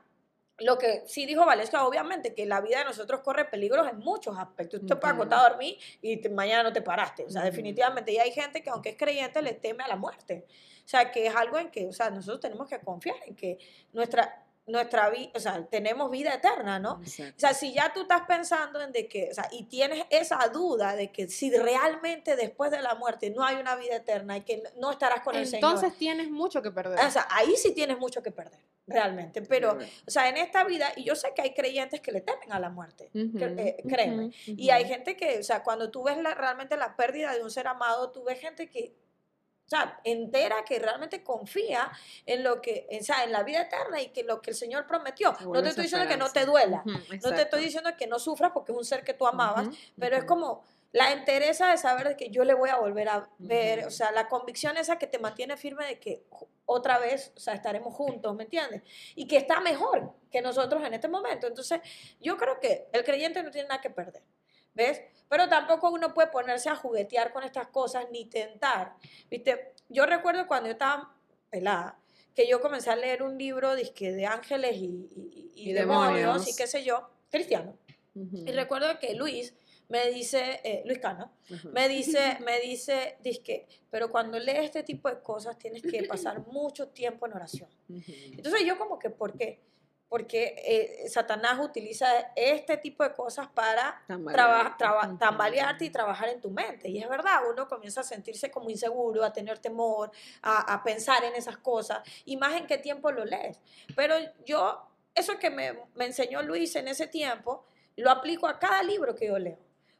Lo 0.63 0.77
que 0.77 1.03
sí 1.05 1.25
dijo 1.25 1.45
Valesca, 1.45 1.85
obviamente, 1.85 2.33
que 2.33 2.45
la 2.45 2.61
vida 2.61 2.79
de 2.79 2.85
nosotros 2.85 3.21
corre 3.21 3.45
peligros 3.45 3.87
en 3.89 3.99
muchos 3.99 4.37
aspectos. 4.37 4.79
Tú 4.81 4.87
te 4.87 4.95
puedes 4.95 5.15
acostar 5.15 5.39
a 5.45 5.49
dormir 5.49 5.77
y 6.01 6.17
te- 6.17 6.29
mañana 6.29 6.63
no 6.63 6.73
te 6.73 6.81
paraste. 6.81 7.25
O 7.25 7.29
sea, 7.29 7.43
definitivamente. 7.43 8.11
Y 8.11 8.17
hay 8.17 8.31
gente 8.31 8.61
que, 8.63 8.69
aunque 8.69 8.89
es 8.89 8.97
creyente, 8.97 9.41
le 9.41 9.53
teme 9.53 9.83
a 9.83 9.87
la 9.87 9.95
muerte. 9.95 10.45
O 10.85 10.87
sea, 10.87 11.11
que 11.11 11.27
es 11.27 11.35
algo 11.35 11.57
en 11.57 11.69
que, 11.71 11.87
o 11.87 11.93
sea, 11.93 12.09
nosotros 12.09 12.39
tenemos 12.39 12.67
que 12.67 12.79
confiar 12.79 13.15
en 13.25 13.35
que 13.35 13.57
nuestra, 13.93 14.43
nuestra 14.71 15.09
vida, 15.09 15.29
o 15.35 15.39
sea, 15.39 15.65
tenemos 15.67 16.09
vida 16.09 16.33
eterna, 16.33 16.79
¿no? 16.79 16.99
Exacto. 17.01 17.33
O 17.35 17.39
sea, 17.39 17.53
si 17.53 17.73
ya 17.73 17.91
tú 17.93 18.01
estás 18.01 18.21
pensando 18.27 18.81
en 18.81 18.91
de 18.91 19.07
que, 19.07 19.29
o 19.31 19.33
sea, 19.33 19.47
y 19.51 19.63
tienes 19.65 20.05
esa 20.09 20.37
duda 20.51 20.95
de 20.95 21.11
que 21.11 21.27
si 21.27 21.55
realmente 21.55 22.35
después 22.35 22.71
de 22.71 22.81
la 22.81 22.95
muerte 22.95 23.29
no 23.29 23.43
hay 23.43 23.57
una 23.57 23.75
vida 23.75 23.95
eterna 23.97 24.37
y 24.37 24.41
que 24.41 24.63
no 24.77 24.91
estarás 24.91 25.21
con 25.21 25.35
el 25.35 25.45
Señor. 25.45 25.71
Entonces 25.73 25.97
tienes 25.97 26.29
mucho 26.31 26.61
que 26.61 26.71
perder. 26.71 26.99
O 27.05 27.11
sea, 27.11 27.27
ahí 27.29 27.55
sí 27.57 27.73
tienes 27.73 27.97
mucho 27.99 28.23
que 28.23 28.31
perder, 28.31 28.59
realmente. 28.87 29.41
Pero, 29.41 29.77
o 30.07 30.11
sea, 30.11 30.29
en 30.29 30.37
esta 30.37 30.63
vida, 30.63 30.91
y 30.95 31.03
yo 31.03 31.15
sé 31.15 31.33
que 31.35 31.41
hay 31.41 31.53
creyentes 31.53 32.01
que 32.01 32.11
le 32.11 32.21
temen 32.21 32.51
a 32.51 32.59
la 32.59 32.69
muerte, 32.69 33.09
eh, 33.13 33.77
créeme. 33.87 34.31
Y 34.45 34.69
hay 34.69 34.85
gente 34.85 35.15
que, 35.15 35.39
o 35.39 35.43
sea, 35.43 35.63
cuando 35.63 35.91
tú 35.91 36.03
ves 36.03 36.17
la- 36.17 36.33
realmente 36.33 36.77
la 36.77 36.95
pérdida 36.95 37.33
de 37.33 37.43
un 37.43 37.51
ser 37.51 37.67
amado, 37.67 38.11
tú 38.11 38.23
ves 38.23 38.39
gente 38.39 38.69
que, 38.69 38.95
sea, 39.71 39.99
entera 40.03 40.63
que 40.65 40.79
realmente 40.79 41.23
confía 41.23 41.91
en 42.25 42.43
lo 42.43 42.61
que, 42.61 42.87
o 42.99 43.03
sea, 43.03 43.23
en 43.23 43.31
la 43.31 43.43
vida 43.43 43.61
eterna 43.61 44.01
y 44.01 44.09
que 44.09 44.23
lo 44.23 44.41
que 44.41 44.51
el 44.51 44.55
Señor 44.55 44.85
prometió. 44.85 45.35
No 45.41 45.63
te 45.63 45.69
estoy 45.69 45.83
diciendo 45.83 46.07
que 46.07 46.17
no 46.17 46.31
te 46.31 46.45
duela. 46.45 46.83
No 46.85 47.33
te 47.33 47.41
estoy 47.43 47.63
diciendo 47.63 47.89
que 47.97 48.07
no 48.07 48.19
sufras 48.19 48.51
porque 48.51 48.71
es 48.71 48.77
un 48.77 48.85
ser 48.85 49.03
que 49.03 49.13
tú 49.13 49.25
amabas, 49.27 49.67
pero 49.97 50.17
es 50.17 50.25
como 50.25 50.63
la 50.91 51.11
entereza 51.13 51.71
de 51.71 51.77
saber 51.77 52.17
que 52.17 52.29
yo 52.29 52.43
le 52.43 52.53
voy 52.53 52.69
a 52.69 52.77
volver 52.77 53.07
a 53.07 53.29
ver, 53.37 53.85
o 53.85 53.91
sea, 53.91 54.11
la 54.11 54.27
convicción 54.27 54.77
esa 54.77 54.97
que 54.97 55.07
te 55.07 55.19
mantiene 55.19 55.55
firme 55.55 55.85
de 55.85 55.99
que 55.99 56.25
otra 56.65 56.99
vez, 56.99 57.31
o 57.35 57.39
sea, 57.39 57.53
estaremos 57.53 57.93
juntos, 57.93 58.35
¿me 58.35 58.43
entiendes? 58.43 58.81
Y 59.15 59.27
que 59.27 59.37
está 59.37 59.61
mejor 59.61 60.13
que 60.31 60.41
nosotros 60.41 60.83
en 60.83 60.93
este 60.93 61.07
momento. 61.07 61.47
Entonces, 61.47 61.81
yo 62.19 62.37
creo 62.37 62.59
que 62.59 62.87
el 62.91 63.03
creyente 63.03 63.41
no 63.43 63.51
tiene 63.51 63.69
nada 63.69 63.81
que 63.81 63.89
perder, 63.89 64.23
¿ves? 64.73 65.01
Pero 65.29 65.47
tampoco 65.47 65.89
uno 65.89 66.13
puede 66.13 66.29
ponerse 66.29 66.69
a 66.69 66.75
juguetear 66.75 67.31
con 67.31 67.43
estas 67.43 67.67
cosas 67.67 68.05
ni 68.11 68.25
tentar, 68.25 68.95
¿viste? 69.29 69.73
Yo 69.89 70.05
recuerdo 70.05 70.47
cuando 70.47 70.67
yo 70.67 70.73
estaba 70.73 71.15
pelada, 71.49 71.97
que 72.35 72.47
yo 72.47 72.61
comencé 72.61 72.89
a 72.89 72.95
leer 72.95 73.23
un 73.23 73.37
libro 73.37 73.75
dizque, 73.75 74.11
de 74.11 74.25
ángeles 74.25 74.75
y, 74.77 74.85
y- 74.85 75.51
y 75.55 75.69
Y 75.69 75.73
demonios 75.73 76.15
demonios. 76.19 76.47
y 76.49 76.55
qué 76.55 76.67
sé 76.67 76.83
yo, 76.83 77.09
cristiano. 77.29 77.77
Ujú, 78.15 78.43
Y 78.47 78.51
recuerdo 78.51 78.99
que 78.99 79.13
Luis 79.15 79.53
me 79.89 80.09
dice, 80.11 80.61
eh, 80.63 80.83
Luis 80.85 80.99
Cano, 80.99 81.33
ujú. 81.49 81.69
me 81.71 81.89
dice, 81.89 82.37
me 82.45 82.59
dice, 82.61 83.17
que 83.43 83.67
pero 83.89 84.09
cuando 84.09 84.39
lees 84.39 84.63
este 84.65 84.83
tipo 84.83 85.09
de 85.09 85.21
cosas 85.21 85.57
tienes 85.57 85.81
que 85.81 86.03
pasar 86.03 86.39
mucho 86.47 86.87
tiempo 86.89 87.25
en 87.25 87.33
oración. 87.33 87.69
Ujú. 87.89 88.11
Entonces 88.37 88.63
yo 88.65 88.77
como 88.77 88.97
que, 88.99 89.09
¿por 89.09 89.37
qué? 89.37 89.61
Porque 90.11 90.55
eh, 91.05 91.07
Satanás 91.07 91.57
utiliza 91.61 92.05
este 92.35 92.75
tipo 92.75 93.01
de 93.01 93.13
cosas 93.13 93.47
para 93.47 94.03
Tambalear. 94.07 94.35
traba- 94.35 94.77
traba- 94.77 95.17
tambalearte 95.17 95.85
y 95.85 95.89
trabajar 95.89 96.27
en 96.27 96.41
tu 96.41 96.51
mente. 96.51 96.89
Y 96.89 97.01
es 97.01 97.07
verdad, 97.07 97.39
uno 97.49 97.65
comienza 97.69 98.01
a 98.01 98.03
sentirse 98.03 98.51
como 98.51 98.69
inseguro, 98.69 99.23
a 99.23 99.31
tener 99.31 99.59
temor, 99.59 100.11
a, 100.41 100.73
a 100.73 100.83
pensar 100.83 101.23
en 101.23 101.33
esas 101.35 101.55
cosas, 101.59 102.01
y 102.25 102.35
más 102.35 102.55
en 102.59 102.67
qué 102.67 102.77
tiempo 102.77 103.09
lo 103.13 103.23
lees. 103.23 103.61
Pero 103.95 104.15
yo, 104.45 104.85
eso 105.15 105.39
que 105.39 105.49
me, 105.49 105.79
me 105.95 106.07
enseñó 106.07 106.41
Luis 106.41 106.75
en 106.75 106.89
ese 106.89 107.07
tiempo, 107.07 107.63
lo 107.95 108.11
aplico 108.11 108.47
a 108.47 108.59
cada 108.59 108.83
libro 108.83 109.15
que 109.15 109.27
yo 109.27 109.39
leo. 109.39 109.59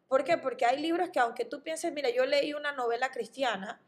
¿Por 0.09 0.25
qué? 0.25 0.37
Porque 0.37 0.65
hay 0.65 0.81
libros 0.81 1.09
que 1.09 1.21
aunque 1.21 1.45
tú 1.45 1.63
pienses, 1.63 1.93
mira, 1.93 2.09
yo 2.09 2.25
leí 2.25 2.53
una 2.53 2.73
novela 2.73 3.11
cristiana, 3.11 3.79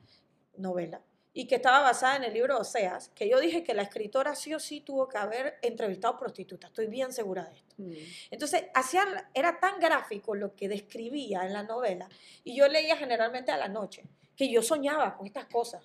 novela, 0.55 1.01
y 1.33 1.47
que 1.47 1.55
estaba 1.55 1.81
basada 1.81 2.17
en 2.17 2.23
el 2.25 2.33
libro 2.33 2.59
Oseas, 2.59 3.09
que 3.09 3.27
yo 3.27 3.39
dije 3.39 3.63
que 3.63 3.73
la 3.73 3.81
escritora 3.83 4.35
sí 4.35 4.53
o 4.53 4.59
sí 4.59 4.81
tuvo 4.81 5.09
que 5.09 5.17
haber 5.17 5.57
entrevistado 5.61 6.17
prostitutas, 6.17 6.69
estoy 6.69 6.87
bien 6.87 7.11
segura 7.11 7.45
de 7.45 7.55
esto. 7.55 7.75
Ujú. 7.79 7.93
Entonces, 8.29 8.65
hacía, 8.73 9.29
era 9.33 9.59
tan 9.59 9.79
gráfico 9.79 10.35
lo 10.35 10.55
que 10.55 10.69
describía 10.69 11.45
en 11.45 11.53
la 11.53 11.63
novela, 11.63 12.07
y 12.43 12.55
yo 12.55 12.67
leía 12.67 12.95
generalmente 12.97 13.51
a 13.51 13.57
la 13.57 13.67
noche, 13.67 14.03
que 14.35 14.51
yo 14.51 14.61
soñaba 14.61 15.15
con 15.15 15.25
estas 15.25 15.45
cosas. 15.45 15.83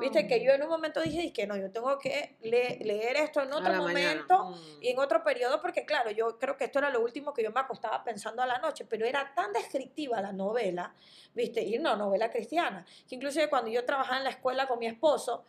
Viste, 0.00 0.26
que 0.26 0.44
yo 0.44 0.52
en 0.52 0.62
un 0.62 0.68
momento 0.68 1.00
dije, 1.00 1.32
que 1.32 1.46
no, 1.46 1.56
yo 1.56 1.70
tengo 1.72 1.98
que 1.98 2.36
le- 2.42 2.78
leer 2.84 3.16
esto 3.16 3.40
en 3.42 3.52
otro 3.52 3.72
momento 3.78 4.44
Mm. 4.44 4.82
y 4.82 4.88
en 4.88 4.98
otro 4.98 5.24
periodo, 5.24 5.60
porque 5.62 5.84
claro, 5.86 6.10
yo 6.10 6.38
creo 6.38 6.56
que 6.56 6.64
esto 6.64 6.78
era 6.78 6.90
lo 6.90 7.00
último 7.00 7.32
que 7.32 7.42
yo 7.42 7.50
me 7.50 7.60
acostaba 7.60 8.04
pensando 8.04 8.42
a 8.42 8.46
la 8.46 8.58
noche, 8.58 8.84
pero 8.84 9.06
era 9.06 9.32
tan 9.34 9.52
descriptiva 9.52 10.20
la 10.20 10.32
novela, 10.32 10.94
viste, 11.34 11.62
y 11.62 11.78
una 11.78 11.96
novela 11.96 12.30
cristiana, 12.30 12.84
que 13.08 13.14
inclusive 13.14 13.48
cuando 13.48 13.70
yo 13.70 13.84
trabajaba 13.84 14.18
en 14.18 14.24
la 14.24 14.30
escuela 14.30 14.68
con 14.68 14.78
mi 14.78 14.86
esposo, 14.86 15.44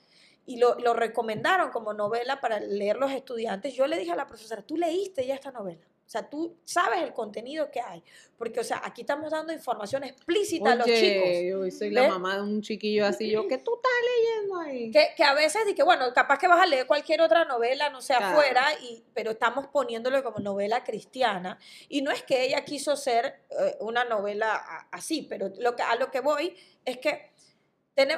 y 0.46 0.58
lo, 0.58 0.76
lo 0.80 0.94
recomendaron 0.94 1.70
como 1.70 1.94
novela 1.94 2.42
para 2.42 2.60
leer 2.60 2.96
los 2.98 3.12
estudiantes, 3.12 3.74
yo 3.76 3.86
le 3.86 3.98
dije 3.98 4.12
a 4.12 4.16
la 4.16 4.26
profesora, 4.28 4.62
tú 4.64 4.76
leíste 4.78 5.26
ya 5.28 5.36
esta 5.36 5.52
novela. 5.52 5.86
O 6.12 6.18
sea, 6.20 6.30
tú 6.30 6.58
sabes 6.66 7.02
el 7.04 7.14
contenido 7.14 7.72
que 7.72 7.80
hay. 7.80 8.04
Porque, 8.38 8.60
o 8.60 8.64
sea, 8.66 8.82
aquí 8.84 9.00
estamos 9.00 9.32
dando 9.32 9.54
información 9.54 10.04
explícita 10.04 10.74
a 10.74 10.76
los 10.76 10.86
chicos. 10.86 11.30
yo 11.42 11.72
soy 11.72 11.90
la 11.90 12.06
mamá 12.10 12.36
de 12.36 12.42
un 12.42 12.62
chiquillo 12.62 13.06
así, 13.06 13.32
yo, 13.32 13.48
¿qué 13.48 13.58
tú 13.60 13.76
estás 13.78 13.92
leyendo 14.18 14.60
ahí? 14.60 14.92
Que, 14.92 15.14
que 15.16 15.24
a 15.24 15.34
veces, 15.34 15.62
que 15.74 15.84
bueno, 15.84 16.14
capaz 16.14 16.38
que 16.38 16.50
vas 16.50 16.62
a 16.62 16.66
leer 16.66 16.86
cualquier 16.86 17.22
otra 17.22 17.46
novela, 17.46 17.90
no 17.90 18.02
sé, 18.02 18.14
Claro. 18.14 18.38
afuera, 18.38 18.66
y, 18.82 19.06
pero 19.14 19.32
estamos 19.32 19.68
poniéndolo 19.68 20.22
como 20.22 20.40
novela 20.40 20.84
cristiana. 20.84 21.58
Y 21.88 22.02
no 22.02 22.12
es 22.12 22.24
que 22.24 22.44
ella 22.44 22.66
quiso 22.66 22.98
ser 22.98 23.46
eh, 23.50 23.78
una 23.80 24.04
novela 24.04 24.56
así, 24.92 25.22
pero 25.30 25.50
lo 25.60 25.78
que, 25.78 25.84
a 25.84 25.96
lo 25.96 26.12
que 26.12 26.20
voy 26.20 26.54
es 26.84 26.98
que 26.98 27.32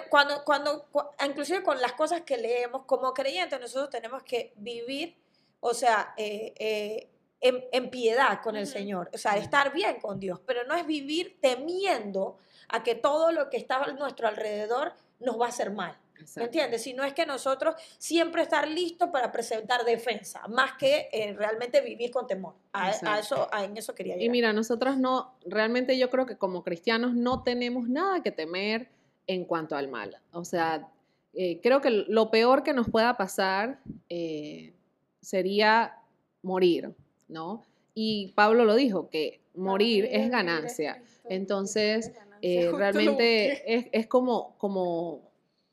cuando, 0.10 0.44
cuando, 0.44 0.88
cu- 0.90 1.04
inclusive 1.24 1.62
con 1.62 1.80
las 1.80 1.94
cosas 1.94 2.22
que 2.22 2.38
leemos, 2.38 2.86
como 2.86 3.14
creyentes, 3.14 3.60
nosotros 3.60 3.92
tenemos 3.92 4.24
que 4.24 4.52
vivir, 4.56 5.16
o 5.60 5.76
sea, 5.76 6.16
eh, 6.18 6.54
eh, 6.58 7.10
en, 7.44 7.64
en 7.72 7.90
piedad 7.90 8.42
con 8.42 8.56
el 8.56 8.64
Ujú. 8.64 8.72
Señor, 8.72 9.10
o 9.14 9.18
sea, 9.18 9.38
estar 9.38 9.72
bien 9.74 10.00
con 10.02 10.20
Dios, 10.20 10.40
pero 10.46 10.64
no 10.66 10.76
es 10.76 10.86
vivir 10.88 11.38
temiendo 11.42 12.38
a 12.70 12.82
que 12.84 12.96
todo 12.96 13.32
lo 13.32 13.50
que 13.50 13.58
está 13.58 13.84
a 13.84 13.92
nuestro 13.92 14.28
alrededor 14.28 14.94
nos 15.20 15.40
va 15.40 15.46
a 15.46 15.50
hacer 15.50 15.72
mal. 15.72 15.96
¿Me 16.16 16.22
Exacto. 16.22 16.46
entiendes? 16.46 16.82
Si 16.84 16.94
no 16.94 17.04
es 17.04 17.14
que 17.14 17.26
nosotros 17.26 17.76
siempre 17.98 18.44
estar 18.44 18.68
listos 18.68 19.10
para 19.10 19.32
presentar 19.32 19.84
defensa, 19.84 20.48
más 20.48 20.74
que 20.80 21.10
eh, 21.12 21.34
realmente 21.34 21.82
vivir 21.82 22.12
con 22.12 22.26
temor. 22.28 22.54
A, 22.72 22.92
a 23.04 23.20
eso, 23.20 23.50
a- 23.52 23.66
en 23.66 23.76
eso 23.76 23.94
quería 23.94 24.16
Y 24.16 24.20
llegar. 24.20 24.32
mira, 24.32 24.54
nosotros 24.54 24.96
no, 24.98 25.34
realmente 25.46 25.98
yo 25.98 26.10
creo 26.10 26.26
que 26.26 26.38
como 26.38 26.64
cristianos 26.64 27.14
no 27.14 27.44
tenemos 27.44 27.90
nada 27.90 28.24
que 28.24 28.32
temer 28.32 28.88
en 29.28 29.44
cuanto 29.46 29.76
al 29.76 29.90
mal. 29.90 30.18
O 30.32 30.46
sea, 30.46 30.88
eh, 31.34 31.60
creo 31.62 31.82
que 31.82 31.90
lo 31.90 32.32
peor 32.32 32.64
que 32.64 32.74
nos 32.74 32.90
pueda 32.90 33.18
pasar 33.18 33.80
eh, 34.08 34.74
sería 35.20 35.98
morir, 36.42 36.94
¿no? 37.34 37.66
Y 37.94 38.32
Pablo 38.36 38.64
lo 38.64 38.76
dijo, 38.76 39.10
que 39.10 39.42
morir 39.56 40.08
es 40.10 40.30
ganancia. 40.30 41.04
Entonces, 41.30 42.12
eh, 42.42 42.72
realmente 42.72 43.74
es, 43.76 43.88
es 43.92 44.08
como, 44.08 44.56
como, 44.58 45.30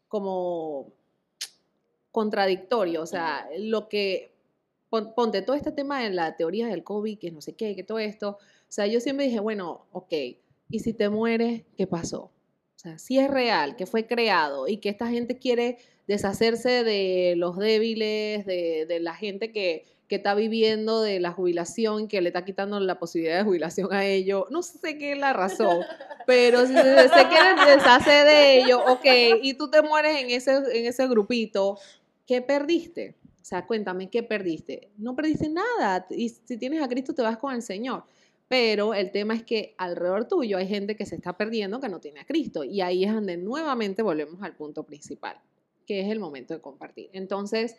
como 0.09 0.89
contradictorio. 2.11 3.03
O 3.03 3.07
sea, 3.07 3.49
lo 3.59 3.89
que, 3.89 4.33
pon- 4.89 5.13
ponte 5.15 5.43
todo 5.43 5.57
este 5.57 5.73
tema 5.73 6.03
de 6.03 6.11
la 6.11 6.37
teoría 6.37 6.67
del 6.67 6.83
COVID, 6.85 7.19
que 7.19 7.31
no 7.31 7.41
sé 7.41 7.55
qué, 7.55 7.75
que 7.77 7.85
todo 7.85 7.99
esto. 7.99 8.31
O 8.31 8.73
sea, 8.73 8.87
yo 8.87 9.01
siempre 9.01 9.27
dije, 9.27 9.41
bueno, 9.41 9.87
ok, 9.93 10.13
¿y 10.71 10.79
si 10.81 10.93
te 10.93 11.09
mueres, 11.09 11.63
qué 11.77 11.87
pasó? 11.87 12.25
O 12.77 12.79
sea, 12.83 12.99
si 12.99 13.19
es 13.19 13.31
real, 13.31 13.77
que 13.77 13.87
fue 13.87 14.07
creado 14.07 14.67
y 14.69 14.79
que 14.79 14.89
esta 14.89 15.09
gente 15.09 15.39
quiere 15.39 15.79
deshacerse 16.07 16.83
de 16.83 17.35
los 17.37 17.57
débiles, 17.57 18.47
de, 18.47 18.87
de 18.87 19.01
la 19.01 19.15
gente 19.15 19.53
que, 19.53 19.87
que 20.11 20.17
está 20.17 20.35
viviendo 20.35 21.03
de 21.03 21.21
la 21.21 21.31
jubilación, 21.31 22.09
que 22.09 22.21
le 22.21 22.31
está 22.31 22.45
quitando 22.45 22.81
la 22.81 22.99
posibilidad 22.99 23.39
de 23.39 23.45
jubilación 23.45 23.93
a 23.93 24.05
ellos. 24.05 24.47
No 24.51 24.61
sé 24.65 24.99
qué 24.99 25.13
es 25.13 25.19
la 25.19 25.33
razón, 25.33 25.85
pero 26.27 26.67
si 26.67 26.75
se, 26.75 26.83
se 26.83 27.29
quieren 27.29 27.55
deshacer 27.65 28.27
de 28.27 28.59
ellos, 28.59 28.81
ok, 28.89 29.07
y 29.41 29.55
tú 29.55 29.71
te 29.71 29.83
mueres 29.83 30.21
en 30.21 30.31
ese, 30.31 30.57
en 30.57 30.87
ese 30.87 31.07
grupito, 31.07 31.79
¿qué 32.27 32.43
perdiste? 32.43 33.15
O 33.41 33.45
sea, 33.45 33.65
cuéntame, 33.69 34.11
¿qué 34.11 34.25
perdiste? 34.25 34.91
No 34.99 35.15
perdiste 35.15 35.49
nada. 35.49 36.05
Y 36.11 36.31
si 36.31 36.57
tienes 36.57 36.83
a 36.83 36.89
Cristo, 36.89 37.15
te 37.15 37.23
vas 37.23 37.39
con 37.39 37.55
el 37.55 37.63
Señor. 37.63 38.03
Pero 38.49 38.95
el 38.95 39.13
tema 39.13 39.35
es 39.35 39.45
que 39.45 39.77
alrededor 39.79 40.27
tuyo 40.27 40.59
hay 40.59 40.67
gente 40.67 40.97
que 40.97 41.07
se 41.07 41.15
está 41.15 41.37
perdiendo 41.37 41.79
que 41.79 41.89
no 41.89 42.01
tiene 42.01 42.19
a 42.19 42.27
Cristo. 42.27 42.65
Y 42.65 42.81
ahí 42.81 43.05
es 43.05 43.15
donde 43.15 43.37
nuevamente 43.37 44.03
volvemos 44.03 44.43
al 44.43 44.57
punto 44.57 44.83
principal, 44.83 45.37
que 45.87 46.01
es 46.01 46.09
el 46.11 46.19
momento 46.19 46.53
de 46.53 46.61
compartir. 46.61 47.11
Entonces, 47.13 47.77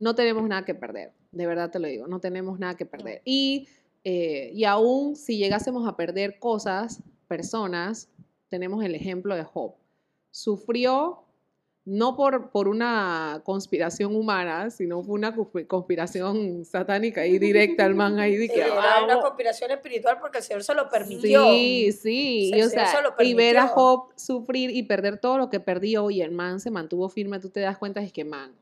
no 0.00 0.16
tenemos 0.16 0.42
nada 0.48 0.64
que 0.64 0.74
perder. 0.74 1.12
De 1.30 1.46
verdad 1.46 1.70
te 1.70 1.78
lo 1.78 1.88
digo, 1.88 2.06
no 2.06 2.20
tenemos 2.20 2.58
nada 2.58 2.76
que 2.76 2.86
perder. 2.86 3.20
Y, 3.24 3.68
eh, 4.04 4.50
y 4.54 4.64
aún 4.64 5.14
si 5.16 5.36
llegásemos 5.36 5.86
a 5.86 5.96
perder 5.96 6.38
cosas, 6.38 7.00
personas, 7.28 8.08
tenemos 8.48 8.82
el 8.84 8.94
ejemplo 8.94 9.34
de 9.36 9.44
Job. 9.44 9.74
Sufrió 10.30 11.24
no 11.84 12.16
por, 12.16 12.50
por 12.50 12.68
una 12.68 13.40
conspiración 13.44 14.14
humana, 14.14 14.68
sino 14.70 15.02
fue 15.02 15.14
una 15.14 15.34
consp- 15.34 15.66
conspiración 15.66 16.64
satánica 16.66 17.26
y 17.26 17.38
directa 17.38 17.86
al 17.86 17.94
man 17.94 18.18
ahí 18.18 18.36
de 18.36 18.46
que 18.48 18.60
Era 18.60 18.74
una 18.74 19.06
"Vamos". 19.06 19.24
conspiración 19.24 19.70
espiritual 19.70 20.18
porque 20.20 20.38
el 20.38 20.44
Señor 20.44 20.64
se 20.64 20.74
lo 20.74 20.88
permitió. 20.90 21.44
Sí, 21.44 21.92
sí, 21.92 22.50
y, 22.54 22.60
o 22.60 22.64
se- 22.64 22.70
sea, 22.70 23.00
lo 23.00 23.14
y 23.24 23.32
ver 23.32 23.56
a. 23.56 23.68
Job 23.68 24.10
sufrir 24.16 24.70
y 24.70 24.82
perder 24.82 25.18
todo 25.18 25.38
lo 25.38 25.48
que 25.48 25.60
perdió 25.60 26.10
y 26.10 26.20
el 26.20 26.30
man 26.30 26.60
se 26.60 26.70
mantuvo 26.70 27.08
firme, 27.08 27.40
tú 27.40 27.48
te 27.48 27.60
das 27.60 27.78
cuenta 27.78 28.02
es 28.02 28.12
que 28.12 28.24
man, 28.24 28.52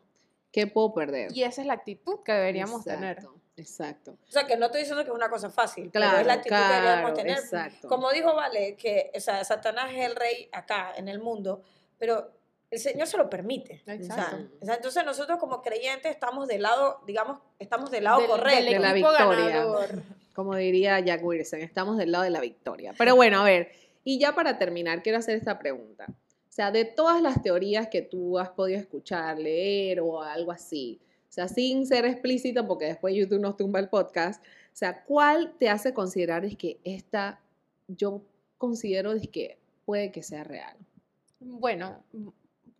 ¿qué 0.56 0.66
puedo 0.66 0.94
perder? 0.94 1.30
Y 1.36 1.42
esa 1.42 1.60
es 1.60 1.66
la 1.66 1.74
actitud 1.74 2.20
que 2.24 2.32
deberíamos 2.32 2.82
tener. 2.82 3.18
Exacto, 3.18 3.40
Exacto. 3.58 4.10
O 4.26 4.30
sea, 4.32 4.46
que 4.46 4.56
no 4.56 4.66
estoy 4.66 4.80
diciendo 4.80 5.04
que 5.04 5.10
es 5.10 5.14
una 5.14 5.28
cosa 5.28 5.50
fácil, 5.50 5.90
pero 5.92 6.02
Claro, 6.06 6.18
es 6.20 6.26
la 6.26 6.32
actitud 6.32 6.56
que 6.56 6.62
deberíamos 6.62 7.00
claro, 7.00 7.14
tener. 7.14 7.38
exacto. 7.38 7.88
Como 7.88 8.10
dijo 8.10 8.34
Vale, 8.34 8.74
que 8.76 9.10
o 9.14 9.20
sea, 9.20 9.44
Satanás 9.44 9.90
es 9.94 10.00
el 10.04 10.16
rey 10.16 10.48
acá 10.52 10.92
en 10.96 11.08
el 11.08 11.18
mundo, 11.20 11.62
pero 11.98 12.30
el 12.70 12.78
Señor 12.78 13.06
se 13.06 13.16
lo 13.18 13.28
permite. 13.30 13.82
Exacto. 13.86 14.38
o 14.60 14.64
sea, 14.64 14.76
entonces 14.76 15.04
nosotros 15.04 15.38
como 15.38 15.60
creyentes 15.62 16.10
estamos 16.10 16.48
del 16.48 16.62
lado, 16.62 17.00
digamos, 17.06 17.38
estamos 17.58 17.90
del 17.90 18.04
lado 18.04 18.20
Del- 18.20 18.30
correcto. 18.30 18.64
del 18.64 18.72
De 18.72 18.78
la 18.78 18.92
victoria. 18.94 19.48
ganador. 19.48 20.02
Como 20.34 20.54
diría 20.56 21.00
Jack 21.00 21.22
Wilson, 21.24 21.60
estamos 21.60 21.96
del 21.98 22.12
lado 22.12 22.24
de 22.24 22.30
la 22.30 22.40
victoria. 22.40 22.94
Pero 22.98 23.14
bueno, 23.16 23.40
a 23.40 23.44
ver, 23.44 23.72
y 24.04 24.18
ya 24.18 24.34
para 24.34 24.58
terminar, 24.58 25.02
quiero 25.02 25.18
hacer 25.18 25.36
esta 25.36 25.58
pregunta. 25.58 26.06
O 26.56 26.56
sea, 26.56 26.70
de 26.70 26.86
todas 26.86 27.20
las 27.20 27.42
teorías 27.42 27.88
que 27.88 28.00
tú 28.00 28.38
has 28.38 28.48
podido 28.48 28.80
escuchar, 28.80 29.38
leer 29.38 30.00
o 30.00 30.22
algo 30.22 30.50
así, 30.50 30.98
o 31.28 31.32
sea, 31.32 31.48
sin 31.48 31.84
ser 31.84 32.06
explícita, 32.06 32.66
porque 32.66 32.86
después 32.86 33.14
YouTube 33.14 33.42
nos 33.42 33.58
tumba 33.58 33.78
el 33.78 33.90
podcast, 33.90 34.42
o 34.42 34.70
sea, 34.72 35.04
¿cuál 35.04 35.52
te 35.58 35.68
hace 35.68 35.92
considerar 35.92 36.46
es 36.46 36.56
que 36.56 36.80
esta, 36.82 37.42
yo 37.88 38.22
considero 38.56 39.12
es 39.12 39.28
que 39.28 39.58
puede 39.84 40.10
que 40.10 40.22
sea 40.22 40.44
real? 40.44 40.74
Bueno, 41.40 42.02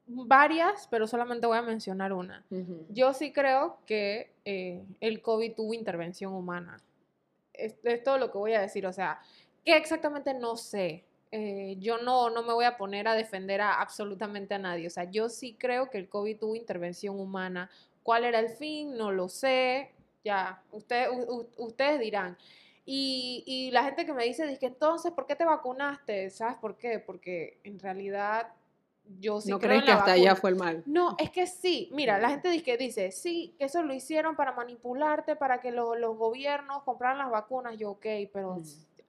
varias, 0.06 0.88
pero 0.90 1.06
solamente 1.06 1.46
voy 1.46 1.58
a 1.58 1.62
mencionar 1.62 2.14
una. 2.14 2.46
Yo 2.88 3.12
sí 3.12 3.30
creo 3.30 3.76
que 3.84 4.32
eh, 4.46 4.86
el 5.00 5.20
COVID 5.20 5.54
tuvo 5.54 5.74
intervención 5.74 6.32
humana. 6.32 6.82
Es, 7.52 7.74
es 7.82 8.02
todo 8.02 8.16
lo 8.16 8.32
que 8.32 8.38
voy 8.38 8.54
a 8.54 8.62
decir. 8.62 8.86
O 8.86 8.92
sea, 8.94 9.20
que 9.66 9.76
exactamente 9.76 10.32
no 10.32 10.56
sé. 10.56 11.04
Eh, 11.38 11.76
yo 11.80 11.98
no, 11.98 12.30
no 12.30 12.42
me 12.42 12.54
voy 12.54 12.64
a 12.64 12.78
poner 12.78 13.06
a 13.08 13.14
defender 13.14 13.60
a 13.60 13.80
absolutamente 13.80 14.54
a 14.54 14.58
nadie. 14.58 14.86
O 14.86 14.90
sea, 14.90 15.04
yo 15.04 15.28
sí 15.28 15.54
creo 15.58 15.90
que 15.90 15.98
el 15.98 16.08
COVID 16.08 16.38
tuvo 16.38 16.54
intervención 16.56 17.20
humana. 17.20 17.70
¿Cuál 18.02 18.24
era 18.24 18.38
el 18.38 18.48
fin? 18.48 18.96
No 18.96 19.12
lo 19.12 19.28
sé. 19.28 19.90
Ya, 20.24 20.62
usted, 20.72 21.10
u- 21.10 21.30
u- 21.40 21.48
ustedes 21.66 22.00
dirán. 22.00 22.38
Y, 22.86 23.42
y 23.46 23.70
la 23.70 23.84
gente 23.84 24.06
que 24.06 24.14
me 24.14 24.24
dice, 24.24 24.46
dice, 24.46 24.64
entonces, 24.66 25.12
¿por 25.12 25.26
qué 25.26 25.36
te 25.36 25.44
vacunaste? 25.44 26.30
¿Sabes 26.30 26.56
por 26.56 26.76
qué? 26.78 27.00
Porque 27.00 27.58
en 27.64 27.78
realidad 27.78 28.48
yo 29.20 29.40
sí 29.40 29.50
¿No 29.50 29.58
creo 29.58 29.68
crees 29.70 29.82
en 29.82 29.86
que 29.86 29.92
la 29.92 29.98
hasta 29.98 30.12
allá 30.12 30.36
fue 30.36 30.50
el 30.50 30.56
mal? 30.56 30.82
No, 30.86 31.16
es 31.18 31.30
que 31.30 31.46
sí. 31.46 31.90
Mira, 31.92 32.18
la 32.18 32.30
gente 32.30 32.48
dice, 32.48 32.64
que 32.64 32.76
dice, 32.78 33.12
sí, 33.12 33.54
que 33.58 33.66
eso 33.66 33.82
lo 33.82 33.92
hicieron 33.92 34.36
para 34.36 34.52
manipularte, 34.52 35.36
para 35.36 35.60
que 35.60 35.70
lo- 35.70 35.96
los 35.96 36.16
gobiernos 36.16 36.82
compraran 36.84 37.18
las 37.18 37.30
vacunas. 37.30 37.76
Yo, 37.76 37.90
ok, 37.90 38.06
pero 38.32 38.54
Mm. 38.56 38.64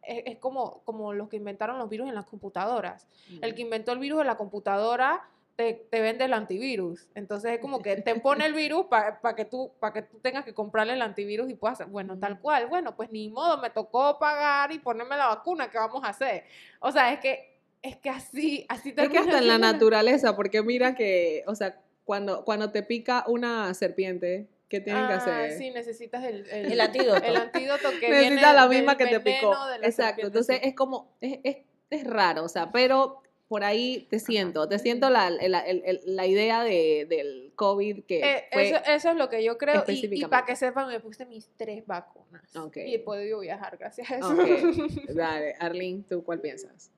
Es, 0.08 0.24
es 0.26 0.38
como, 0.38 0.82
como 0.86 1.14
los 1.14 1.30
que 1.30 1.36
inventaron 1.36 1.78
los 1.78 1.90
virus 1.90 2.08
en 2.08 2.16
las 2.16 2.26
computadoras. 2.26 3.08
El 3.42 3.54
que 3.54 3.62
inventó 3.62 3.92
el 3.92 4.00
virus 4.00 4.22
en 4.22 4.28
la 4.28 4.38
computadora 4.38 5.30
te, 5.58 5.74
te 5.90 6.02
vende 6.02 6.26
el 6.26 6.34
antivirus. 6.34 7.08
Entonces 7.16 7.52
es 7.52 7.60
como 7.60 7.82
que 7.82 7.98
te 7.98 8.16
pone 8.22 8.46
el 8.46 8.54
virus 8.54 8.86
para 8.86 9.36
que, 9.36 9.44
tú, 9.44 9.72
que 9.94 10.02
tú 10.04 10.20
tengas 10.20 10.46
que 10.46 10.54
comprarle 10.54 10.94
el 10.94 11.02
antivirus 11.02 11.50
y 11.50 11.56
puedas, 11.56 11.90
bueno, 11.90 12.18
tal 12.18 12.40
cual. 12.40 12.68
Bueno, 12.68 12.96
pues 12.96 13.12
ni 13.12 13.30
modo, 13.30 13.58
me 13.58 13.70
tocó 13.70 14.18
pagar 14.20 14.72
y 14.72 14.80
ponerme 14.80 15.18
la 15.18 15.28
vacuna, 15.28 15.70
¿qué 15.70 15.78
vamos 15.78 16.04
a 16.04 16.10
hacer? 16.10 16.46
O 16.80 16.92
sea, 16.92 17.12
es 17.12 17.20
que, 17.20 17.60
es 17.82 17.98
que 17.98 18.10
así, 18.10 18.66
así 18.70 18.94
Es 18.96 19.10
que 19.10 19.18
hasta 19.18 19.40
en 19.40 19.48
la 19.48 19.56
siendo 19.56 19.74
naturaleza, 19.74 20.36
porque 20.36 20.62
mira 20.62 20.96
que, 20.96 21.44
o 21.48 21.56
sea, 21.56 21.82
cuando, 22.06 22.46
cuando 22.46 22.72
te 22.72 22.84
pica 22.84 23.26
una 23.28 23.74
serpiente, 23.74 24.48
¿qué 24.70 24.82
tienen 24.82 25.08
que 25.08 25.14
Ah, 25.14 25.18
hacer? 25.18 25.52
Sí, 25.58 25.72
necesitas 25.72 26.24
el, 26.24 26.48
el, 26.50 26.72
El 26.72 26.82
antídoto. 26.82 27.24
el 27.24 27.36
antídoto 27.36 27.90
que 28.00 28.10
Necesita 28.10 28.20
viene 28.36 28.42
la 28.42 28.68
del 28.68 28.70
misma 28.78 28.98
que 28.98 29.08
te 29.08 29.20
picó. 29.20 29.54
la 29.54 29.86
Exacto. 29.88 30.28
Entonces 30.28 30.60
es 30.64 30.76
como, 30.76 31.16
es, 31.22 31.40
es, 31.44 31.58
es 31.90 32.04
raro, 32.06 32.44
o 32.44 32.50
sea, 32.50 32.72
pero 32.72 33.22
por 33.48 33.64
ahí 33.64 34.06
te 34.10 34.20
siento, 34.20 34.68
te 34.68 34.78
siento 34.78 35.10
la, 35.10 35.30
la, 35.30 35.60
el- 35.62 36.02
la 36.06 36.26
idea 36.26 36.64
de, 36.66 37.06
del 37.10 37.54
COVID 37.56 38.04
que 38.04 38.20
Eh, 38.20 38.44
fue... 38.52 38.68
eso, 38.70 38.78
eso 38.86 39.10
es 39.12 39.16
lo 39.16 39.30
que 39.30 39.42
yo 39.42 39.58
creo. 39.58 39.86
Y, 39.88 40.20
y 40.22 40.26
para 40.26 40.46
que 40.46 40.58
sepan, 40.58 40.90
me 40.90 41.00
puse 41.00 41.26
mis 41.26 41.50
tres 41.56 41.86
vacunas. 41.88 42.54
Ok. 42.58 42.76
Y 42.78 42.96
he 42.96 43.00
podido 43.00 43.40
viajar 43.40 43.78
gracias 43.78 44.12
a 44.12 44.18
eso. 44.18 44.34
Ok, 44.34 44.40
dale, 45.16 45.56
Arlene, 45.60 46.04
¿tú 46.10 46.24
cuál 46.26 46.42
piensas? 46.42 46.92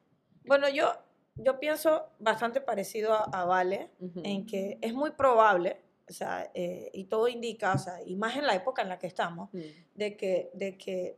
Bueno, 0.46 0.68
yo, 0.70 0.92
yo 1.36 1.60
pienso 1.60 2.08
bastante 2.18 2.62
parecido 2.62 3.14
a, 3.14 3.26
a 3.26 3.46
Vale, 3.46 3.90
en 4.24 4.48
que 4.48 4.80
es 4.82 4.94
muy 4.96 5.12
probable, 5.12 5.78
o 6.10 6.14
sea, 6.14 6.50
eh, 6.54 6.90
y 6.94 7.06
todo 7.06 7.28
indica, 7.28 7.74
o 7.74 7.78
sea, 7.78 8.02
y 8.06 8.16
más 8.16 8.36
en 8.36 8.46
la 8.48 8.56
época 8.56 8.82
en 8.82 8.90
la 8.90 9.00
que 9.00 9.08
estamos, 9.08 9.50
Mm. 9.54 9.60
de 9.96 10.18
que, 10.18 10.50
de 10.54 10.78
que 10.78 11.16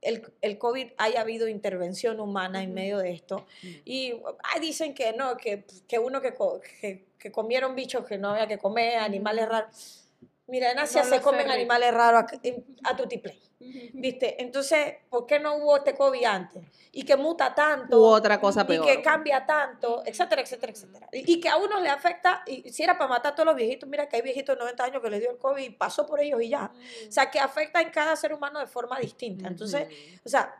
el, 0.00 0.22
el 0.40 0.58
COVID 0.58 0.92
haya 0.96 1.20
habido 1.20 1.46
intervención 1.48 2.20
humana 2.20 2.62
en 2.62 2.72
medio 2.72 2.98
de 2.98 3.10
esto. 3.12 3.46
Mm. 3.62 3.68
Y 3.84 4.12
ah, 4.54 4.58
dicen 4.60 4.94
que 4.94 5.12
no, 5.12 5.36
que, 5.36 5.64
que 5.86 5.98
uno 5.98 6.20
que, 6.20 6.34
que, 6.80 7.06
que 7.18 7.32
comieron 7.32 7.74
bichos 7.74 8.06
que 8.06 8.18
no 8.18 8.30
había 8.30 8.46
que 8.46 8.58
comer, 8.58 8.98
animales 8.98 9.48
raros. 9.48 10.06
Mira, 10.46 10.72
en 10.72 10.78
Asia 10.78 11.04
No 11.04 11.10
se 11.10 11.20
comen 11.20 11.50
animales 11.50 11.92
raros 11.94 12.24
a, 12.32 12.90
a 12.90 12.96
tutiplay. 12.96 13.38
¿Viste? 13.92 14.42
Entonces, 14.42 14.94
¿por 15.10 15.26
qué 15.26 15.38
no 15.38 15.56
hubo 15.56 15.76
este 15.76 15.94
COVID 15.94 16.24
antes? 16.24 16.62
Y 16.92 17.04
que 17.04 17.16
muta 17.16 17.54
tanto. 17.54 18.00
U 18.00 18.04
otra 18.04 18.40
cosa 18.40 18.62
y 18.62 18.64
peor. 18.64 18.86
que 18.86 19.02
cambia 19.02 19.44
tanto, 19.44 20.02
etcétera, 20.04 20.40
etcétera, 20.40 20.72
etcétera. 20.72 21.08
Y, 21.12 21.34
y 21.34 21.40
que 21.40 21.48
a 21.50 21.58
unos 21.58 21.82
le 21.82 21.90
afecta, 21.90 22.42
y 22.46 22.70
si 22.70 22.82
era 22.82 22.96
para 22.96 23.08
matar 23.10 23.32
a 23.32 23.34
todos 23.34 23.46
los 23.46 23.56
viejitos, 23.56 23.88
mira 23.88 24.08
que 24.08 24.16
hay 24.16 24.22
viejitos 24.22 24.56
de 24.56 24.60
90 24.60 24.84
años 24.84 25.02
que 25.02 25.10
les 25.10 25.20
dio 25.20 25.30
el 25.30 25.38
COVID 25.38 25.62
y 25.62 25.70
pasó 25.70 26.06
por 26.06 26.20
ellos 26.20 26.40
y 26.42 26.48
ya. 26.48 26.72
O 27.08 27.12
sea, 27.12 27.30
que 27.30 27.38
afecta 27.38 27.82
en 27.82 27.90
cada 27.90 28.16
ser 28.16 28.32
humano 28.32 28.58
de 28.60 28.66
forma 28.66 28.98
distinta. 28.98 29.46
Entonces, 29.46 29.88
o 30.24 30.28
sea, 30.28 30.54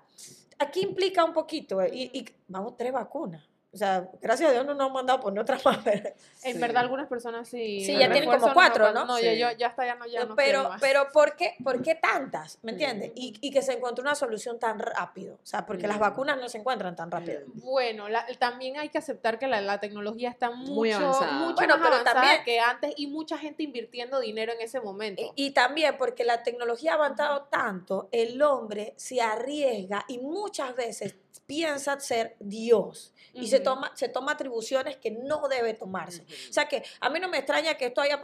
aquí 0.59 0.81
implica 0.83 1.25
un 1.25 1.33
poquito, 1.33 1.81
eh, 1.81 1.91
y, 1.93 2.19
y 2.19 2.25
vamos, 2.49 2.77
tres 2.77 2.93
vacunas. 2.93 3.50
O 3.73 3.77
sea, 3.77 4.09
gracias 4.21 4.51
a 4.51 4.53
Dios 4.53 4.67
no 4.67 4.75
nos 4.75 4.89
han 4.89 4.93
mandado 4.93 5.21
por 5.21 5.39
otras 5.39 5.65
más. 5.65 5.79
pero- 5.85 6.11
En 6.43 6.55
Sí. 6.55 6.61
verdad, 6.61 6.83
algunas 6.83 7.07
personas 7.07 7.49
sí. 7.49 7.85
Sí, 7.85 7.93
ya 7.97 8.11
tienen 8.11 8.29
como 8.29 8.53
cuatro, 8.53 8.87
aguanta- 8.87 9.01
¿no? 9.07 9.07
No, 9.13 9.17
Sí. 9.19 9.27
yo, 9.39 9.51
yo 9.51 9.57
ya 9.57 9.69
está, 9.69 9.87
ya 9.87 9.95
no, 9.95 10.07
ya 10.07 10.25
no 10.25 10.35
pero, 10.35 10.69
más. 10.71 10.81
pero 10.81 11.07
¿por 11.13 11.37
qué, 11.37 11.55
¿por 11.63 11.81
qué 11.83 11.95
tantas? 11.95 12.59
¿Me 12.63 12.73
entiendes? 12.73 13.11
Mm. 13.11 13.19
Y, 13.19 13.39
y 13.41 13.51
que 13.53 13.63
se 13.63 13.73
encontró 13.75 14.03
una 14.03 14.15
solución 14.17 14.59
tan 14.59 14.79
rápido. 14.81 15.35
O 15.35 15.47
sea, 15.47 15.67
porque 15.67 15.87
las 15.87 15.99
Mm. 15.99 16.01
vacunas 16.01 16.39
no 16.41 16.49
se 16.49 16.59
encuentran 16.59 16.97
tan 16.97 17.11
rápido. 17.13 17.43
Bueno, 17.55 18.09
la- 18.09 18.27
también 18.39 18.77
hay 18.79 18.89
que 18.89 18.99
aceptar 18.99 19.39
que 19.39 19.47
la, 19.47 19.61
la 19.61 19.79
tecnología 19.79 20.31
está 20.31 20.51
mucho, 20.51 20.73
Muy 20.73 20.91
avanzada. 20.91 21.33
mucho 21.33 21.55
Bueno, 21.55 21.75
más 21.77 21.83
pero 21.85 21.95
avanzada 21.95 22.21
también- 22.23 22.45
que 22.45 22.59
antes 22.61 22.95
y 22.97 23.07
mucha 23.07 23.39
gente 23.39 23.63
invirtiendo 23.63 24.19
dinero 24.19 24.53
en 24.53 24.61
ese 24.63 24.81
momento. 24.81 25.23
Y, 25.37 25.47
y 25.47 25.51
también 25.53 25.97
porque 25.97 26.25
la 26.25 26.43
tecnología 26.43 26.93
ha 26.93 26.95
avanzado 26.97 27.43
tanto, 27.45 28.09
el 28.11 28.41
hombre 28.43 28.95
se 28.97 29.21
arriesga 29.21 30.05
y 30.09 30.19
muchas 30.19 30.75
veces 30.75 31.15
piensa 31.47 31.99
ser 32.01 32.37
Dios 32.41 33.13
y 33.33 33.49
se, 33.49 33.57
Ujú. 33.57 33.65
toma, 33.65 33.93
se 33.95 34.09
toma 34.09 34.33
atribuciones 34.33 34.97
que 34.97 35.11
no 35.11 35.47
debe 35.49 35.75
tomarse. 35.75 36.23
O 36.49 36.53
sea 36.53 36.67
que 36.67 36.83
a 37.01 37.11
mí 37.11 37.21
no 37.21 37.29
me 37.29 37.39
extraña 37.39 37.75
que 37.75 37.87
esto 37.87 38.01
haya... 38.01 38.21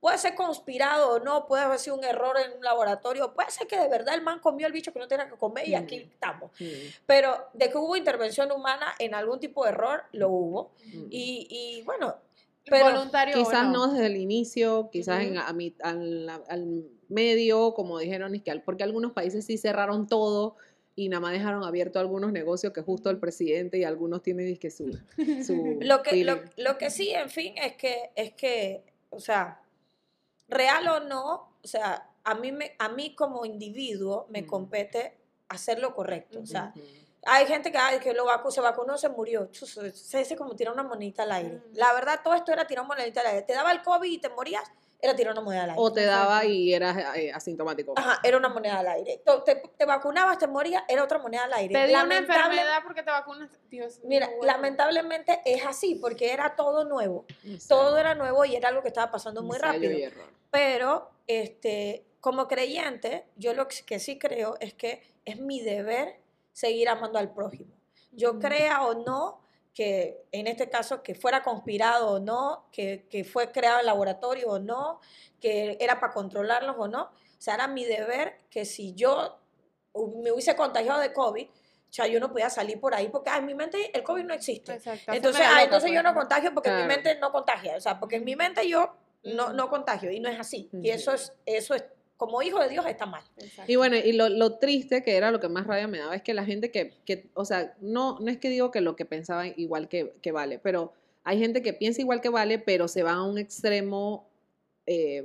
Puede 0.00 0.16
ser 0.18 0.36
conspirado 0.36 1.14
o 1.14 1.18
no, 1.18 1.46
puede 1.48 1.64
haber 1.64 1.80
sido 1.80 1.96
un 1.96 2.04
error 2.04 2.36
en 2.38 2.56
un 2.56 2.62
laboratorio, 2.62 3.34
puede 3.34 3.50
ser 3.50 3.66
que 3.66 3.76
de 3.76 3.88
verdad 3.88 4.14
el 4.14 4.22
man 4.22 4.38
comió 4.38 4.68
el 4.68 4.72
bicho 4.72 4.92
que 4.92 5.00
no 5.00 5.08
tenía 5.08 5.28
que 5.28 5.34
comer 5.34 5.66
y 5.68 5.74
aquí 5.74 5.96
estamos. 5.96 6.52
Mm, 6.60 6.64
Pero 7.04 7.48
de 7.52 7.68
que 7.68 7.76
hubo 7.78 7.96
intervención 7.96 8.52
humana 8.52 8.94
en 9.00 9.12
algún 9.16 9.40
tipo 9.40 9.64
de 9.64 9.70
error, 9.70 10.04
lo 10.12 10.28
hubo. 10.28 10.70
mm. 10.94 11.06
Y, 11.10 11.48
y 11.50 11.82
bueno, 11.82 12.14
pero 12.64 12.84
Voluntario 12.92 13.34
Quizás 13.36 13.64
no. 13.64 13.88
no. 13.88 13.92
desde 13.94 14.06
el 14.06 14.16
inicio, 14.18 14.88
quizás 14.92 15.20
en- 15.22 15.36
Ujú. 15.36 15.46
a 15.48 15.52
mi- 15.52 15.74
al, 15.82 16.28
al 16.48 16.84
medio, 17.08 17.74
como 17.74 17.98
dijeron, 17.98 18.36
es 18.36 18.42
que 18.42 18.52
al- 18.52 18.62
porque 18.62 18.84
algunos 18.84 19.10
países 19.12 19.46
sí 19.46 19.58
cerraron 19.58 20.06
todo 20.06 20.54
y 20.98 21.08
nada 21.08 21.20
más 21.20 21.32
dejaron 21.32 21.62
abierto 21.62 22.00
algunos 22.00 22.32
negocios 22.32 22.72
que 22.72 22.82
justo 22.82 23.08
el 23.08 23.18
presidente 23.18 23.78
y 23.78 23.84
algunos 23.84 24.20
tienen 24.20 24.46
dizque 24.46 24.68
su, 24.68 24.98
su 25.46 25.78
Lo 25.80 26.02
que, 26.02 26.24
lo, 26.24 26.40
lo 26.56 26.76
que 26.76 26.90
sí, 26.90 27.10
en 27.10 27.30
fin, 27.30 27.54
es 27.56 27.76
que, 27.76 28.10
es 28.16 28.32
que, 28.32 28.82
o 29.10 29.20
sea, 29.20 29.60
real 30.48 30.88
o 30.88 31.00
no, 31.00 31.52
o 31.62 31.66
sea, 31.68 32.10
a 32.24 32.34
mí, 32.34 32.50
me, 32.50 32.74
a 32.80 32.88
mí 32.88 33.14
como 33.14 33.46
individuo 33.46 34.26
me 34.30 34.42
Mm. 34.42 34.46
compete 34.46 35.14
hacer 35.48 35.78
lo 35.78 35.94
correcto. 35.94 36.40
O 36.40 36.46
sea, 36.46 36.74
hay 37.24 37.46
gente 37.46 37.70
que, 37.70 37.78
ay, 37.78 38.00
que 38.00 38.12
lo 38.12 38.24
vacu 38.24 38.50
se 38.50 38.60
vacunó, 38.60 38.98
se 38.98 39.08
murió. 39.08 39.46
Chus, 39.52 39.78
Se 39.94 40.18
dice 40.18 40.34
como 40.34 40.56
tirar 40.56 40.74
una 40.74 40.82
monedita 40.82 41.22
al 41.22 41.30
aire. 41.32 41.54
Mm. 41.58 41.76
La 41.76 41.92
verdad, 41.92 42.20
todo 42.24 42.34
esto 42.34 42.50
era 42.52 42.66
tirar 42.66 42.84
una 42.84 42.94
monedita 42.94 43.20
al 43.20 43.28
aire. 43.28 43.42
Te 43.42 43.52
daba 43.52 43.70
el 43.70 43.82
COVID 43.82 44.10
y 44.10 44.18
te 44.18 44.30
morías, 44.30 44.68
era 45.00 45.14
tirar 45.14 45.32
una 45.32 45.42
moneda 45.42 45.62
al 45.64 45.70
aire. 45.70 45.82
O 45.82 45.92
te 45.92 46.04
daba 46.04 46.44
y 46.44 46.74
eras 46.74 47.16
eh, 47.16 47.30
asintomático. 47.32 47.94
Ajá, 47.96 48.18
era 48.24 48.36
una 48.36 48.48
moneda 48.48 48.80
al 48.80 48.88
aire. 48.88 49.22
Te, 49.44 49.54
te 49.76 49.84
vacunabas, 49.84 50.38
te 50.38 50.46
morías, 50.48 50.82
era 50.88 51.04
otra 51.04 51.18
moneda 51.18 51.44
al 51.44 51.52
aire. 51.52 51.72
Te 51.72 51.86
dio 51.86 52.02
una 52.02 52.18
enfermedad 52.18 52.82
porque 52.82 53.02
te 53.02 53.10
vacunas. 53.10 53.50
Dios 53.70 54.00
Mira, 54.04 54.26
bueno. 54.26 54.44
lamentablemente 54.44 55.40
es 55.44 55.64
así, 55.64 55.94
porque 55.96 56.32
era 56.32 56.56
todo 56.56 56.84
nuevo. 56.84 57.26
Exacto. 57.44 57.68
Todo 57.68 57.98
era 57.98 58.14
nuevo 58.14 58.44
y 58.44 58.56
era 58.56 58.68
algo 58.70 58.82
que 58.82 58.88
estaba 58.88 59.10
pasando 59.10 59.42
muy 59.42 59.58
rápido. 59.58 59.96
Pero, 60.50 61.10
este, 61.26 62.04
como 62.20 62.48
creyente, 62.48 63.26
yo 63.36 63.54
lo 63.54 63.68
que 63.68 64.00
sí 64.00 64.18
creo 64.18 64.56
es 64.60 64.74
que 64.74 65.02
es 65.24 65.38
mi 65.38 65.60
deber 65.60 66.16
seguir 66.52 66.88
amando 66.88 67.18
al 67.18 67.32
prójimo. 67.32 67.72
Yo 68.10 68.40
crea 68.40 68.82
o 68.82 68.94
no 68.94 69.40
que, 69.78 70.24
en 70.32 70.48
este 70.48 70.68
caso, 70.68 71.04
que 71.04 71.14
fuera 71.14 71.44
conspirado 71.44 72.08
o 72.10 72.18
no, 72.18 72.66
que, 72.72 73.06
que 73.08 73.22
fue 73.22 73.52
creado 73.52 73.78
en 73.78 73.86
laboratorio 73.86 74.48
o 74.48 74.58
no, 74.58 74.98
que 75.40 75.76
era 75.78 76.00
para 76.00 76.12
controlarlos 76.12 76.74
o 76.76 76.88
no. 76.88 77.02
O 77.04 77.40
sea, 77.40 77.54
era 77.54 77.68
mi 77.68 77.84
deber 77.84 78.38
que 78.50 78.64
si 78.64 78.92
yo 78.94 79.38
me 80.20 80.32
hubiese 80.32 80.56
contagiado 80.56 80.98
de 80.98 81.12
COVID, 81.12 81.46
o 81.46 81.92
sea, 81.92 82.08
yo 82.08 82.18
no 82.18 82.32
podía 82.32 82.50
salir 82.50 82.80
por 82.80 82.92
ahí 82.92 83.08
porque 83.08 83.30
ah, 83.30 83.36
en 83.38 83.46
mi 83.46 83.54
mente 83.54 83.96
el 83.96 84.02
COVID 84.02 84.24
no 84.24 84.34
existe. 84.34 84.72
Exacto, 84.74 85.12
Entonces, 85.12 85.46
ah, 85.48 85.62
entonces 85.62 85.90
yo 85.92 86.02
pues. 86.02 86.12
no 86.12 86.18
contagio 86.18 86.52
porque 86.52 86.70
en 86.70 86.74
mi 86.74 86.82
Claro. 86.82 86.94
mente 87.00 87.20
no 87.20 87.30
contagia. 87.30 87.76
O 87.76 87.80
sea, 87.80 88.00
porque 88.00 88.16
en 88.16 88.24
mi 88.24 88.34
mente 88.34 88.68
yo 88.68 88.96
no, 89.22 89.52
no 89.52 89.70
contagio 89.70 90.10
y 90.10 90.18
no 90.18 90.28
es 90.28 90.40
así. 90.40 90.68
Y 90.72 90.90
eso 90.90 91.12
es, 91.12 91.34
eso 91.46 91.76
es, 91.76 91.84
como 92.18 92.42
hijo 92.42 92.58
de 92.58 92.68
Dios 92.68 92.84
está 92.86 93.06
mal. 93.06 93.22
Exacto. 93.38 93.72
Y 93.72 93.76
bueno, 93.76 93.96
y 93.96 94.12
lo, 94.12 94.28
lo 94.28 94.58
triste 94.58 95.02
que 95.02 95.16
era 95.16 95.30
lo 95.30 95.40
que 95.40 95.48
más 95.48 95.66
rabia 95.66 95.86
me 95.86 95.98
daba 95.98 96.16
es 96.16 96.22
que 96.22 96.34
la 96.34 96.44
gente 96.44 96.70
que, 96.70 96.92
que 97.06 97.30
o 97.32 97.44
sea, 97.44 97.74
no, 97.80 98.18
no 98.18 98.30
es 98.30 98.38
que 98.38 98.50
digo 98.50 98.70
que 98.70 98.80
lo 98.80 98.96
que 98.96 99.06
pensaban 99.06 99.54
igual 99.56 99.88
que, 99.88 100.12
que 100.20 100.32
vale, 100.32 100.58
pero 100.58 100.92
hay 101.22 101.38
gente 101.38 101.62
que 101.62 101.72
piensa 101.72 102.00
igual 102.00 102.20
que 102.20 102.28
vale, 102.28 102.58
pero 102.58 102.88
se 102.88 103.04
va 103.04 103.12
a 103.12 103.22
un 103.22 103.38
extremo, 103.38 104.28
eh, 104.86 105.24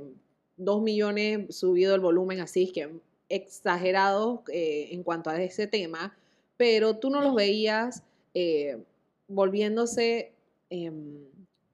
dos 0.56 0.82
millones 0.82 1.54
subido 1.56 1.94
el 1.94 2.00
volumen 2.00 2.40
así, 2.40 2.64
es 2.64 2.72
que 2.72 2.90
exagerado 3.28 4.44
eh, 4.52 4.88
en 4.92 5.02
cuanto 5.02 5.30
a 5.30 5.42
ese 5.42 5.66
tema, 5.66 6.16
pero 6.56 6.98
tú 6.98 7.10
no 7.10 7.20
los 7.20 7.34
veías 7.34 8.04
eh, 8.34 8.78
volviéndose 9.26 10.32
em, 10.70 11.24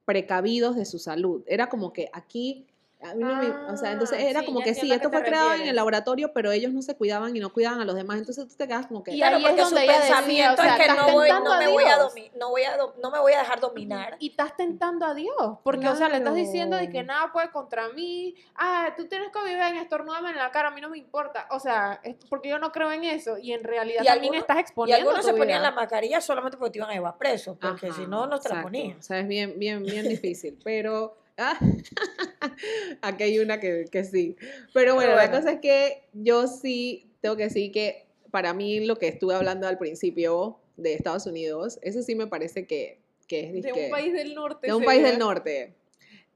precavidos 0.07 0.77
de 0.77 0.87
su 0.87 0.99
salud. 0.99 1.43
Era 1.47 1.68
como 1.68 1.93
que 1.93 2.09
aquí... 2.12 2.66
a 3.03 3.14
mí 3.14 3.24
no 3.24 3.34
me- 3.36 3.72
o 3.72 3.76
sea, 3.76 3.92
entonces 3.92 4.18
Ah, 4.18 4.22
era 4.28 4.40
sí, 4.40 4.46
como 4.46 4.61
que 4.61 4.74
sí, 4.74 4.92
esto 4.92 5.11
fue 5.11 5.22
creado 5.22 5.55
en 5.55 5.62
el 5.68 5.74
laboratorio, 5.76 6.32
pero 6.34 6.51
ellos 6.53 6.72
no 6.72 6.82
se 6.82 6.96
cuidaban 6.96 7.34
y 7.34 7.40
no 7.40 7.53
cuidaban 7.53 7.80
a 7.80 7.84
los 7.84 7.94
demás. 7.94 8.18
Entonces 8.18 8.46
tú 8.48 8.55
te 8.57 8.68
quedas 8.68 8.86
como 8.86 9.03
que... 9.03 9.12
Y 9.12 9.16
Claro, 9.18 9.36
ahí 9.36 9.42
es 9.44 9.48
porque 9.48 9.64
su 9.64 9.70
donde 9.70 9.84
ella 9.84 9.92
decía, 10.01 10.14
pensamiento 10.16 10.61
o 10.62 10.64
sea, 10.64 10.76
es 10.76 10.82
que 10.86 10.94
no, 10.94 11.12
voy, 11.12 11.28
no, 11.30 11.59
me 11.59 11.68
voy 11.68 11.84
a 11.84 11.98
domi- 11.98 12.30
no, 12.36 12.51
voy 12.51 12.62
a 12.64 12.76
no 13.03 13.11
me 13.11 13.18
voy 13.18 13.32
a 13.32 13.38
dejar 13.38 13.61
dominar. 13.61 14.16
Y 14.18 14.30
estás 14.30 14.57
tentando 14.57 15.07
a 15.07 15.14
Dios, 15.14 15.59
porque, 15.64 15.88
o 15.88 15.96
sea, 15.96 16.09
le 16.09 16.18
estás 16.18 16.34
diciendo 16.34 16.76
de 16.76 16.90
que 16.90 17.03
nada 17.03 17.32
puede 17.32 17.51
contra 17.51 17.88
mí, 17.90 18.34
ah, 18.57 18.92
tú 18.96 19.07
tienes 19.09 19.30
COVID, 19.30 19.51
ven, 19.57 19.76
estornúdame 19.76 20.30
en 20.30 20.36
la 20.36 20.51
cara, 20.51 20.68
a 20.68 20.70
mí 20.70 20.80
no 20.80 20.90
me 20.90 20.98
importa, 20.98 21.46
o 21.51 21.59
sea, 21.59 22.01
es 22.03 22.16
porque 22.28 22.48
yo 22.51 22.59
no 22.59 22.70
creo 22.72 22.92
en 22.92 23.05
eso, 23.05 23.38
y 23.38 23.53
en 23.53 23.64
realidad 23.64 24.03
Y 24.03 24.07
también 24.07 24.34
algunos- 24.34 24.40
estás 24.42 24.57
Y 24.57 24.61
exponiendo 24.61 24.98
algunos 25.01 25.20
tu 25.22 25.26
se 25.32 25.32
ponían 25.38 25.61
vida. 25.61 25.70
la 25.70 25.76
mascarilla 25.76 26.20
solamente 26.20 26.57
porque 26.59 26.72
te 26.72 26.78
iban 26.78 26.90
a 26.90 26.94
llevar 26.94 27.16
preso, 27.16 27.57
porque 27.61 27.86
Ajá, 27.86 27.96
si 27.96 28.07
no, 28.07 28.26
no 28.26 28.38
te 28.40 28.48
la 28.48 28.57
exacto. 28.57 28.62
ponían. 28.62 28.98
O 28.98 29.03
sea, 29.03 29.20
es 29.20 29.26
bien, 29.28 29.55
bien, 29.59 29.82
bien 29.84 30.07
difícil, 30.09 30.59
pero... 30.62 31.16
ah, 31.41 31.59
aquí 33.03 33.24
hay 33.24 33.38
una 33.38 33.59
que, 33.59 33.86
que 33.91 34.05
sí. 34.05 34.36
Pero 34.72 34.95
bueno, 34.95 35.14
la 35.14 35.26
bueno. 35.26 35.38
cosa 35.38 35.53
es 35.53 35.61
que 35.61 36.05
yo 36.12 36.47
sí 36.47 37.11
tengo 37.20 37.36
que 37.36 37.45
decir 37.45 37.72
que 37.72 38.07
para 38.30 38.55
mí 38.55 38.84
lo 38.84 38.97
que 38.97 39.09
estuve 39.09 39.34
hablando 39.34 39.66
al 39.66 39.78
principio 39.78 40.59
de 40.76 40.95
Estados 40.95 41.26
Unidos, 41.26 41.78
eso 41.82 42.03
sí 42.03 42.14
me 42.14 42.26
parece 42.26 42.66
que, 42.66 43.01
que 43.26 43.59
es... 43.59 43.62
de 43.62 43.72
un 43.72 43.91
país 43.91 44.12
del 44.12 44.34
norte. 44.34 44.66
de 44.66 44.74
un 44.74 44.84
país 44.84 45.03
ve. 45.03 45.11
del 45.11 45.18
norte. 45.18 45.74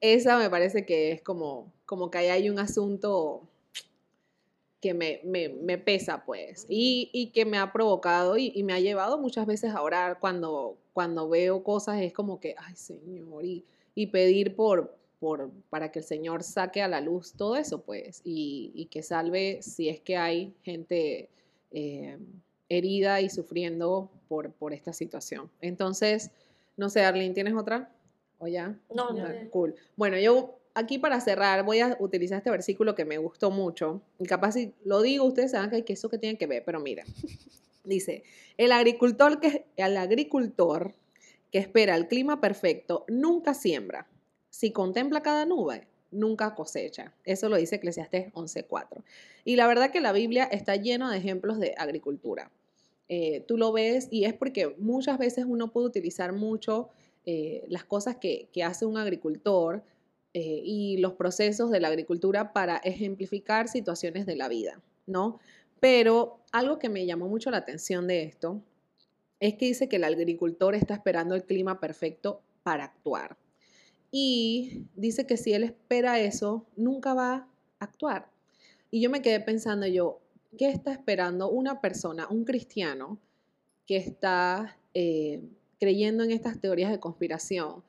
Esa 0.01 0.39
me 0.39 0.51
parece 0.51 0.85
que 0.85 1.13
es 1.13 1.23
como, 1.23 1.73
como 1.87 2.11
que 2.11 2.19
ahí 2.19 2.29
hay 2.29 2.51
un 2.51 2.59
asunto 2.59 3.49
que 4.81 4.93
me, 4.93 5.21
me, 5.25 5.49
me 5.49 5.79
pesa, 5.79 6.27
pues, 6.27 6.67
y, 6.69 7.09
y 7.15 7.31
que 7.31 7.47
me 7.47 7.57
ha 7.57 7.73
provocado 7.73 8.37
y, 8.37 8.53
y 8.55 8.65
me 8.65 8.75
ha 8.75 8.81
llevado 8.81 9.17
muchas 9.17 9.47
veces 9.47 9.73
a 9.73 9.81
orar 9.81 10.19
cuando, 10.21 10.77
cuando 10.93 11.27
veo 11.29 11.65
cosas, 11.65 12.03
es 12.03 12.13
como 12.13 12.39
que, 12.39 12.55
ay 12.59 12.77
Señor, 12.77 13.47
y, 13.47 13.65
y 13.95 14.09
pedir 14.09 14.57
por, 14.57 14.97
por, 15.21 15.51
para 15.71 15.91
que 15.93 16.01
el 16.01 16.05
Señor 16.05 16.43
saque 16.43 16.83
a 16.83 16.89
la 16.89 17.01
luz 17.01 17.33
todo 17.33 17.57
eso, 17.57 17.83
pues, 17.83 18.21
y, 18.25 18.73
y 18.75 18.87
que 18.87 19.03
salve 19.03 19.63
si 19.63 19.89
es 19.89 20.01
que 20.01 20.17
hay 20.17 20.55
gente 20.63 21.29
eh, 21.71 22.19
herida 22.69 23.21
y 23.21 23.31
sufriendo 23.31 24.11
por, 24.29 24.53
por 24.53 24.73
esta 24.73 24.93
situación. 24.93 25.51
Entonces, 25.61 26.31
no 26.77 26.89
sé, 26.89 27.03
Arlene, 27.03 27.35
¿tienes 27.35 27.55
otra? 27.55 27.91
¿O 28.39 28.49
ya? 28.49 28.79
No, 28.95 29.11
no. 29.13 29.27
Cool. 29.51 29.75
Bueno, 29.97 30.19
yo 30.19 30.59
aquí 30.75 30.99
para 30.99 31.21
cerrar 31.21 31.65
voy 31.65 31.81
a 31.81 31.97
utilizar 32.01 32.39
este 32.39 32.51
versículo 32.51 32.95
que 32.95 33.05
me 33.05 33.19
gustó 33.19 33.51
mucho. 33.51 34.03
Y 34.19 34.27
capaz 34.27 34.53
si 34.53 34.75
lo 34.85 35.03
digo, 35.03 35.25
ustedes 35.25 35.53
saben 35.53 35.71
que, 35.71 35.85
que 35.85 35.93
eso 35.93 36.09
que 36.09 36.19
tiene 36.19 36.37
que 36.37 36.47
ver, 36.47 36.65
pero 36.65 36.81
mira. 36.81 37.05
Dice, 37.85 38.25
el 38.57 38.73
agricultor 38.73 39.41
que, 39.41 39.67
el 39.77 39.97
agricultor 39.97 40.95
que 41.55 41.61
espera 41.61 41.95
el 41.95 42.09
clima 42.09 42.41
perfecto 42.41 43.05
nunca 43.07 43.55
siembra. 43.55 44.09
Si 44.51 44.73
contempla 44.73 45.23
cada 45.23 45.47
nube, 45.47 45.87
nunca 46.11 46.53
cosecha. 46.57 47.15
Eso 47.25 47.49
lo 47.49 47.55
dice 47.55 47.77
Eclesiastés 47.77 48.33
11.4. 48.33 49.05
Y 49.45 49.55
la 49.55 49.69
verdad 49.69 49.93
que 49.93 50.01
la 50.01 50.11
Biblia 50.11 50.43
está 50.51 50.75
llena 50.75 51.13
de 51.13 51.19
ejemplos 51.19 51.61
de 51.61 51.73
agricultura. 51.79 52.51
Eh, 53.09 53.45
tú 53.47 53.57
lo 53.57 53.71
ves 53.71 54.09
y 54.11 54.25
es 54.25 54.35
porque 54.35 54.75
muchas 54.79 55.17
veces 55.17 55.45
uno 55.47 55.71
puede 55.71 55.87
utilizar 55.87 56.33
mucho 56.33 56.89
eh, 57.25 57.65
las 57.69 57.85
cosas 57.85 58.17
que, 58.17 58.49
que 58.53 58.65
hace 58.65 58.85
un 58.85 58.97
agricultor 58.97 59.85
eh, 60.33 60.61
y 60.65 60.97
los 60.97 61.13
procesos 61.13 61.71
de 61.71 61.79
la 61.79 61.87
agricultura 61.87 62.53
para 62.53 62.79
ejemplificar 62.79 63.69
situaciones 63.69 64.27
de 64.27 64.35
la 64.35 64.49
vida, 64.49 64.83
¿no? 65.07 65.39
Pero 65.79 66.41
algo 66.51 66.81
que 66.81 66.89
me 66.89 67.07
llamó 67.07 67.29
mucho 67.29 67.53
la 67.53 67.59
atención 67.59 68.09
de 68.09 68.25
esto 68.25 68.61
es 69.41 69.55
que 69.55 69.67
dice 69.67 69.89
que 69.89 69.97
el 69.97 70.05
agricultor 70.05 70.75
está 70.75 70.95
esperando 70.95 71.35
el 71.35 71.45
clima 71.45 71.81
perfecto 71.81 72.43
para 72.63 72.85
actuar. 72.85 73.37
Y 74.11 74.87
dice 74.95 75.27
que 75.27 75.37
si 75.37 75.53
él 75.53 75.65
espera 75.65 76.21
eso, 76.21 76.67
nunca 76.77 77.15
va 77.15 77.35
a 77.35 77.49
actuar. 77.79 78.31
Y 78.91 79.01
yo 79.01 79.11
me 79.11 79.23
quedé 79.23 79.41
pensando 79.41 79.87
yo, 79.87 80.21
¿qué 80.57 80.69
está 80.69 80.93
esperando 80.93 81.51
una 81.51 81.81
persona, 81.81 82.29
un 82.29 82.45
cristiano, 82.45 83.19
que 83.87 83.97
está 83.97 84.79
eh, 84.95 85.43
creyendo 85.81 86.23
en 86.23 86.31
estas 86.31 86.61
teorías 86.61 86.93
de 86.93 87.01
conspiración? 87.01 87.83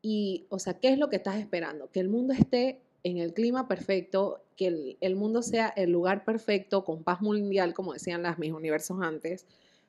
Y, 0.00 0.46
o 0.48 0.58
sea, 0.58 0.78
¿qué 0.80 0.88
es 0.88 0.98
lo 0.98 1.10
que 1.10 1.16
estás 1.16 1.36
esperando? 1.36 1.90
Que 1.90 2.00
el 2.00 2.08
mundo 2.08 2.32
esté 2.32 2.80
en 3.02 3.18
el 3.18 3.34
clima 3.34 3.68
perfecto, 3.68 4.42
que 4.56 4.68
el, 4.68 4.96
el 5.00 5.14
mundo 5.14 5.42
sea 5.42 5.68
el 5.68 5.90
lugar 5.90 6.24
perfecto, 6.24 6.84
con 6.84 7.04
paz 7.04 7.20
mundial, 7.20 7.74
como 7.74 7.92
decían 7.92 8.22
las 8.22 8.38
mis 8.38 8.52
universos 8.52 8.98
antes. 9.02 9.46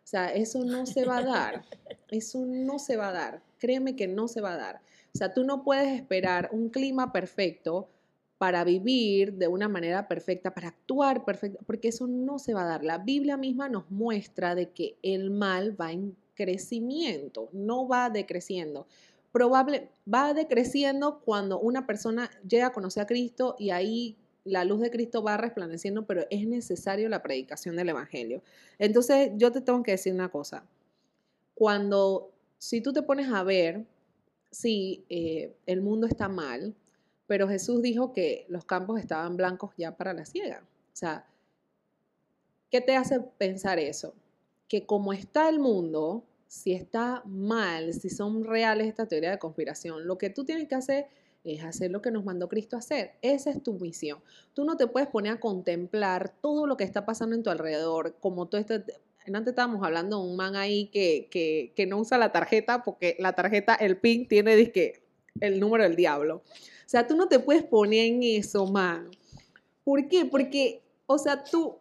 O 0.08 0.10
sea, 0.10 0.28
eso 0.34 0.64
no 0.64 0.86
se 0.86 1.04
va 1.04 1.18
a 1.18 1.22
dar. 1.22 1.66
Eso 2.10 2.46
no 2.46 2.80
se 2.80 2.96
va 2.96 3.10
a 3.10 3.12
dar. 3.12 3.44
Créeme 3.58 3.98
que 3.98 4.08
no 4.08 4.30
se 4.30 4.40
va 4.40 4.54
a 4.54 4.58
dar. 4.58 4.82
O 5.14 5.18
sea, 5.18 5.34
tú 5.34 5.44
no 5.44 5.66
puedes 5.66 5.94
esperar 6.00 6.48
un 6.54 6.70
clima 6.70 7.12
perfecto 7.12 7.90
para 8.38 8.64
vivir 8.64 9.34
de 9.34 9.50
una 9.50 9.68
manera 9.68 10.08
perfecta, 10.08 10.54
para 10.54 10.70
actuar 10.70 11.26
perfecto, 11.26 11.60
porque 11.66 11.90
eso 11.90 12.08
no 12.08 12.40
se 12.40 12.54
va 12.54 12.62
a 12.62 12.68
dar. 12.68 12.86
La 12.86 13.00
Biblia 13.00 13.36
misma 13.36 13.68
nos 13.68 13.92
muestra 13.92 14.56
de 14.56 14.70
que 14.70 14.98
el 15.04 15.30
mal 15.30 15.76
va 15.78 15.92
en 15.92 16.16
crecimiento, 16.36 17.50
no 17.52 17.86
va 17.86 18.10
decreciendo. 18.10 18.88
Probable, 19.34 19.90
va 20.08 20.34
decreciendo 20.34 21.20
cuando 21.20 21.60
una 21.60 21.86
persona 21.86 22.32
llega 22.48 22.68
a 22.68 22.72
conocer 22.74 23.04
a 23.04 23.08
Cristo 23.08 23.58
y 23.60 23.72
ahí 23.72 24.16
la 24.48 24.64
luz 24.64 24.82
de 24.82 24.90
Cristo 24.92 25.22
va 25.22 25.38
resplandeciendo, 25.38 26.06
pero 26.06 26.26
es 26.30 26.48
necesario 26.48 27.10
la 27.10 27.22
predicación 27.22 27.76
del 27.76 27.90
Evangelio. 27.90 28.42
Entonces, 28.80 29.32
yo 29.36 29.52
te 29.52 29.62
tengo 29.62 29.84
que 29.84 29.92
decir 29.92 30.14
una 30.14 30.30
cosa. 30.30 30.66
Cuando, 31.54 32.32
si 32.58 32.82
tú 32.82 32.94
te 32.94 33.02
pones 33.02 33.32
a 33.32 33.44
ver, 33.44 33.86
si 34.52 35.06
eh, 35.10 35.56
el 35.66 35.82
mundo 35.82 36.08
está 36.08 36.30
mal, 36.30 36.76
pero 37.28 37.48
Jesús 37.48 37.82
dijo 37.82 38.14
que 38.14 38.46
los 38.48 38.66
campos 38.66 39.00
estaban 39.00 39.38
blancos 39.38 39.74
ya 39.78 39.96
para 39.96 40.14
la 40.14 40.26
ciega. 40.26 40.64
O 40.64 40.96
sea, 40.96 41.26
¿qué 42.72 42.82
te 42.82 42.96
hace 42.96 43.20
pensar 43.20 43.80
eso? 43.80 44.14
Que 44.68 44.86
como 44.86 45.14
está 45.14 45.50
el 45.50 45.60
mundo, 45.60 46.24
si 46.48 46.74
está 46.74 47.22
mal, 47.26 47.94
si 47.94 48.10
son 48.10 48.46
reales 48.46 48.88
esta 48.88 49.08
teoría 49.08 49.32
de 49.32 49.40
conspiración, 49.40 50.08
lo 50.08 50.18
que 50.18 50.30
tú 50.30 50.46
tienes 50.46 50.68
que 50.68 50.76
hacer 50.76 51.08
es 51.56 51.64
hacer 51.64 51.92
lo 51.92 52.02
que 52.02 52.12
nos 52.12 52.26
mandó 52.26 52.48
Cristo 52.48 52.76
a 52.76 52.80
hacer. 52.80 53.14
Esa 53.22 53.50
es 53.50 53.62
tu 53.64 53.74
misión. 53.74 54.20
Tú 54.54 54.66
no 54.66 54.78
te 54.78 54.88
puedes 54.88 55.10
poner 55.10 55.34
a 55.34 55.40
contemplar 55.40 56.30
todo 56.42 56.68
lo 56.68 56.78
que 56.78 56.84
está 56.84 57.06
pasando 57.06 57.36
en 57.36 57.44
tu 57.44 57.50
alrededor, 57.50 58.16
como 58.20 58.48
tú 58.48 58.58
este, 58.58 58.84
antes 59.36 59.52
estábamos 59.52 59.84
hablando 59.84 60.22
de 60.22 60.30
un 60.30 60.36
man 60.36 60.56
ahí 60.56 60.88
que, 60.88 61.28
que, 61.76 61.86
no 61.86 61.98
usa 62.00 62.18
la 62.18 62.32
tarjeta 62.32 62.84
porque 62.84 63.16
la 63.20 63.34
tarjeta, 63.34 63.76
el 63.76 63.98
PIN, 63.98 64.28
tiene 64.28 64.72
el 65.42 65.60
número 65.60 65.84
del 65.84 65.96
diablo. 65.96 66.44
O 66.46 66.90
sea, 66.90 67.08
tú 67.08 67.16
no 67.16 67.28
te 67.28 67.40
puedes 67.40 67.64
poner 67.64 68.06
en 68.06 68.24
eso, 68.24 68.66
man. 68.66 69.10
¿Por 69.84 70.08
qué? 70.08 70.26
Porque, 70.26 70.82
o 71.06 71.18
sea, 71.18 71.44
tú, 71.44 71.78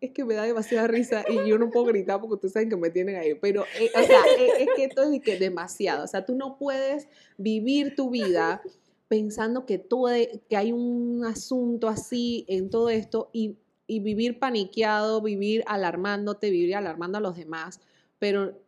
es 0.00 0.12
que 0.12 0.24
me 0.24 0.34
da 0.34 0.44
demasiada 0.44 0.86
risa 0.86 1.24
y 1.28 1.48
yo 1.48 1.58
no 1.58 1.70
puedo 1.70 1.86
gritar 1.86 2.20
porque 2.20 2.34
ustedes 2.34 2.54
saben 2.54 2.70
que 2.70 2.76
me 2.76 2.90
tienen 2.90 3.16
ahí, 3.16 3.34
pero, 3.34 3.64
eh, 3.78 3.90
o 3.94 4.02
sea, 4.02 4.20
es, 4.58 4.68
que 4.74 4.84
esto 4.84 5.02
es 5.02 5.20
que 5.20 5.38
demasiado. 5.38 6.04
O 6.04 6.06
sea, 6.06 6.24
tú 6.24 6.34
no 6.34 6.56
puedes 6.56 7.06
vivir 7.36 7.94
tu 7.94 8.10
vida 8.10 8.62
pensando 9.08 9.66
que, 9.66 9.78
todo, 9.78 10.08
que 10.48 10.56
hay 10.56 10.72
un 10.72 11.24
asunto 11.24 11.88
así 11.88 12.46
en 12.48 12.70
todo 12.70 12.88
esto 12.88 13.28
y, 13.32 13.56
y 13.86 14.00
vivir 14.00 14.38
paniqueado, 14.38 15.20
vivir 15.20 15.64
alarmándote, 15.66 16.50
vivir 16.50 16.76
alarmando 16.76 17.18
a 17.18 17.20
los 17.20 17.36
demás, 17.36 17.80
pero 18.18 18.58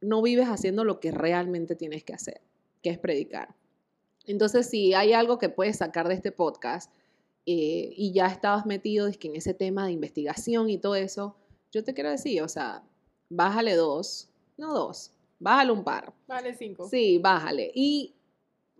no 0.00 0.22
vives 0.22 0.46
haciendo 0.46 0.84
lo 0.84 1.00
que 1.00 1.10
realmente 1.10 1.74
tienes 1.74 2.04
que 2.04 2.12
hacer, 2.12 2.40
que 2.82 2.90
es 2.90 2.98
predicar. 2.98 3.54
Entonces, 4.26 4.68
si 4.68 4.94
hay 4.94 5.12
algo 5.12 5.38
que 5.38 5.48
puedes 5.48 5.78
sacar 5.78 6.06
de 6.06 6.14
este 6.14 6.30
podcast 6.30 6.92
eh, 7.46 7.92
y 7.96 8.12
ya 8.12 8.26
estabas 8.26 8.66
metido 8.66 9.06
es 9.06 9.16
que 9.18 9.28
en 9.28 9.36
ese 9.36 9.54
tema 9.54 9.86
de 9.86 9.92
investigación 9.92 10.68
y 10.68 10.78
todo 10.78 10.96
eso, 10.96 11.36
yo 11.72 11.84
te 11.84 11.94
quiero 11.94 12.10
decir, 12.10 12.42
o 12.42 12.48
sea, 12.48 12.82
bájale 13.28 13.74
dos, 13.74 14.28
no 14.56 14.74
dos, 14.74 15.12
bájale 15.38 15.70
un 15.72 15.84
par. 15.84 16.12
Vale 16.26 16.54
cinco. 16.54 16.88
Sí, 16.88 17.18
bájale. 17.18 17.70
Y 17.74 18.14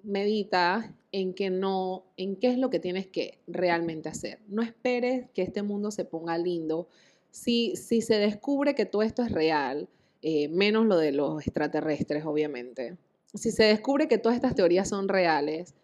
medita 0.03 0.95
en 1.12 1.33
que 1.33 1.51
no, 1.51 2.05
en 2.17 2.37
qué 2.37 2.49
es 2.49 2.59
lo 2.59 2.69
que 2.71 2.81
tienes 2.81 3.07
que 3.07 3.39
realmente 3.47 4.09
hacer. 4.09 4.41
No 4.49 4.62
esperes 4.62 5.31
que 5.31 5.43
este 5.43 5.62
mundo 5.62 5.91
se 5.91 6.05
ponga 6.05 6.37
lindo. 6.37 6.89
Si, 7.31 7.77
si 7.77 8.03
se 8.03 8.19
descubre 8.19 8.75
que 8.75 8.85
todo 8.85 9.03
esto 9.03 9.23
es 9.23 9.31
real, 9.31 9.89
eh, 10.23 10.49
menos 10.49 10.87
lo 10.87 10.97
de 10.97 11.12
los 11.12 11.43
extraterrestres, 11.43 12.25
obviamente, 12.25 12.97
si 13.35 13.51
se 13.51 13.64
descubre 13.64 14.09
que 14.09 14.19
todas 14.19 14.37
estas 14.37 14.55
teorías 14.55 14.89
son 14.89 15.09
reales, 15.09 15.75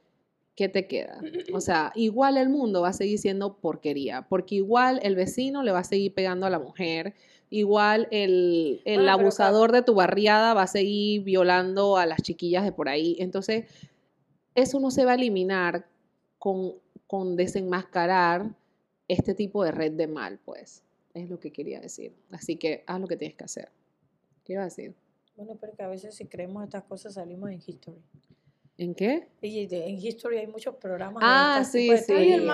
¿qué 0.57 0.69
te 0.69 0.87
queda? 0.87 1.21
O 1.53 1.61
sea, 1.61 1.93
igual 1.95 2.37
el 2.37 2.49
mundo 2.49 2.83
va 2.83 2.89
a 2.89 2.93
seguir 2.93 3.19
siendo 3.19 3.57
porquería, 3.59 4.27
porque 4.29 4.57
igual 4.57 5.01
el 5.03 5.17
vecino 5.17 5.63
le 5.63 5.73
va 5.73 5.81
a 5.81 5.85
seguir 5.85 6.15
pegando 6.15 6.47
a 6.47 6.51
la 6.51 6.59
mujer, 6.59 7.15
igual 7.51 8.09
el, 8.11 8.81
el 8.85 9.09
abusador 9.09 9.73
de 9.73 9.83
tu 9.83 9.95
barriada 9.95 10.55
va 10.55 10.63
a 10.63 10.67
seguir 10.67 11.23
violando 11.23 11.97
a 11.97 12.07
las 12.07 12.23
chiquillas 12.23 12.65
de 12.65 12.73
por 12.73 12.89
ahí. 12.89 13.17
Entonces, 13.19 13.67
eso 14.55 14.81
no 14.81 14.91
se 14.91 15.05
va 15.05 15.13
a 15.13 15.15
eliminar 15.15 15.87
con, 16.39 16.75
con 17.07 17.37
desenmascarar 17.37 18.55
este 19.09 19.35
tipo 19.35 19.65
de 19.65 19.73
red 19.73 19.93
de 19.93 20.07
mal, 20.07 20.41
pues. 20.45 20.83
Es 21.15 21.29
lo 21.29 21.39
que 21.39 21.53
quería 21.53 21.81
decir. 21.81 22.15
Así 22.31 22.57
que 22.57 22.85
haz 22.87 23.01
lo 23.01 23.07
que 23.07 23.17
tienes 23.17 23.37
que 23.37 23.45
hacer. 23.45 23.69
¿Qué 24.45 24.55
iba 24.55 24.63
a 24.63 24.67
decir? 24.67 24.95
Bueno, 25.37 25.57
pero 25.61 25.75
que 25.75 25.83
a 25.83 25.89
veces 25.89 26.15
si 26.15 26.27
creemos 26.27 26.65
estas 26.65 26.85
cosas 26.85 27.15
salimos 27.15 27.51
en 27.51 27.61
History. 27.65 28.03
¿En 28.79 28.95
qué? 28.95 29.29
Y 29.43 29.69
en 29.71 29.99
History 29.99 30.39
hay 30.39 30.47
muchos 30.47 30.75
programas. 30.77 31.23
Ah, 31.25 31.63
sí, 31.71 31.91
sí, 31.99 32.07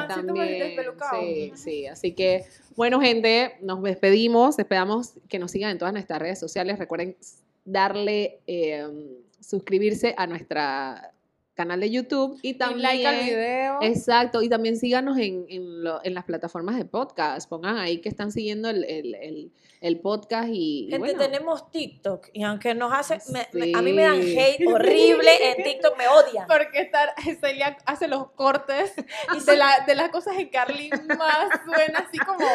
también, 0.09 0.69
sí, 1.11 1.53
sí. 1.57 1.87
Así 1.87 2.12
que, 2.12 2.45
bueno, 2.77 3.01
gente, 3.01 3.57
nos 3.62 3.83
despedimos. 3.83 4.59
Esperamos 4.59 5.14
que 5.29 5.39
nos 5.39 5.53
sigan 5.53 5.71
en 5.71 5.79
todas 5.79 5.95
nuestras 5.95 6.21
redes 6.21 6.39
sociales. 6.39 6.79
Recuerden 6.79 7.16
darle, 7.64 8.41
em, 8.47 9.09
suscribirse 9.41 10.14
a 10.16 10.27
nuestra 10.27 11.12
canal 11.59 11.81
de 11.81 11.91
YouTube 11.91 12.39
y 12.41 12.55
también 12.55 12.83
like 12.83 13.05
al 13.05 13.25
video. 13.25 13.79
Exacto, 13.83 14.43
y 14.43 14.49
también 14.49 14.77
síganos 14.77 15.19
en, 15.19 15.45
en, 15.49 16.15
las 16.15 16.25
plataformas 16.25 16.77
de 16.77 16.85
podcast. 16.85 17.49
Pongan 17.49 17.79
ahí 17.79 17.99
que 17.99 18.09
están 18.09 18.31
siguiendo 18.31 18.71
el, 18.71 18.85
el, 18.85 19.51
el, 19.81 19.99
podcast 19.99 20.51
y, 20.53 20.87
Gente, 20.89 21.15
tenemos 21.15 21.69
TikTok 21.73 22.29
y 22.33 22.45
aunque 22.45 22.77
nos 22.77 22.93
hace, 22.93 23.15
a 23.15 23.83
mí 23.83 23.93
me 23.93 24.03
dan 24.03 24.21
hate 24.21 24.67
horrible 24.73 25.51
en 25.51 25.65
TikTok, 25.65 25.99
me 25.99 26.07
odian. 26.07 26.47
Porque 26.47 26.83
estar, 26.83 27.13
Celia 27.41 27.77
hace 27.87 28.07
los 28.07 28.31
cortes 28.31 28.95
de, 29.47 29.57
la, 29.57 29.85
de 29.85 29.97
las 29.97 30.11
cosas 30.11 30.39
en 30.39 30.51
Carlin 30.51 30.93
más 31.19 31.49
suena 31.65 32.07
así 32.07 32.19
como... 32.19 32.47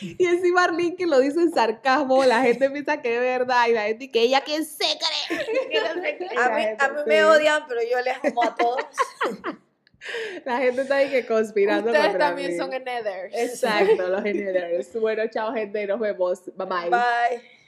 Y 0.00 0.26
encima 0.26 0.64
Arlene 0.64 0.96
que 0.96 1.06
lo 1.06 1.20
dice 1.20 1.40
en 1.40 1.52
sarcasmo, 1.52 2.24
la 2.24 2.42
gente 2.42 2.68
piensa 2.68 3.00
que 3.00 3.14
es 3.14 3.20
verdad 3.20 3.68
y 3.68 3.74
la 3.74 3.84
gente 3.84 4.10
que 4.10 4.22
ella 4.22 4.40
quien 4.40 4.64
se 4.64 4.86
cree. 4.98 5.78
a 6.36 6.50
mí, 6.50 6.64
a 6.76 6.88
mí 6.88 7.00
me 7.06 7.24
odian, 7.24 7.62
pero 7.68 7.80
yo 7.88 8.00
les 8.00 8.16
amo 8.24 8.39
a 8.42 8.54
todos. 8.54 8.84
La 10.44 10.58
gente 10.58 10.82
está 10.82 10.96
ahí 10.96 11.10
que 11.10 11.26
conspirando. 11.26 11.90
Ustedes 11.90 12.16
también 12.16 12.56
son 12.56 12.72
en 12.72 12.84
Exacto, 13.32 14.08
los 14.08 14.24
Ethers. 14.24 14.98
Bueno, 14.98 15.24
chao 15.28 15.52
gente, 15.52 15.86
nos 15.86 16.00
vemos. 16.00 16.44
Bye 16.56 16.66
bye. 16.66 16.90
Bye. 16.90 17.59